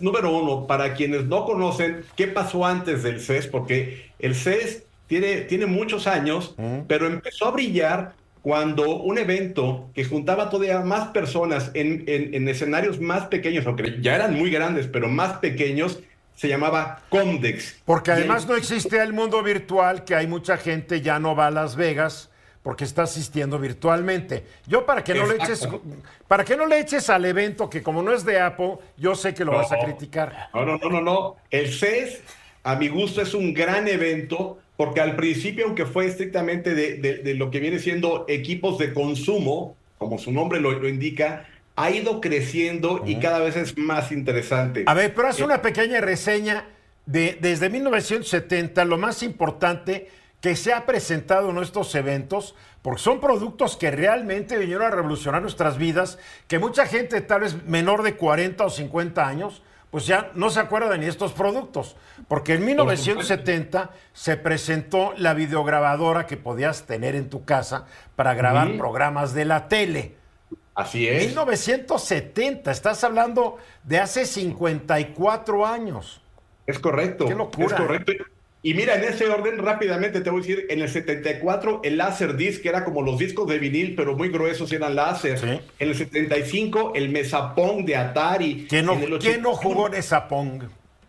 Número 0.00 0.36
uno, 0.36 0.66
para 0.66 0.92
quienes 0.92 1.24
no 1.24 1.46
conocen 1.46 2.04
qué 2.14 2.26
pasó 2.26 2.66
antes 2.66 3.02
del 3.02 3.22
CES, 3.22 3.46
porque 3.46 4.10
el 4.18 4.34
CES 4.34 4.84
tiene, 5.08 5.40
tiene 5.42 5.66
muchos 5.66 6.06
años, 6.06 6.54
pero 6.86 7.06
empezó 7.06 7.46
a 7.46 7.50
brillar 7.50 8.12
cuando 8.42 8.96
un 9.00 9.18
evento 9.18 9.90
que 9.94 10.04
juntaba 10.04 10.48
todavía 10.48 10.80
más 10.80 11.08
personas 11.08 11.70
en, 11.74 12.04
en, 12.06 12.48
escenarios 12.48 13.00
más 13.00 13.26
pequeños, 13.26 13.66
aunque 13.66 13.98
ya 14.00 14.14
eran 14.14 14.34
muy 14.34 14.50
grandes, 14.50 14.86
pero 14.86 15.08
más 15.08 15.38
pequeños, 15.38 15.98
se 16.36 16.46
llamaba 16.48 17.02
Comdex. 17.08 17.82
Porque 17.84 18.12
además 18.12 18.46
no 18.46 18.54
existe 18.54 19.02
el 19.02 19.12
mundo 19.12 19.42
virtual, 19.42 20.04
que 20.04 20.14
hay 20.14 20.28
mucha 20.28 20.56
gente 20.56 21.00
ya 21.00 21.18
no 21.18 21.34
va 21.34 21.48
a 21.48 21.50
Las 21.50 21.74
Vegas 21.74 22.30
porque 22.62 22.84
está 22.84 23.02
asistiendo 23.04 23.58
virtualmente. 23.58 24.44
Yo 24.66 24.84
para 24.86 25.02
que 25.02 25.14
no 25.14 25.26
le 25.26 25.36
eches 25.36 25.62
Exacto. 25.64 25.82
para 26.28 26.44
que 26.44 26.56
no 26.56 26.66
le 26.66 26.78
eches 26.80 27.08
al 27.10 27.24
evento 27.24 27.68
que 27.70 27.82
como 27.82 28.02
no 28.02 28.12
es 28.12 28.24
de 28.24 28.38
Apple, 28.40 28.76
yo 28.96 29.14
sé 29.14 29.34
que 29.34 29.44
lo 29.44 29.52
vas 29.52 29.72
a 29.72 29.76
No. 29.76 29.84
criticar. 29.84 30.48
No, 30.54 30.64
no, 30.64 30.76
no, 30.76 30.90
no, 30.90 31.00
no. 31.00 31.36
El 31.50 31.72
CES, 31.72 32.20
a 32.62 32.76
mi 32.76 32.88
gusto, 32.88 33.22
es 33.22 33.34
un 33.34 33.52
gran 33.54 33.88
evento 33.88 34.58
porque 34.78 35.00
al 35.02 35.16
principio, 35.16 35.66
aunque 35.66 35.84
fue 35.86 36.06
estrictamente 36.06 36.72
de, 36.74 36.94
de- 36.98 37.16
de 37.18 37.34
lo 37.34 37.50
que 37.50 37.58
viene 37.60 37.80
siendo 37.80 38.24
equipos 38.28 38.78
de 38.78 38.94
consumo, 38.94 39.76
como 39.98 40.18
su 40.18 40.30
nombre 40.32 40.60
lo, 40.60 40.70
lo 40.72 40.88
indica, 40.88 41.46
ha 41.74 41.90
ido 41.90 42.20
creciendo 42.20 43.02
y 43.04 43.16
cada 43.16 43.40
vez 43.40 43.56
es 43.56 43.76
más 43.76 44.12
interesante. 44.12 44.84
A 44.86 44.94
ver, 44.94 45.12
pero 45.14 45.28
haz 45.28 45.40
una 45.40 45.60
pequeña 45.62 46.00
reseña 46.00 46.64
de 47.06 47.36
desde 47.40 47.68
1970, 47.70 48.84
lo 48.84 48.98
más 48.98 49.22
importante 49.24 50.08
que 50.40 50.54
se 50.54 50.72
ha 50.72 50.86
presentado 50.86 51.50
en 51.50 51.58
estos 51.58 51.92
eventos, 51.96 52.54
porque 52.80 53.02
son 53.02 53.20
productos 53.20 53.76
que 53.76 53.90
realmente 53.90 54.56
vinieron 54.58 54.84
a 54.86 54.90
revolucionar 54.90 55.42
nuestras 55.42 55.76
vidas, 55.76 56.20
que 56.46 56.60
mucha 56.60 56.86
gente 56.86 57.20
tal 57.20 57.40
vez 57.40 57.64
menor 57.64 58.04
de 58.04 58.14
40 58.14 58.64
o 58.64 58.70
50 58.70 59.26
años, 59.26 59.62
pues 59.90 60.06
ya 60.06 60.30
no 60.34 60.50
se 60.50 60.60
acuerda 60.60 60.90
de 60.90 60.98
ni 60.98 61.06
estos 61.06 61.32
productos, 61.32 61.96
porque 62.28 62.54
en 62.54 62.64
1970 62.64 63.90
se 64.12 64.36
presentó 64.36 65.14
la 65.16 65.34
videograbadora 65.34 66.26
que 66.26 66.36
podías 66.36 66.84
tener 66.86 67.14
en 67.14 67.30
tu 67.30 67.44
casa 67.44 67.86
para 68.16 68.34
grabar 68.34 68.76
programas 68.76 69.32
de 69.34 69.44
la 69.44 69.68
tele. 69.68 70.16
Así 70.74 71.08
es. 71.08 71.26
1970, 71.26 72.70
estás 72.70 73.02
hablando 73.02 73.58
de 73.82 73.98
hace 73.98 74.26
54 74.26 75.66
años. 75.66 76.20
Es 76.66 76.78
correcto. 76.78 77.26
Qué 77.26 77.34
locura. 77.34 77.66
Es 77.66 77.72
correcto. 77.74 78.12
Y 78.60 78.74
mira, 78.74 78.96
en 78.96 79.04
ese 79.04 79.28
orden, 79.28 79.58
rápidamente 79.58 80.20
te 80.20 80.30
voy 80.30 80.40
a 80.40 80.42
decir, 80.42 80.66
en 80.68 80.80
el 80.80 80.88
74 80.88 81.80
el 81.84 81.96
láser 81.96 82.36
disc 82.36 82.64
era 82.66 82.84
como 82.84 83.02
los 83.02 83.18
discos 83.18 83.46
de 83.46 83.58
vinil, 83.58 83.94
pero 83.94 84.16
muy 84.16 84.30
gruesos 84.30 84.72
eran 84.72 84.96
láser. 84.96 85.38
Sí. 85.38 85.60
En 85.78 85.88
el 85.88 85.94
75 85.94 86.92
el 86.96 87.08
Mesapong 87.10 87.84
de 87.84 87.96
Atari. 87.96 88.66
¿Quién 88.68 88.86
no, 88.86 88.94
En 88.94 89.18
quién 89.18 89.42
no 89.42 89.50
81 89.50 89.54
jugó 89.54 89.86
en 89.86 89.94
esa 89.94 90.26
Pong? 90.26 90.64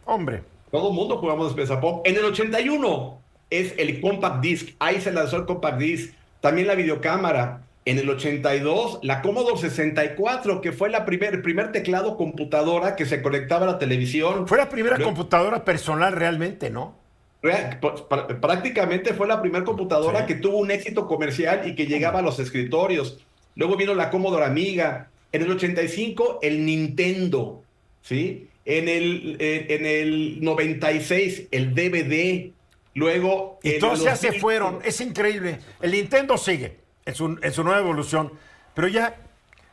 Hombre. 0.06 0.44
Todo 0.72 0.90
el 0.90 0.96
mundo 0.96 1.18
jugamos 1.18 1.56
Mesapong. 1.56 2.02
En 2.06 2.18
el 2.18 2.26
81 2.26 3.22
es 3.50 3.74
el 3.78 4.00
Compact 4.00 4.42
Disc. 4.42 4.70
Ahí 4.78 5.02
se 5.02 5.12
lanzó 5.12 5.38
el 5.38 5.46
Compact 5.46 5.80
Disc. 5.80 6.14
También 6.42 6.68
la 6.68 6.76
videocámara. 6.76 7.64
En 7.86 7.98
el 7.98 8.08
82, 8.08 9.00
la 9.02 9.24
Commodore 9.24 9.58
64, 9.58 10.62
que 10.62 10.72
fue 10.72 10.92
la 10.92 11.06
primer, 11.06 11.34
el 11.34 11.42
primer 11.42 11.72
teclado 11.72 12.18
computadora 12.18 12.96
que 12.96 13.08
se 13.08 13.24
conectaba 13.24 13.64
a 13.66 13.72
la 13.72 13.80
televisión. 13.80 14.48
Fue 14.48 14.60
la 14.60 14.70
primera 14.70 15.00
computadora 15.00 15.66
personal 15.66 16.14
realmente, 16.14 16.70
¿no? 16.70 16.94
Real- 17.42 17.80
pr- 17.80 18.40
prácticamente 18.40 19.14
fue 19.14 19.28
la 19.28 19.42
primera 19.42 19.64
computadora 19.64 20.22
Sí. 20.22 20.26
que 20.28 20.36
tuvo 20.36 20.58
un 20.58 20.72
éxito 20.72 21.08
comercial 21.08 21.68
y 21.68 21.76
que 21.76 21.86
llegaba 21.88 22.20
a 22.20 22.22
los 22.22 22.38
escritorios. 22.40 23.20
Luego 23.56 23.76
vino 23.78 23.94
la 23.96 24.10
Commodore 24.10 24.46
Amiga. 24.46 25.10
En 25.32 25.44
el 25.44 25.52
85, 25.52 26.40
el 26.42 26.66
Nintendo. 26.66 27.64
¿sí? 28.02 28.48
En 28.66 28.88
el, 28.90 29.38
eh, 29.40 29.68
en 29.70 29.86
el 29.86 30.42
96, 30.44 31.48
el 31.52 31.74
DVD. 31.76 32.52
Luego. 32.96 33.60
Y 33.64 33.80
todos 33.80 34.04
ya 34.04 34.16
se 34.16 34.34
fueron. 34.34 34.80
Es 34.84 35.00
increíble. 35.02 35.60
El 35.82 35.92
Nintendo 35.92 36.38
sigue 36.38 36.78
en 37.06 37.16
su, 37.16 37.38
en 37.42 37.54
su 37.54 37.64
nueva 37.64 37.80
evolución. 37.80 38.32
Pero 38.74 38.88
ya 38.88 39.16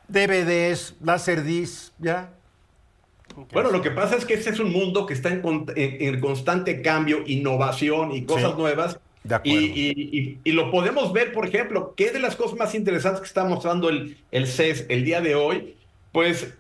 DVDs, 0.09 0.95
Laserdisc, 1.03 1.93
ya. 1.99 2.31
Bueno, 3.53 3.71
lo 3.71 3.83
que 3.83 3.91
pasa 3.91 4.17
es 4.17 4.25
que 4.25 4.35
este 4.35 4.51
es 4.51 4.59
un 4.61 4.73
mundo 4.73 5.07
que 5.07 5.15
está 5.15 5.29
en, 5.31 5.41
con- 5.43 5.67
en- 5.77 6.15
en 6.15 6.21
constante 6.21 6.83
cambio, 6.83 7.23
innovación 7.27 8.13
y 8.13 8.23
cosas 8.25 8.53
Sí, 8.53 8.59
nuevas. 8.59 8.99
de 9.25 9.35
acuerdo. 9.35 9.59
Y, 9.61 9.65
y- 9.65 10.19
y- 10.19 10.39
y 10.45 10.53
lo 10.53 10.71
podemos 10.71 11.13
ver, 11.13 11.33
por 11.33 11.47
ejemplo, 11.47 11.95
que 11.97 12.13
de 12.13 12.21
las 12.21 12.37
cosas 12.37 12.57
más 12.59 12.75
interesantes 12.75 13.21
que 13.21 13.27
está 13.27 13.45
mostrando 13.45 13.89
el, 13.89 14.17
el 14.31 14.47
CES 14.47 14.87
el 14.89 15.05
día 15.05 15.21
de 15.21 15.35
hoy, 15.35 15.77
pues 16.13 16.55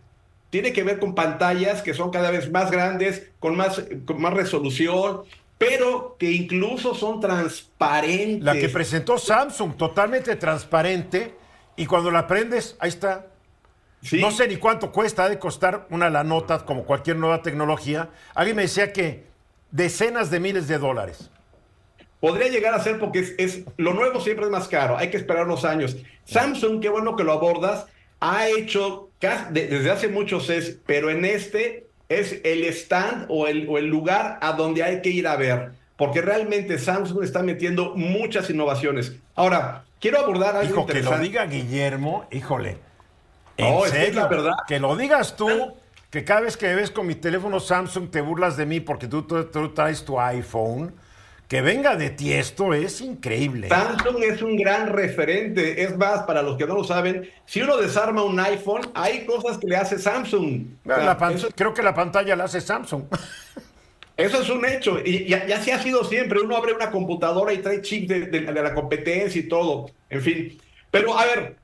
tiene 0.51 0.72
que 0.72 0.83
ver 0.83 0.99
con 0.99 1.14
pantallas 1.14 1.83
que 1.83 1.95
son 1.95 2.11
cada 2.11 2.31
vez 2.31 2.51
más 2.51 2.70
grandes, 2.70 3.31
con 3.41 3.57
más, 3.57 3.83
con 4.05 4.20
más 4.20 4.35
resolución, 4.35 5.22
pero 5.59 6.16
que 6.18 6.31
incluso 6.33 6.95
son 6.95 7.20
transparentes. 7.20 8.43
La 8.43 8.55
que 8.55 8.68
presentó 8.68 9.16
Samsung, 9.18 9.77
totalmente 9.77 10.37
transparente. 10.37 11.35
Y 11.77 11.87
cuando 11.87 12.11
la 12.11 12.27
prendes, 12.27 12.77
ahí 12.81 12.89
está. 12.89 13.27
Sí. 14.03 14.20
No 14.20 14.30
sé 14.30 14.47
ni 14.47 14.57
cuánto 14.57 14.92
cuesta, 14.92 15.24
ha 15.24 15.28
de 15.28 15.38
costar 15.38 15.86
una 15.90 16.11
la 16.11 16.22
nota, 16.22 16.64
como 16.64 16.84
cualquier 16.84 17.16
nueva 17.16 17.42
tecnología. 17.42 18.11
Alguien 18.34 18.57
me 18.57 18.62
decía 18.62 18.92
que 18.92 19.24
decenas 19.70 20.30
de 20.30 20.38
miles 20.40 20.68
de 20.68 20.78
dólares. 20.78 21.30
Podría 22.20 22.49
llegar 22.49 22.74
a 22.74 22.82
ser 22.82 22.99
porque 22.99 23.18
es, 23.20 23.34
es- 23.38 23.61
lo 23.76 23.94
nuevo 23.94 24.20
siempre 24.20 24.44
es 24.47 24.51
más 24.51 24.68
caro, 24.68 24.97
hay 24.97 25.11
que 25.11 25.16
esperar 25.16 25.44
unos 25.47 25.64
años. 25.64 25.97
Samsung, 26.24 26.80
qué 26.80 26.88
bueno 26.88 27.16
que 27.16 27.24
lo 27.24 27.32
abordas, 27.32 27.86
ha 28.20 28.49
hecho 28.49 29.11
desde 29.51 29.90
hace 29.90 30.09
muchos 30.09 30.49
es, 30.51 30.78
pero 30.86 31.11
en 31.11 31.24
este 31.24 31.86
es 32.09 32.40
el 32.44 32.64
stand 32.64 33.26
o 33.28 33.47
el, 33.49 33.66
o 33.68 33.76
el 33.78 33.86
lugar 33.86 34.38
a 34.40 34.53
donde 34.53 34.82
hay 34.82 35.03
que 35.03 35.11
ir 35.11 35.26
a 35.26 35.36
ver, 35.36 35.72
porque 35.97 36.22
realmente 36.22 36.78
Samsung 36.78 37.22
está 37.24 37.42
metiendo 37.42 37.94
muchas 37.97 38.49
innovaciones. 38.51 39.16
Ahora, 39.34 39.84
quiero 40.01 40.18
abordar 40.20 40.57
algo 40.57 40.70
Hijo, 40.72 40.86
que 40.86 40.92
lo 40.94 40.99
interesante. 41.01 41.24
diga 41.28 41.47
Guillermo, 41.47 42.26
híjole. 42.30 42.78
¿En 43.57 43.74
No, 43.74 43.84
es 43.84 43.90
serio? 43.92 44.20
la 44.20 44.26
verdad. 44.28 44.52
Que 44.68 44.78
lo 44.80 44.96
digas 44.96 45.36
tú, 45.36 45.48
que 46.11 46.24
cada 46.24 46.40
vez 46.42 46.57
que 46.57 46.66
me 46.68 46.74
ves 46.76 46.90
con 46.90 47.07
mi 47.07 47.14
teléfono 47.14 47.61
Samsung 47.61 48.11
te 48.11 48.20
burlas 48.20 48.57
de 48.57 48.66
mí 48.66 48.80
porque 48.80 49.07
tú, 49.09 49.22
tú- 49.22 49.44
tú 49.46 49.72
traes 49.74 50.04
tu 50.04 50.20
iPhone. 50.20 50.94
Que 51.48 51.62
venga 51.62 51.94
de 51.94 52.11
ti 52.11 52.32
esto 52.32 52.74
es 52.74 53.00
increíble. 53.00 53.68
Samsung 53.68 54.20
es 54.24 54.42
un 54.42 54.57
gran 54.57 54.88
referente. 54.88 55.80
Es 55.84 55.96
más, 55.96 56.24
para 56.24 56.42
los 56.42 56.57
que 56.59 56.66
no 56.66 56.74
lo 56.74 56.82
saben, 56.82 57.30
si 57.44 57.62
uno 57.62 57.76
desarma 57.76 58.24
un 58.24 58.40
iPhone, 58.40 58.80
hay 58.94 59.24
cosas 59.26 59.57
que 59.59 59.68
le 59.68 59.76
hace 59.76 59.96
Samsung. 59.96 60.64
O 60.84 60.88
sea, 60.92 61.16
Creo 61.54 61.72
que 61.72 61.82
la 61.84 61.94
pantalla 61.94 62.34
la 62.34 62.44
hace 62.44 62.61
Samsung. 62.61 63.04
Eso 64.16 64.40
es 64.40 64.48
un 64.48 64.64
hecho. 64.64 64.98
Y 65.04 65.26
ya 65.26 65.46
así 65.54 65.70
ha 65.70 65.78
sido 65.80 66.02
siempre. 66.02 66.40
Uno 66.40 66.57
abre 66.57 66.72
una 66.72 66.90
computadora 66.90 67.52
y 67.52 67.59
trae 67.59 67.80
chip 67.82 68.09
de, 68.09 68.20
de- 68.26 68.40
de 68.40 68.62
la 68.62 68.74
competencia 68.74 69.40
y 69.40 69.44
todo. 69.48 69.86
En 70.11 70.22
fin. 70.22 70.59
Pero 70.90 71.16
a 71.18 71.26
ver, 71.26 71.57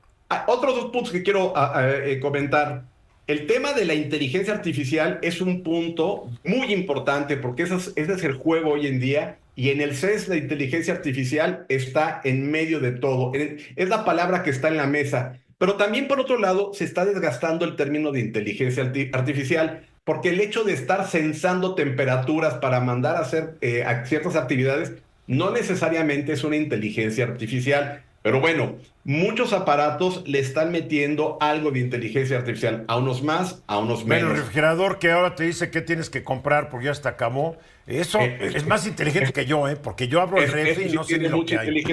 otros 0.47 0.75
dos 0.75 0.85
puntos 0.91 1.11
que 1.11 1.23
quiero 1.23 1.55
a- 1.57 1.77
a- 1.79 1.97
eh, 2.05 2.19
comentar. 2.19 2.83
El 3.27 3.47
tema 3.47 3.71
de 3.73 3.85
la 3.85 3.93
inteligencia 3.93 4.53
artificial 4.53 5.19
es 5.21 5.39
un 5.39 5.63
punto 5.63 6.29
muy 6.43 6.73
importante 6.73 7.37
porque 7.37 7.63
ese 7.63 7.75
es, 7.75 7.93
ese 7.95 8.13
es 8.13 8.23
el 8.23 8.33
juego 8.33 8.71
hoy 8.71 8.87
en 8.87 8.99
día. 8.99 9.37
Y 9.55 9.69
en 9.69 9.81
el 9.81 9.95
CES 9.95 10.27
la 10.29 10.35
inteligencia 10.35 10.93
artificial 10.93 11.65
está 11.69 12.19
en 12.23 12.49
medio 12.51 12.79
de 12.79 12.91
todo. 12.91 13.31
En- 13.35 13.57
Es 13.75 13.87
la 13.87 14.03
palabra 14.03 14.43
que 14.43 14.49
está 14.49 14.67
en 14.67 14.77
la 14.77 14.87
mesa. 14.87 15.37
Pero 15.57 15.75
también, 15.75 16.07
por 16.07 16.19
otro 16.19 16.37
lado, 16.39 16.71
se 16.73 16.83
está 16.83 17.05
desgastando 17.05 17.63
el 17.63 17.75
término 17.77 18.11
de 18.11 18.19
inteligencia 18.19 18.83
arti- 18.83 19.09
artificial, 19.13 19.85
porque 20.03 20.29
el 20.29 20.41
hecho 20.41 20.63
de 20.65 20.73
estar 20.73 21.07
censando 21.07 21.75
temperaturas 21.75 22.55
para 22.55 22.81
mandar 22.81 23.15
a 23.15 23.19
hacer 23.19 23.55
eh, 23.61 23.83
a- 23.83 24.05
ciertas 24.05 24.35
actividades 24.35 24.91
no 25.27 25.51
necesariamente 25.51 26.33
es 26.33 26.43
una 26.43 26.57
inteligencia 26.57 27.23
artificial. 27.23 28.01
Pero 28.23 28.39
bueno, 28.39 28.77
muchos 29.03 29.53
aparatos 29.53 30.23
le 30.27 30.39
están 30.39 30.71
metiendo 30.71 31.37
algo 31.41 31.71
de 31.71 31.79
inteligencia 31.81 32.37
artificial, 32.37 32.85
a 32.87 32.97
unos 32.97 33.21
más, 33.21 33.61
a 33.67 33.77
unos 33.79 34.05
Bueno, 34.05 34.27
el 34.27 34.33
menos. 34.33 34.39
refrigerador 34.39 34.97
que 34.97 35.11
ahora 35.11 35.35
te 35.35 35.43
dice 35.43 35.69
qué 35.69 35.81
tienes 35.81 36.09
que 36.09 36.23
comprar 36.23 36.69
porque 36.69 36.85
ya 36.85 36.91
está 36.91 37.09
acabó. 37.09 37.57
Eso 37.85 38.19
Eh, 38.21 38.51
es 38.55 38.65
más 38.65 38.87
inteligente 38.87 39.33
que 39.33 39.45
yo, 39.45 39.67
¿eh? 39.67 39.75
Porque 39.75 40.07
yo 40.07 40.21
abro 40.21 40.41
el 40.41 40.49
refri 40.51 40.85
y 40.85 40.93
no 40.93 41.03
sé 41.03 41.19
ni 41.19 41.27
lo 41.27 41.45
que 41.45 41.57
hay. 41.57 41.83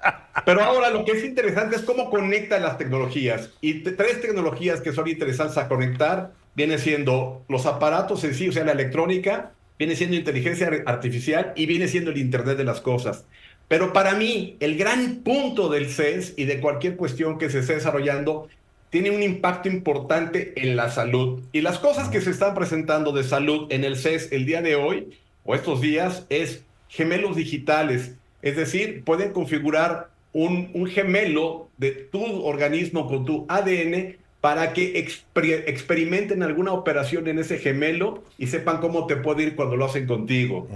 Pero 0.44 0.62
ahora 0.62 0.90
lo 0.90 1.04
que 1.04 1.12
es 1.12 1.24
interesante 1.24 1.76
es 1.76 1.82
cómo 1.82 2.10
conecta 2.10 2.58
las 2.60 2.78
tecnologías. 2.78 3.50
Y 3.60 3.80
tres 3.82 4.20
tecnologías 4.20 4.80
que 4.80 4.92
son 4.92 5.08
interesantes 5.08 5.56
a 5.58 5.68
conectar 5.68 6.32
viene 6.54 6.78
siendo 6.78 7.44
los 7.48 7.66
aparatos 7.66 8.22
en 8.24 8.34
sí, 8.34 8.48
o 8.48 8.52
sea, 8.52 8.64
la 8.64 8.72
electrónica, 8.72 9.52
viene 9.78 9.96
siendo 9.96 10.16
inteligencia 10.16 10.66
ar- 10.68 10.82
artificial 10.86 11.52
y 11.56 11.66
viene 11.66 11.88
siendo 11.88 12.10
el 12.10 12.18
Internet 12.18 12.56
de 12.58 12.64
las 12.64 12.80
cosas. 12.80 13.26
Pero 13.68 13.92
para 13.92 14.14
mí, 14.14 14.56
el 14.60 14.76
gran 14.78 15.16
punto 15.16 15.68
del 15.68 15.90
CES 15.90 16.34
y 16.36 16.44
de 16.46 16.60
cualquier 16.60 16.96
cuestión 16.96 17.38
que 17.38 17.50
se 17.50 17.58
esté 17.60 17.74
desarrollando 17.74 18.48
tiene 18.90 19.10
un 19.10 19.22
impacto 19.22 19.68
importante 19.68 20.54
en 20.56 20.74
la 20.74 20.90
salud. 20.90 21.40
Y 21.52 21.60
las 21.60 21.78
cosas 21.78 22.08
que 22.08 22.22
se 22.22 22.30
están 22.30 22.54
presentando 22.54 23.12
de 23.12 23.24
salud 23.24 23.66
en 23.70 23.84
el 23.84 23.96
CES 23.96 24.32
el 24.32 24.46
día 24.46 24.62
de 24.62 24.76
hoy 24.76 25.18
o 25.44 25.54
estos 25.54 25.82
días 25.82 26.24
es 26.30 26.64
gemelos 26.88 27.36
digitales. 27.36 28.14
Es 28.40 28.56
decir, 28.56 29.02
pueden 29.04 29.32
configurar 29.32 30.08
un, 30.32 30.70
un 30.72 30.86
gemelo 30.86 31.68
de 31.76 31.90
tu 31.90 32.24
organismo 32.44 33.06
con 33.06 33.26
tu 33.26 33.44
ADN 33.48 34.16
para 34.40 34.72
que 34.72 34.94
exper- 35.04 35.64
experimenten 35.66 36.42
alguna 36.42 36.72
operación 36.72 37.26
en 37.28 37.38
ese 37.40 37.58
gemelo 37.58 38.22
y 38.38 38.46
sepan 38.46 38.78
cómo 38.78 39.06
te 39.06 39.16
puede 39.16 39.42
ir 39.42 39.56
cuando 39.56 39.76
lo 39.76 39.84
hacen 39.84 40.06
contigo. 40.06 40.66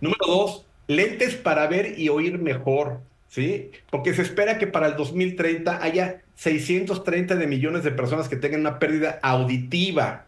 Número 0.00 0.26
dos, 0.26 0.64
lentes 0.96 1.34
para 1.34 1.66
ver 1.66 1.98
y 1.98 2.08
oír 2.08 2.38
mejor, 2.38 3.00
¿sí? 3.28 3.70
Porque 3.90 4.14
se 4.14 4.22
espera 4.22 4.58
que 4.58 4.66
para 4.66 4.86
el 4.86 4.96
2030 4.96 5.82
haya 5.82 6.22
630 6.36 7.36
de 7.36 7.46
millones 7.46 7.84
de 7.84 7.90
personas 7.90 8.28
que 8.28 8.36
tengan 8.36 8.60
una 8.60 8.78
pérdida 8.78 9.18
auditiva. 9.22 10.26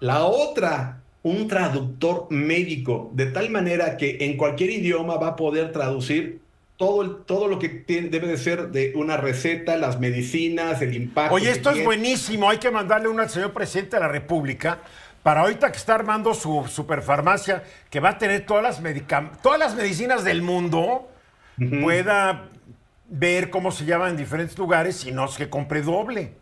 La 0.00 0.24
otra, 0.24 1.02
un 1.22 1.48
traductor 1.48 2.26
médico, 2.30 3.10
de 3.14 3.26
tal 3.26 3.50
manera 3.50 3.96
que 3.96 4.18
en 4.20 4.36
cualquier 4.36 4.70
idioma 4.70 5.16
va 5.16 5.28
a 5.28 5.36
poder 5.36 5.72
traducir 5.72 6.40
todo, 6.76 7.16
todo 7.16 7.48
lo 7.48 7.58
que 7.58 7.84
debe 7.86 8.26
de 8.26 8.36
ser 8.36 8.70
de 8.70 8.92
una 8.96 9.16
receta, 9.16 9.76
las 9.76 10.00
medicinas, 10.00 10.82
el 10.82 10.94
impacto. 10.94 11.34
Oye, 11.34 11.50
esto 11.50 11.70
es 11.70 11.84
buenísimo. 11.84 12.50
Hay 12.50 12.58
que 12.58 12.70
mandarle 12.70 13.08
una 13.08 13.22
al 13.24 13.30
señor 13.30 13.52
presidente 13.52 13.96
de 13.96 14.00
la 14.00 14.08
República 14.08 14.80
para 15.24 15.40
ahorita 15.40 15.72
que 15.72 15.78
está 15.78 15.94
armando 15.94 16.34
su 16.34 16.66
superfarmacia, 16.68 17.64
que 17.88 17.98
va 17.98 18.10
a 18.10 18.18
tener 18.18 18.44
todas 18.44 18.62
las, 18.62 19.40
todas 19.42 19.58
las 19.58 19.74
medicinas 19.74 20.22
del 20.22 20.42
mundo, 20.42 21.08
pueda 21.80 22.50
ver 23.08 23.48
cómo 23.48 23.72
se 23.72 23.86
llaman 23.86 24.10
en 24.10 24.16
diferentes 24.18 24.58
lugares 24.58 25.06
y 25.06 25.12
no 25.12 25.24
es 25.24 25.36
que 25.36 25.48
compre 25.48 25.80
doble. 25.80 26.34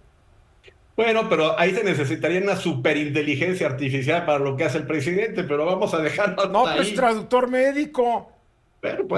Bueno, 0.97 1.29
pero 1.29 1.57
ahí 1.61 1.73
se 1.73 1.85
necesitaría 1.85 2.41
una 2.41 2.57
superinteligencia 2.57 3.69
artificial 3.69 4.27
para 4.27 4.41
lo 4.41 4.57
que 4.57 4.65
hace 4.65 4.79
el 4.79 4.87
presidente, 4.89 5.45
pero 5.45 5.65
vamos 5.65 5.95
a 5.95 5.99
dejarlo. 5.99 6.47
No, 6.49 6.65
pues 6.65 6.93
traductor 6.93 7.49
médico. 7.49 8.33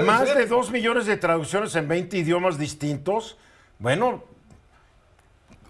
Más 0.05 0.35
de 0.35 0.45
dos 0.45 0.69
millones 0.69 1.07
de 1.07 1.17
traducciones 1.17 1.75
en 1.75 1.87
20 1.87 2.15
idiomas 2.17 2.59
distintos. 2.59 3.35
Bueno, 3.79 4.23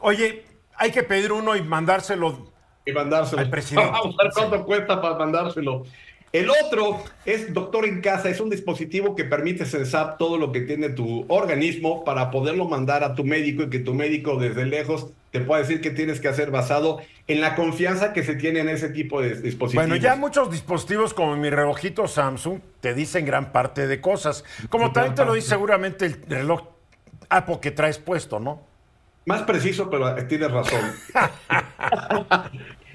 oye, 0.01 0.43
hay 0.75 0.91
que 0.91 1.01
pedir 1.01 1.31
uno 1.31 1.55
y 1.55 1.61
mandárselo, 1.61 2.51
y 2.85 2.91
mandárselo. 2.91 3.41
al 3.41 3.49
presidente. 3.49 3.91
Vamos 3.91 4.15
a 4.19 4.23
ver 4.23 4.31
cuánto 4.33 4.65
cuesta 4.65 5.01
para 5.01 5.15
mandárselo. 5.15 5.83
El 6.35 6.49
otro 6.49 7.01
es 7.25 7.53
Doctor 7.53 7.85
en 7.85 8.01
Casa, 8.01 8.29
es 8.29 8.41
un 8.41 8.49
dispositivo 8.49 9.15
que 9.15 9.23
permite 9.23 9.65
censar 9.65 10.17
todo 10.17 10.37
lo 10.37 10.51
que 10.51 10.59
tiene 10.59 10.89
tu 10.89 11.25
organismo 11.29 12.03
para 12.03 12.29
poderlo 12.29 12.67
mandar 12.67 13.05
a 13.05 13.15
tu 13.15 13.23
médico 13.23 13.63
y 13.63 13.69
que 13.69 13.79
tu 13.79 13.93
médico 13.93 14.35
desde 14.35 14.65
lejos 14.65 15.07
te 15.31 15.39
pueda 15.39 15.61
decir 15.61 15.79
qué 15.79 15.91
tienes 15.91 16.19
que 16.19 16.27
hacer 16.27 16.51
basado 16.51 16.99
en 17.27 17.39
la 17.39 17.55
confianza 17.55 18.11
que 18.11 18.21
se 18.23 18.35
tiene 18.35 18.59
en 18.59 18.67
ese 18.67 18.89
tipo 18.89 19.21
de 19.21 19.29
dispositivos. 19.29 19.87
Bueno, 19.87 19.95
ya 19.95 20.17
muchos 20.17 20.51
dispositivos 20.51 21.13
como 21.13 21.37
mi 21.37 21.49
relojito 21.49 22.05
Samsung 22.05 22.59
te 22.81 22.93
dicen 22.93 23.25
gran 23.25 23.53
parte 23.53 23.87
de 23.87 24.01
cosas. 24.01 24.43
Como 24.67 24.91
también 24.91 25.15
te 25.15 25.23
lo 25.23 25.35
dice 25.35 25.47
seguramente 25.47 26.05
el 26.05 26.21
reloj 26.27 26.63
Apple 27.29 27.59
que 27.61 27.71
traes 27.71 27.97
puesto, 27.97 28.41
¿no? 28.41 28.74
Más 29.25 29.41
preciso, 29.43 29.89
pero 29.89 30.13
tienes 30.27 30.51
razón. 30.51 30.81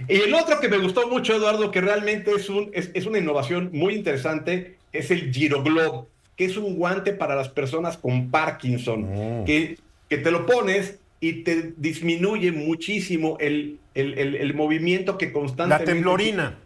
Y 0.08 0.16
el 0.16 0.34
otro 0.34 0.60
que 0.60 0.68
me 0.68 0.78
gustó 0.78 1.08
mucho, 1.08 1.36
Eduardo, 1.36 1.70
que 1.70 1.80
realmente 1.80 2.32
es, 2.32 2.48
un, 2.48 2.70
es, 2.72 3.06
una 3.06 3.18
innovación 3.18 3.70
muy 3.72 3.94
interesante, 3.94 4.76
es 4.92 5.10
el 5.10 5.32
Giroglobe, 5.32 6.06
que 6.36 6.46
es 6.46 6.56
un 6.56 6.76
guante 6.76 7.12
para 7.12 7.36
las 7.36 7.48
personas 7.48 7.96
con 7.96 8.30
Parkinson, 8.30 9.42
mm. 9.42 9.44
que, 9.44 9.78
que 10.08 10.18
te 10.18 10.30
lo 10.30 10.46
pones 10.46 10.98
y 11.20 11.44
te 11.44 11.74
disminuye 11.76 12.50
muchísimo 12.50 13.36
el, 13.40 13.78
el, 13.94 14.54
movimiento 14.54 15.18
que 15.18 15.32
constantemente... 15.32 15.84
La 15.84 15.92
temblorina. 15.92 16.58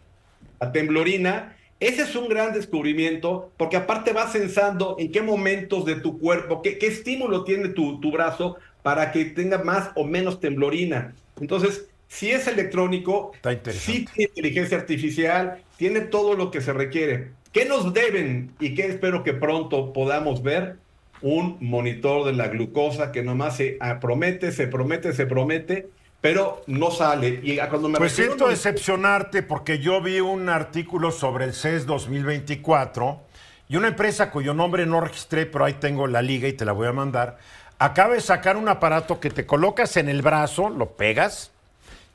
La 0.61 0.71
temblorina. 0.71 1.57
Ese 1.81 2.03
es 2.03 2.15
un 2.15 2.29
gran 2.29 2.53
descubrimiento 2.53 3.51
porque 3.57 3.75
aparte 3.75 4.13
vas 4.13 4.31
pensando 4.31 4.95
en 4.97 5.11
qué 5.11 5.21
momentos 5.21 5.83
de 5.83 5.95
tu 5.95 6.17
cuerpo, 6.19 6.61
qué, 6.61 6.77
qué 6.77 6.87
estímulo 6.87 7.43
tiene 7.43 7.67
tu, 7.69 7.99
tu 7.99 8.11
brazo 8.11 8.55
para 8.85 9.11
que 9.11 9.25
tenga 9.25 9.57
más 9.63 9.89
o 9.95 10.03
menos 10.03 10.39
temblorina. 10.39 11.15
Entonces, 11.41 11.87
si 12.07 12.29
es 12.29 12.45
electrónico, 12.45 13.31
sí 13.71 14.05
tiene 14.13 14.29
inteligencia 14.29 14.77
artificial, 14.77 15.63
tiene 15.75 16.01
todo 16.01 16.35
lo 16.35 16.51
que 16.51 16.61
se 16.61 16.71
requiere. 16.71 17.31
¿Qué 17.51 17.65
nos 17.65 17.95
deben 17.95 18.51
y 18.59 18.75
qué 18.75 18.85
espero 18.85 19.23
que 19.23 19.33
pronto 19.33 19.91
podamos 19.91 20.43
ver? 20.43 20.75
Un 21.23 21.57
monitor 21.61 22.27
de 22.27 22.33
la 22.33 22.47
glucosa 22.49 23.11
que 23.11 23.23
nomás 23.23 23.57
se 23.57 23.77
ah, 23.79 23.99
promete, 23.99 24.51
se 24.51 24.67
promete, 24.67 25.13
se 25.13 25.25
promete, 25.25 25.89
pero 26.21 26.61
no 26.67 26.91
sale. 26.91 27.39
Y 27.41 27.57
cuando 27.57 27.89
me 27.89 27.97
pues 27.97 28.11
siento 28.11 28.49
decepcionarte 28.49 29.41
porque 29.41 29.79
yo 29.79 29.99
vi 29.99 30.19
un 30.19 30.47
artículo 30.47 31.09
sobre 31.09 31.45
el 31.45 31.55
CES 31.55 31.87
2024 31.87 33.19
y 33.67 33.77
una 33.77 33.87
empresa 33.87 34.29
cuyo 34.29 34.53
nombre 34.53 34.85
no 34.85 35.01
registré, 35.01 35.47
pero 35.47 35.65
ahí 35.65 35.73
tengo 35.73 36.05
la 36.05 36.21
liga 36.21 36.47
y 36.47 36.53
te 36.53 36.65
la 36.65 36.71
voy 36.71 36.87
a 36.87 36.93
mandar, 36.93 37.39
acaba 37.79 38.13
de 38.13 38.21
sacar 38.21 38.57
un 38.57 38.67
aparato 38.69 39.19
que 39.19 39.29
te 39.29 39.45
colocas 39.45 39.97
en 39.97 40.09
el 40.09 40.21
brazo, 40.21 40.69
lo 40.69 40.91
pegas, 40.91 41.51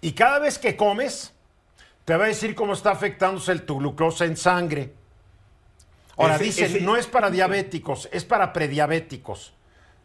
y 0.00 0.12
cada 0.12 0.38
vez 0.38 0.58
que 0.58 0.76
comes, 0.76 1.32
te 2.04 2.16
va 2.16 2.24
a 2.24 2.28
decir 2.28 2.54
cómo 2.54 2.72
está 2.72 2.90
afectándose 2.90 3.52
el, 3.52 3.62
tu 3.62 3.78
glucosa 3.78 4.24
en 4.24 4.36
sangre. 4.36 4.92
Ahora, 6.16 6.38
dicen, 6.38 6.84
no 6.84 6.96
es 6.96 7.06
para 7.06 7.30
diabéticos, 7.30 8.08
es 8.12 8.24
para 8.24 8.52
prediabéticos. 8.52 9.54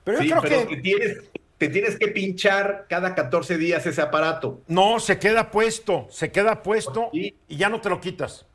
Pero 0.03 0.21
yo 0.21 0.39
creo 0.41 0.67
que... 0.67 0.75
Te 0.75 0.81
tienes, 0.81 1.17
te 1.57 1.69
tienes 1.69 1.97
que 1.97 2.07
pinchar 2.09 2.85
cada 2.89 3.15
14 3.15 3.57
días 3.57 3.85
ese 3.85 4.01
aparato. 4.01 4.61
No, 4.67 4.99
se 4.99 5.19
queda 5.19 5.51
puesto, 5.51 6.07
se 6.09 6.31
queda 6.31 6.63
puesto 6.63 7.09
y 7.13 7.35
ya 7.49 7.69
no 7.69 7.81
te 7.81 7.89
lo 7.89 7.99
quitas. 7.99 8.45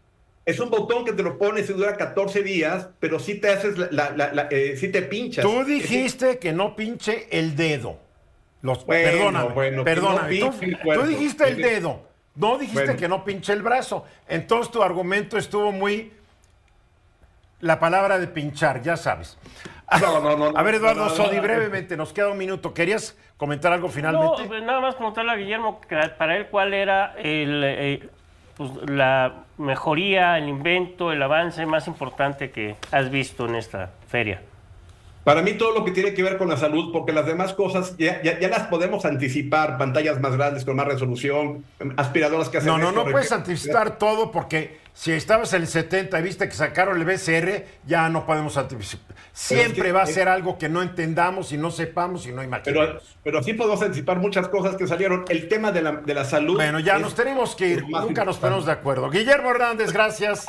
Es 0.50 0.60
un 0.60 0.70
botón 0.70 1.04
que 1.04 1.12
te 1.12 1.22
lo 1.22 1.38
pones 1.38 1.68
y 1.70 1.72
dura 1.72 1.96
14 1.96 2.42
días, 2.42 2.88
pero 2.98 3.18
sí 3.18 3.36
te 3.40 3.50
haces, 3.50 3.78
la, 3.92 4.48
eh, 4.50 4.76
sí 4.76 4.88
te 4.88 5.02
pinchas. 5.02 5.44
Tú 5.44 5.64
dijiste 5.64 6.38
que 6.38 6.52
no 6.52 6.76
pinche 6.76 7.28
el 7.30 7.56
dedo. 7.56 7.98
Los, 8.62 8.84
perdóname, 8.84 9.82
perdóname. 9.84 10.38
tú, 10.38 11.02
dijiste 11.06 11.48
el 11.48 11.56
dedo, 11.56 12.02
no 12.34 12.58
dijiste 12.58 12.96
que 12.96 13.08
no 13.08 13.24
pinche 13.24 13.52
el 13.52 13.62
brazo. 13.62 14.04
Entonces 14.28 14.70
tu 14.70 14.82
argumento 14.82 15.38
estuvo 15.38 15.72
muy 15.72 16.12
la 17.60 17.78
palabra 17.78 18.18
de 18.18 18.26
pinchar, 18.26 18.82
ya 18.82 18.96
sabes. 18.96 19.38
No, 20.00 20.20
no, 20.20 20.36
no. 20.36 20.58
A 20.58 20.62
ver, 20.62 20.76
Eduardo 20.76 21.08
Sodi, 21.10 21.40
brevemente, 21.40 21.96
nos 21.96 22.12
queda 22.12 22.28
un 22.28 22.38
minuto. 22.38 22.72
¿Querías 22.72 23.16
comentar 23.36 23.72
algo 23.72 23.88
finalmente? 23.88 24.46
No, 24.46 24.60
nada 24.60 24.80
más 24.80 24.94
preguntarle 24.94 25.32
a 25.32 25.36
Guillermo 25.36 25.80
para 26.18 26.36
él 26.36 26.46
cuál 26.48 26.74
era 26.74 27.14
el, 27.18 27.62
eh, 27.64 28.08
pues, 28.60 28.72
la 28.90 29.44
mejoría, 29.56 30.36
el 30.36 30.46
invento, 30.46 31.12
el 31.12 31.22
avance 31.22 31.64
más 31.64 31.86
importante 31.86 32.50
que 32.50 32.76
has 32.92 33.10
visto 33.10 33.46
en 33.48 33.54
esta 33.54 33.88
feria. 34.06 34.42
Para 35.24 35.40
mí 35.40 35.54
todo 35.54 35.72
lo 35.72 35.82
que 35.82 35.92
tiene 35.92 36.12
que 36.12 36.22
ver 36.22 36.36
con 36.36 36.50
la 36.50 36.58
salud, 36.58 36.92
porque 36.92 37.12
las 37.12 37.24
demás 37.24 37.54
cosas 37.54 37.96
ya, 37.96 38.20
ya, 38.22 38.48
las 38.50 38.64
podemos 38.64 39.06
anticipar, 39.06 39.78
pantallas 39.78 40.20
más 40.20 40.36
grandes 40.36 40.66
con 40.66 40.76
más 40.76 40.86
resolución, 40.86 41.64
aspiradoras 41.96 42.50
que 42.50 42.58
hacen... 42.58 42.70
No, 42.70 42.76
no, 42.76 42.92
no 42.92 43.10
puedes 43.10 43.32
anticipar 43.32 43.96
todo 43.96 44.30
porque 44.30 44.79
si 44.92 45.12
estabas 45.12 45.52
en 45.54 45.62
el 45.62 45.68
70 45.68 46.18
y 46.18 46.22
viste 46.22 46.48
que 46.48 46.54
sacaron 46.54 46.98
el 46.98 47.04
BCR, 47.04 47.64
ya 47.86 48.08
no 48.08 48.26
podemos 48.26 48.56
anticipar. 48.56 49.16
Siempre 49.32 49.92
va 49.92 50.02
a 50.02 50.06
ser 50.06 50.28
algo 50.28 50.58
que 50.58 50.68
no 50.68 50.82
entendamos 50.82 51.52
y 51.52 51.58
no 51.58 51.70
sepamos 51.70 52.26
y 52.26 52.32
no 52.32 52.42
imaginemos. 52.42 52.86
Pero, 52.86 53.00
pero 53.22 53.42
sí 53.42 53.54
podemos 53.54 53.80
anticipar 53.82 54.18
muchas 54.18 54.48
cosas 54.48 54.76
que 54.76 54.86
salieron. 54.86 55.24
El 55.28 55.48
tema 55.48 55.72
de 55.72 55.82
la, 55.82 55.92
de 55.92 56.14
la 56.14 56.24
salud... 56.24 56.56
Bueno, 56.56 56.80
ya 56.80 56.98
nos 56.98 57.14
tenemos 57.14 57.54
que 57.54 57.68
ir, 57.68 57.88
nunca 57.88 58.24
nos 58.24 58.38
ponemos 58.38 58.66
de 58.66 58.72
acuerdo. 58.72 59.08
Guillermo 59.10 59.50
Hernández, 59.50 59.92
gracias, 59.92 60.44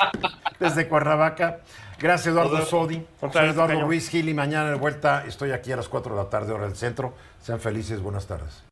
desde 0.58 0.88
Cuernavaca. 0.88 1.60
Gracias, 1.98 2.34
Eduardo 2.34 2.64
Sodi. 2.66 3.06
Soy 3.20 3.48
Eduardo 3.48 3.80
Ruiz 3.82 4.10
Gil 4.10 4.28
y 4.28 4.34
mañana 4.34 4.70
de 4.70 4.76
vuelta 4.76 5.24
estoy 5.26 5.52
aquí 5.52 5.70
a 5.70 5.76
las 5.76 5.88
4 5.88 6.16
de 6.16 6.22
la 6.22 6.28
tarde, 6.28 6.52
hora 6.52 6.64
del 6.64 6.76
centro. 6.76 7.14
Sean 7.40 7.60
felices, 7.60 8.00
buenas 8.00 8.26
tardes. 8.26 8.71